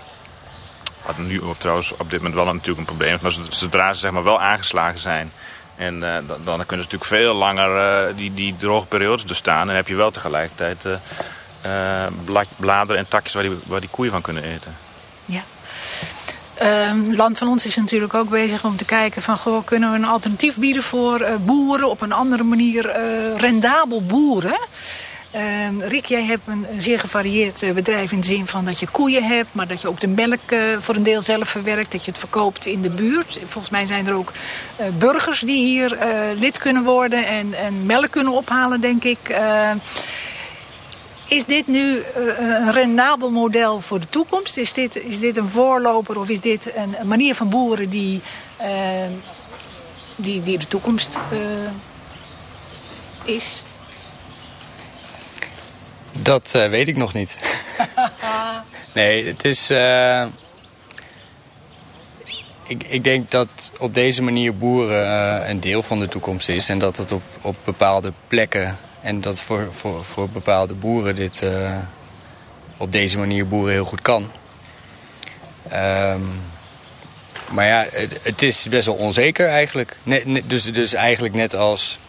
Wat 1.05 1.17
nu 1.17 1.37
op, 1.37 1.59
trouwens 1.59 1.91
op 1.91 2.09
dit 2.09 2.17
moment 2.21 2.33
wel 2.33 2.45
natuurlijk 2.45 2.79
een 2.79 2.95
probleem 2.95 3.15
is. 3.15 3.21
Maar 3.21 3.31
zodra 3.49 3.93
ze 3.93 3.99
zeg 3.99 4.11
maar 4.11 4.23
wel 4.23 4.41
aangeslagen 4.41 4.99
zijn. 4.99 5.31
En 5.75 5.95
uh, 5.95 6.01
dan, 6.01 6.27
dan, 6.27 6.65
kunnen 6.65 6.67
ze 6.67 6.75
natuurlijk 6.75 7.05
veel 7.05 7.33
langer 7.33 7.69
uh, 8.09 8.15
die, 8.15 8.33
die 8.33 8.55
droge 8.57 8.85
periodes 8.85 9.25
doorstaan. 9.25 9.69
En 9.69 9.75
heb 9.75 9.87
je 9.87 9.95
wel 9.95 10.11
tegelijkertijd 10.11 10.79
bladeren 12.55 12.97
en 12.97 13.07
takjes 13.07 13.33
waar 13.33 13.43
die, 13.43 13.57
waar 13.65 13.79
die 13.79 13.89
koeien 13.89 14.11
van 14.11 14.21
kunnen 14.21 14.43
eten. 14.43 14.75
Ja. 15.25 15.41
Um, 16.89 17.15
Land 17.15 17.37
van 17.37 17.47
ons 17.47 17.65
is 17.65 17.75
natuurlijk 17.75 18.13
ook 18.13 18.29
bezig 18.29 18.63
om 18.63 18.75
te 18.75 18.85
kijken 18.85 19.21
van... 19.21 19.37
Goh, 19.37 19.65
kunnen 19.65 19.91
we 19.91 19.97
een 19.97 20.05
alternatief 20.05 20.57
bieden 20.57 20.83
voor 20.83 21.27
boeren 21.45 21.89
op 21.89 22.01
een 22.01 22.11
andere 22.11 22.43
manier 22.43 22.91
rendabel 23.37 24.05
boeren... 24.05 24.57
Uh, 25.35 25.87
Rick, 25.87 26.05
jij 26.05 26.23
hebt 26.23 26.47
een, 26.47 26.65
zeer 26.77 26.99
gevarieerd 26.99 27.61
eh, 27.61 27.71
bedrijf 27.71 28.11
in 28.11 28.19
de 28.19 28.25
zin 28.25 28.47
van 28.47 28.65
dat 28.65 28.79
je 28.79 28.87
koeien 28.87 29.23
hebt, 29.23 29.49
maar 29.51 29.67
dat 29.67 29.81
je 29.81 29.87
ook 29.87 29.99
de 29.99 30.07
melk 30.07 30.51
uh, 30.51 30.77
voor 30.79 30.95
een 30.95 31.03
deel 31.03 31.21
zelf 31.21 31.49
verwerkt, 31.49 31.91
dat 31.91 32.05
je 32.05 32.11
het 32.11 32.19
verkoopt 32.19 32.65
in 32.65 32.81
de 32.81 32.89
buurt. 32.89 33.39
Volgens 33.45 33.69
mij 33.69 33.85
zijn 33.85 34.07
er 34.07 34.13
ook 34.13 34.31
uh, 34.79 34.85
burgers 34.97 35.39
die 35.39 35.65
hier 35.65 35.97
lid 36.35 36.57
kunnen 36.57 36.83
worden 36.83 37.25
en, 37.25 37.53
en, 37.53 37.85
melk 37.85 38.11
kunnen 38.11 38.33
ophalen, 38.33 38.81
denk 38.81 39.03
ik. 39.03 39.35
is 41.27 41.45
dit 41.45 41.67
nu 41.67 42.03
een 42.37 42.71
rendabel 42.71 43.29
model 43.29 43.79
voor 43.79 43.99
de 43.99 44.09
toekomst? 44.09 44.57
Is 44.57 44.73
dit, 44.73 45.03
is 45.05 45.19
dit 45.19 45.37
een 45.37 45.49
voorloper 45.49 46.19
of 46.19 46.29
is 46.29 46.39
dit 46.39 46.75
een, 46.75 46.95
een 46.99 47.07
manier 47.07 47.35
van 47.35 47.49
boeren 47.49 47.89
die, 47.89 48.21
die, 50.15 50.43
die 50.43 50.57
de 50.57 50.67
toekomst 50.67 51.17
is? 53.23 53.63
Dat 56.21 56.53
uh, 56.55 56.69
weet 56.69 56.87
ik 56.87 56.97
nog 56.97 57.13
niet. 57.13 57.37
nee, 58.93 59.25
het 59.25 59.45
is... 59.45 59.71
Uh, 59.71 60.25
ik, 62.67 62.83
ik 62.83 63.03
denk 63.03 63.31
dat 63.31 63.71
op 63.79 63.93
deze 63.93 64.21
manier 64.21 64.57
boeren 64.57 65.05
uh, 65.07 65.49
een 65.49 65.59
deel 65.59 65.83
van 65.83 65.99
de 65.99 66.07
toekomst 66.07 66.49
is. 66.49 66.69
En 66.69 66.79
dat 66.79 66.97
het 66.97 67.11
op, 67.11 67.23
op 67.41 67.55
bepaalde 67.63 68.13
plekken... 68.27 68.77
en 69.01 69.21
dat 69.21 69.41
voor, 69.41 69.73
voor, 69.73 70.03
voor 70.03 70.29
bepaalde 70.29 70.73
boeren 70.73 71.15
dit... 71.15 71.43
op 72.77 72.91
deze 72.91 73.17
manier 73.17 73.47
boeren 73.47 73.73
heel 73.73 73.85
goed 73.85 74.01
kan. 74.01 74.31
Um, 75.73 76.41
maar 77.53 77.65
ja, 77.65 77.85
het, 77.91 78.19
het, 78.21 78.41
is 78.41 78.67
best 78.69 78.85
wel 78.85 78.95
onzeker 78.95 79.47
eigenlijk. 79.47 79.95
Net, 80.03 80.25
net, 80.25 80.49
dus, 80.49 80.63
dus 80.63 80.93
eigenlijk 80.93 81.33
net 81.33 81.55
als 81.55 81.99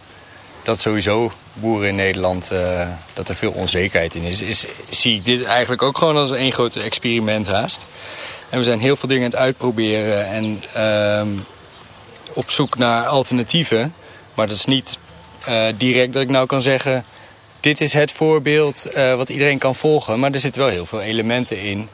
dat 0.65 0.81
sowieso 0.81 1.33
boeren 1.53 1.89
in 1.89 1.95
Nederland, 1.95 2.53
uh, 2.53 2.89
dat 3.13 3.29
er 3.29 3.35
veel 3.35 3.53
onzekerheid 3.53 4.15
in 4.15 4.23
is, 4.23 4.67
zie 4.91 5.15
ik 5.17 5.25
dit 5.25 5.45
eigenlijk 5.45 5.83
ook 5.83 5.99
gewoon 5.99 6.17
als 6.17 6.31
een 6.31 6.53
groot 6.53 6.77
experiment 6.77 7.47
haast. 7.47 7.87
En 8.49 8.59
we 8.59 8.65
zijn 8.65 8.81
heel 8.81 8.97
veel 8.97 9.09
dingen 9.09 9.25
aan 9.25 9.31
het 9.31 9.41
uitproberen 9.41 10.27
en 10.27 10.63
uh, 10.77 11.43
op 12.33 12.51
zoek 12.51 12.79
naar 12.79 13.07
alternatieven. 13.07 13.95
Maar 14.35 14.47
dat 14.47 14.57
is 14.57 14.65
niet 14.65 14.99
uh, 15.49 15.67
direct 15.77 16.13
dat 16.13 16.23
ik 16.23 16.29
nou 16.29 16.47
kan 16.47 16.63
zeggen, 16.63 17.05
dit 17.61 17.81
is 17.81 17.93
het 17.93 18.13
voorbeeld 18.13 18.87
uh, 18.97 19.15
wat 19.15 19.29
iedereen 19.29 19.59
kan 19.59 19.75
volgen. 19.75 20.21
Maar 20.21 20.33
er 20.33 20.41
zitten 20.41 20.63
wel 20.63 20.71
heel 20.71 20.87
veel 20.87 21.03
elementen 21.03 21.61
in 21.61 21.89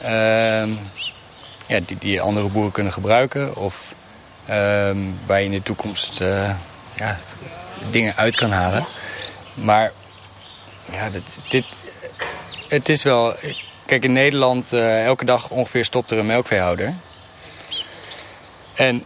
ehm, 0.00 0.70
ja, 1.66 1.80
die, 1.86 1.98
die 1.98 2.20
andere 2.20 2.48
boeren 2.48 2.72
kunnen 2.72 2.92
gebruiken. 2.92 3.56
Of 3.56 3.94
ehm, 4.46 4.98
waar 5.26 5.38
je 5.38 5.44
in 5.44 5.50
de 5.50 5.62
toekomst 5.62 6.18
ja, 6.94 7.18
dingen 7.90 8.16
uit 8.16 8.36
kan 8.36 8.50
halen. 8.50 8.86
Maar 9.54 9.92
ja, 10.92 11.10
dit, 11.10 11.22
dit, 11.48 11.66
het 12.68 12.88
is 12.88 13.02
wel... 13.02 13.34
Kijk, 13.86 14.04
in 14.04 14.12
Nederland 14.12 14.72
uh, 14.72 15.04
elke 15.04 15.24
dag 15.24 15.48
ongeveer 15.48 15.84
stopt 15.84 16.10
er 16.10 16.18
een 16.18 16.26
melkveehouder. 16.26 16.94
En 18.74 19.04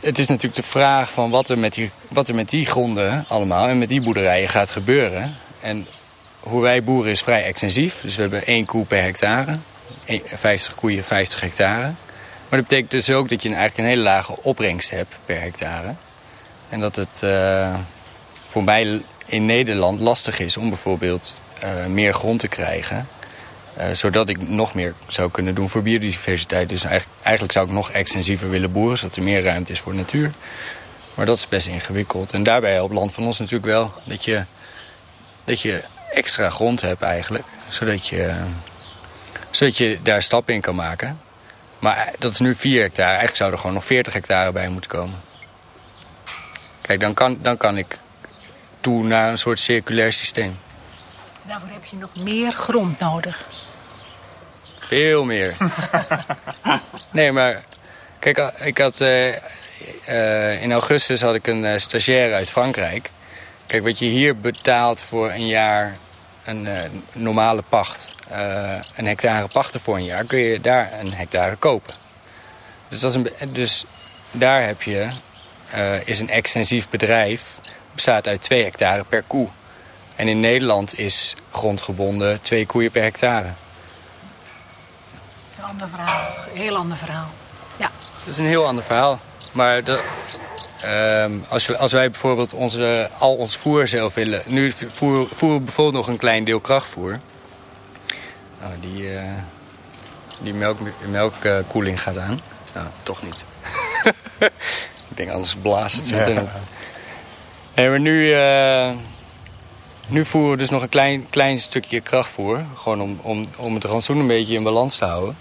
het 0.00 0.18
is 0.18 0.26
natuurlijk 0.26 0.62
de 0.62 0.68
vraag 0.68 1.12
van 1.12 1.30
wat 1.30 1.50
er 1.50 1.58
met 1.58 1.74
die, 1.74 1.90
wat 2.08 2.28
er 2.28 2.34
met 2.34 2.48
die 2.48 2.66
gronden 2.66 3.24
allemaal... 3.28 3.68
en 3.68 3.78
met 3.78 3.88
die 3.88 4.02
boerderijen 4.02 4.48
gaat 4.48 4.70
gebeuren. 4.70 5.36
En 5.60 5.86
hoe 6.40 6.62
wij 6.62 6.82
boeren 6.82 7.10
is 7.10 7.22
vrij 7.22 7.44
extensief. 7.44 8.00
Dus 8.00 8.14
we 8.14 8.20
hebben 8.20 8.46
één 8.46 8.64
koe 8.64 8.84
per 8.84 9.02
hectare. 9.02 9.58
50 10.24 10.74
koeien, 10.74 11.04
50 11.04 11.40
hectare. 11.40 11.92
Maar 12.48 12.58
dat 12.58 12.68
betekent 12.68 12.90
dus 12.90 13.10
ook 13.10 13.28
dat 13.28 13.42
je 13.42 13.48
eigenlijk 13.48 13.78
een 13.78 13.84
hele 13.84 14.02
lage 14.02 14.42
opbrengst 14.42 14.90
hebt 14.90 15.14
per 15.24 15.40
hectare. 15.40 15.94
En 16.68 16.80
dat 16.80 16.96
het 16.96 17.20
uh, 17.24 17.74
voor 18.46 18.64
mij 18.64 19.00
in 19.26 19.46
Nederland 19.46 20.00
lastig 20.00 20.38
is 20.38 20.56
om 20.56 20.68
bijvoorbeeld 20.68 21.40
uh, 21.64 21.86
meer 21.86 22.14
grond 22.14 22.40
te 22.40 22.48
krijgen. 22.48 23.08
Uh, 23.78 23.84
zodat 23.92 24.28
ik 24.28 24.48
nog 24.48 24.74
meer 24.74 24.94
zou 25.06 25.30
kunnen 25.30 25.54
doen 25.54 25.68
voor 25.68 25.82
biodiversiteit. 25.82 26.68
Dus 26.68 26.84
eigenlijk, 26.84 27.20
eigenlijk 27.22 27.54
zou 27.54 27.66
ik 27.66 27.72
nog 27.72 27.90
extensiever 27.90 28.50
willen 28.50 28.72
boeren, 28.72 28.98
zodat 28.98 29.16
er 29.16 29.22
meer 29.22 29.42
ruimte 29.42 29.72
is 29.72 29.80
voor 29.80 29.94
natuur. 29.94 30.32
Maar 31.14 31.26
dat 31.26 31.36
is 31.36 31.48
best 31.48 31.66
ingewikkeld. 31.66 32.32
En 32.32 32.42
daarbij 32.42 32.80
op 32.80 32.92
land 32.92 33.12
van 33.12 33.24
ons 33.24 33.38
natuurlijk 33.38 33.66
wel 33.66 33.92
dat 34.04 34.24
je, 34.24 34.44
dat 35.44 35.60
je 35.60 35.82
extra 36.12 36.50
grond 36.50 36.80
hebt 36.80 37.02
eigenlijk. 37.02 37.44
Zodat 37.68 38.08
je, 38.08 38.34
zodat 39.50 39.76
je 39.76 39.98
daar 40.02 40.22
stappen 40.22 40.54
in 40.54 40.60
kan 40.60 40.74
maken. 40.74 41.20
Maar 41.78 42.12
dat 42.18 42.32
is 42.32 42.38
nu 42.38 42.54
4 42.54 42.80
hectare. 42.80 43.08
Eigenlijk 43.08 43.36
zou 43.36 43.52
er 43.52 43.58
gewoon 43.58 43.74
nog 43.74 43.84
40 43.84 44.12
hectare 44.12 44.52
bij 44.52 44.68
moeten 44.68 44.90
komen. 44.90 45.18
Kijk, 46.88 47.00
dan 47.00 47.14
kan, 47.14 47.38
dan 47.42 47.56
kan 47.56 47.78
ik 47.78 47.98
toe 48.80 49.04
naar 49.04 49.30
een 49.30 49.38
soort 49.38 49.60
circulair 49.60 50.12
systeem. 50.12 50.58
Daarvoor 51.42 51.68
heb 51.68 51.84
je 51.84 51.96
nog 51.96 52.10
meer 52.22 52.52
grond 52.52 52.98
nodig. 52.98 53.48
Veel 54.78 55.24
meer. 55.24 55.56
nee, 57.10 57.32
maar 57.32 57.64
kijk, 58.18 58.38
ik 58.60 58.78
had, 58.78 59.00
uh, 59.00 59.34
eh, 60.04 60.62
in 60.62 60.72
augustus 60.72 61.20
had 61.20 61.34
ik 61.34 61.46
een 61.46 61.64
uh, 61.64 61.76
stagiair 61.76 62.34
uit 62.34 62.50
Frankrijk. 62.50 63.10
Kijk, 63.66 63.82
wat 63.82 63.98
je 63.98 64.06
hier 64.06 64.38
betaalt 64.38 65.00
voor 65.00 65.30
een 65.30 65.46
jaar 65.46 65.96
een 66.44 66.68
normale 67.12 67.62
pacht, 67.68 68.14
een 68.96 69.06
hectare 69.06 69.48
pachten 69.52 69.80
voor 69.80 69.96
een 69.96 70.04
jaar, 70.04 70.24
kun 70.24 70.38
je 70.38 70.60
daar 70.60 70.92
een 71.00 71.14
hectare 71.14 71.56
kopen. 71.56 71.94
Dus, 72.88 73.00
dat 73.00 73.10
is 73.10 73.16
een, 73.16 73.52
dus 73.52 73.84
daar 74.32 74.66
heb 74.66 74.82
je, 74.82 75.08
is 76.04 76.20
een 76.20 76.30
extensief 76.30 76.88
bedrijf, 76.88 77.60
bestaat 77.94 78.26
uit 78.26 78.42
twee 78.42 78.64
hectare 78.64 79.04
per 79.04 79.22
koe. 79.26 79.48
En 80.16 80.28
in 80.28 80.40
Nederland 80.40 80.98
is 80.98 81.34
grondgebonden 81.50 82.42
twee 82.42 82.66
koeien 82.66 82.90
per 82.90 83.02
hectare. 83.02 83.46
Dat 83.46 83.54
is 85.50 85.56
een 85.56 85.64
ander 85.64 85.88
verhaal, 85.88 86.30
een 86.52 86.60
heel 86.60 86.76
ander 86.76 86.96
verhaal. 86.96 87.28
Ja. 87.76 87.90
Dat 88.18 88.28
is 88.28 88.38
een 88.38 88.46
heel 88.46 88.66
ander 88.66 88.84
verhaal. 88.84 89.20
Maar 89.52 89.84
de, 89.84 90.02
uh, 90.84 91.50
als, 91.50 91.66
we, 91.66 91.78
als 91.78 91.92
wij 91.92 92.10
bijvoorbeeld 92.10 92.52
onze, 92.52 93.10
al 93.18 93.36
ons 93.36 93.56
voer 93.56 93.88
zelf 93.88 94.14
willen... 94.14 94.42
Nu 94.46 94.70
voeren 94.70 95.28
we 95.28 95.60
bijvoorbeeld 95.60 95.94
nog 95.94 96.06
een 96.06 96.18
klein 96.18 96.44
deel 96.44 96.60
krachtvoer. 96.60 97.20
Nou, 98.60 98.72
die, 98.80 99.12
uh, 99.12 99.22
die 100.40 100.54
melk, 100.54 100.78
melkkoeling 101.08 102.02
gaat 102.02 102.18
aan. 102.18 102.40
Nou, 102.74 102.86
toch 103.02 103.22
niet. 103.22 103.44
Ik 105.18 105.24
denk 105.24 105.36
anders 105.36 105.56
blaast 105.62 105.96
het 105.96 106.06
zo 106.06 106.16
ja. 106.16 106.44
Nee, 107.74 107.88
maar 107.88 108.00
nu, 108.00 108.34
uh, 108.34 108.90
nu 110.08 110.24
voeren 110.24 110.50
we 110.50 110.56
dus 110.56 110.70
nog 110.70 110.82
een 110.82 110.88
klein, 110.88 111.26
klein 111.30 111.60
stukje 111.60 112.00
krachtvoer. 112.00 112.64
Gewoon 112.76 113.00
om, 113.00 113.18
om, 113.22 113.44
om 113.56 113.74
het 113.74 113.84
rantsoen 113.84 114.18
een 114.18 114.26
beetje 114.26 114.54
in 114.54 114.62
balans 114.62 114.96
te 114.96 115.04
houden. 115.04 115.36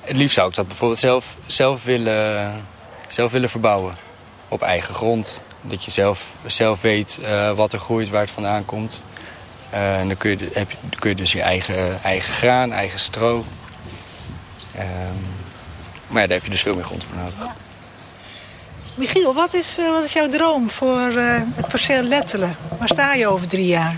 Het 0.00 0.16
liefst 0.16 0.34
zou 0.34 0.48
ik 0.48 0.54
dat 0.54 0.66
bijvoorbeeld 0.66 1.00
zelf, 1.00 1.36
zelf, 1.46 1.84
willen, 1.84 2.64
zelf 3.08 3.32
willen 3.32 3.50
verbouwen. 3.50 3.94
Op 4.48 4.62
eigen 4.62 4.94
grond. 4.94 5.40
Dat 5.62 5.84
je 5.84 5.90
zelf, 5.90 6.36
zelf 6.46 6.80
weet 6.80 7.18
uh, 7.22 7.52
wat 7.52 7.72
er 7.72 7.78
groeit, 7.78 8.08
waar 8.08 8.20
het 8.20 8.30
vandaan 8.30 8.64
komt. 8.64 9.00
Uh, 9.72 10.00
en 10.00 10.06
dan 10.06 10.16
kun 10.16 10.30
je, 10.30 10.48
heb, 10.52 10.70
kun 10.98 11.10
je 11.10 11.16
dus 11.16 11.32
je 11.32 11.42
eigen, 11.42 12.02
eigen 12.02 12.34
graan, 12.34 12.72
eigen 12.72 12.98
stro. 12.98 13.44
Uh, 14.76 14.82
maar 16.06 16.22
ja, 16.22 16.26
daar 16.26 16.36
heb 16.36 16.44
je 16.44 16.50
dus 16.50 16.62
veel 16.62 16.74
meer 16.74 16.84
grond 16.84 17.04
voor 17.04 17.16
nodig. 17.16 17.64
Michiel, 18.96 19.34
wat 19.34 19.54
is, 19.54 19.78
uh, 19.78 19.90
wat 19.90 20.04
is 20.04 20.12
jouw 20.12 20.28
droom 20.28 20.70
voor 20.70 21.00
het 21.54 21.68
perceel 21.68 22.02
Lettelen? 22.02 22.56
Waar 22.78 22.88
sta 22.88 23.14
je 23.14 23.26
over 23.26 23.48
drie 23.48 23.66
jaar? 23.66 23.94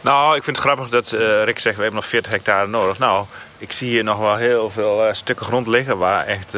Nou, 0.00 0.36
ik 0.36 0.44
vind 0.44 0.56
het 0.56 0.66
grappig 0.66 0.88
dat 0.88 1.10
Rick 1.44 1.58
zegt, 1.58 1.76
we 1.76 1.82
hebben 1.82 2.00
nog 2.00 2.06
40 2.06 2.32
hectare 2.32 2.66
nodig. 2.66 2.98
Nou, 2.98 3.26
ik 3.58 3.72
zie 3.72 3.88
hier 3.88 4.04
nog 4.04 4.18
wel 4.18 4.36
heel 4.36 4.70
veel 4.70 5.08
stukken 5.12 5.46
grond 5.46 5.66
liggen 5.66 5.98
waar 5.98 6.26
echt 6.26 6.56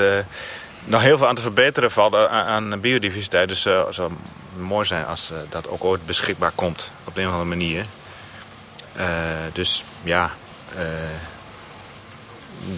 nog 0.84 1.02
heel 1.02 1.18
veel 1.18 1.28
aan 1.28 1.34
te 1.34 1.42
verbeteren 1.42 1.90
valt 1.90 2.14
aan, 2.14 2.80
biodiversiteit. 2.80 3.48
Dus 3.48 3.64
het 3.64 3.94
zou 3.94 4.12
mooi 4.56 4.86
zijn 4.86 5.06
als 5.06 5.32
dat 5.48 5.68
ook 5.68 5.84
ooit 5.84 6.06
beschikbaar 6.06 6.52
komt 6.54 6.90
op 7.04 7.16
een 7.16 7.26
of 7.26 7.32
andere 7.32 7.48
manier. 7.48 7.84
dus 9.52 9.84
ja, 10.02 10.30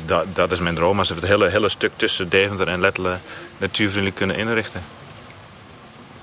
dat, 0.05 0.35
dat 0.35 0.53
is 0.53 0.59
mijn 0.59 0.75
droom. 0.75 0.99
Als 0.99 1.09
we 1.09 1.15
het 1.15 1.25
hele, 1.25 1.49
hele 1.49 1.69
stuk 1.69 1.93
tussen 1.97 2.29
Deventer 2.29 2.69
en 2.69 2.81
Lettelen 2.81 3.21
natuurvriendelijk 3.59 4.17
kunnen 4.17 4.37
inrichten. 4.37 4.83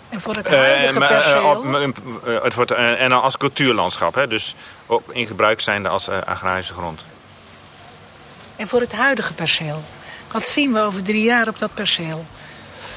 En 0.09 0.21
voor 0.21 0.35
het 0.35 0.47
huidige 0.47 0.99
perceel? 0.99 1.65
het 2.43 2.53
wordt, 2.53 2.71
en 2.71 3.11
als 3.11 3.37
cultuurlandschap, 3.37 4.15
hè, 4.15 4.27
dus 4.27 4.55
ook 4.87 5.13
in 5.13 5.27
gebruik 5.27 5.61
zijnde 5.61 5.89
als 5.89 6.09
agrarische 6.09 6.73
grond. 6.73 7.01
En 8.55 8.67
voor 8.67 8.79
het 8.79 8.93
huidige 8.93 9.33
perceel? 9.33 9.83
Wat 10.31 10.47
zien 10.47 10.73
we 10.73 10.79
over 10.79 11.03
drie 11.03 11.23
jaar 11.23 11.47
op 11.47 11.59
dat 11.59 11.73
perceel? 11.73 12.25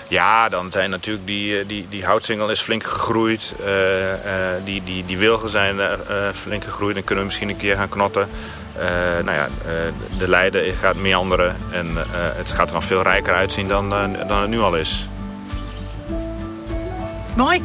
Ja, 0.08 0.48
dan 0.48 0.70
zijn 0.70 0.90
natuurlijk 0.90 1.26
die, 1.26 1.58
eh, 1.58 1.68
die, 1.68 1.86
die 1.88 2.04
houtsingel 2.04 2.50
is 2.50 2.60
flink 2.60 2.84
gegroeid. 2.84 3.52
Uh, 3.60 4.12
uh, 4.12 4.16
die, 4.64 4.84
die, 4.84 5.06
die 5.06 5.18
wilgen 5.18 5.50
zijn 5.50 5.76
uh, 5.76 5.92
flink 6.34 6.64
gegroeid. 6.64 6.94
Dan 6.94 7.04
kunnen 7.04 7.24
we 7.24 7.30
misschien 7.30 7.48
een 7.48 7.56
keer 7.56 7.76
gaan 7.76 7.88
knotten. 7.88 8.28
Nou 9.24 9.36
ja, 9.36 9.46
de 10.18 10.28
Leiden 10.28 10.72
gaat 10.72 10.96
meanderen. 10.96 11.56
En 11.70 11.86
het 12.36 12.50
gaat 12.50 12.68
er 12.68 12.74
nog 12.74 12.84
veel 12.84 13.02
rijker 13.02 13.34
uitzien 13.34 13.68
dan, 13.68 13.88
dan 14.28 14.40
het 14.40 14.50
nu 14.50 14.58
al 14.58 14.76
is. 14.76 15.08
Mooi. 17.36 17.62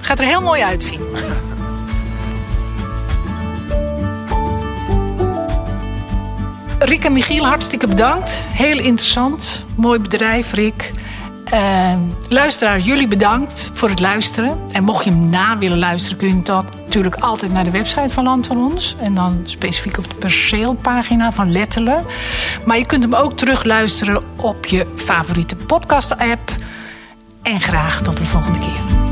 Gaat 0.00 0.18
er 0.18 0.26
heel 0.26 0.42
mooi 0.42 0.62
uitzien. 0.62 1.00
Rick 6.78 7.04
en 7.04 7.12
Michiel, 7.12 7.44
hartstikke 7.44 7.86
bedankt. 7.86 8.42
Heel 8.46 8.78
interessant. 8.78 9.66
Mooi 9.76 9.98
bedrijf, 9.98 10.52
Rick. 10.52 10.90
Uh, 11.52 11.92
luisteraar, 12.28 12.78
jullie 12.78 13.08
bedankt 13.08 13.70
voor 13.74 13.88
het 13.88 14.00
luisteren. 14.00 14.58
En 14.70 14.84
mocht 14.84 15.04
je 15.04 15.10
hem 15.10 15.28
na 15.28 15.58
willen 15.58 15.78
luisteren, 15.78 16.18
kun 16.18 16.28
je 16.28 16.42
dat 16.42 16.64
natuurlijk 16.94 17.30
altijd 17.30 17.52
naar 17.52 17.64
de 17.64 17.70
website 17.70 18.08
van 18.08 18.24
Land 18.24 18.46
van 18.46 18.56
Ons. 18.56 18.96
En 19.00 19.14
dan 19.14 19.42
specifiek 19.44 19.98
op 19.98 20.08
de 20.08 20.14
perceelpagina 20.14 21.32
van 21.32 21.52
Lettelen. 21.52 22.04
Maar 22.64 22.78
je 22.78 22.86
kunt 22.86 23.02
hem 23.02 23.14
ook 23.14 23.36
terugluisteren 23.36 24.22
op 24.36 24.66
je 24.66 24.86
favoriete 24.96 25.56
podcast-app. 25.56 26.50
En 27.42 27.60
graag 27.60 28.02
tot 28.02 28.16
de 28.16 28.24
volgende 28.24 28.58
keer. 28.58 29.03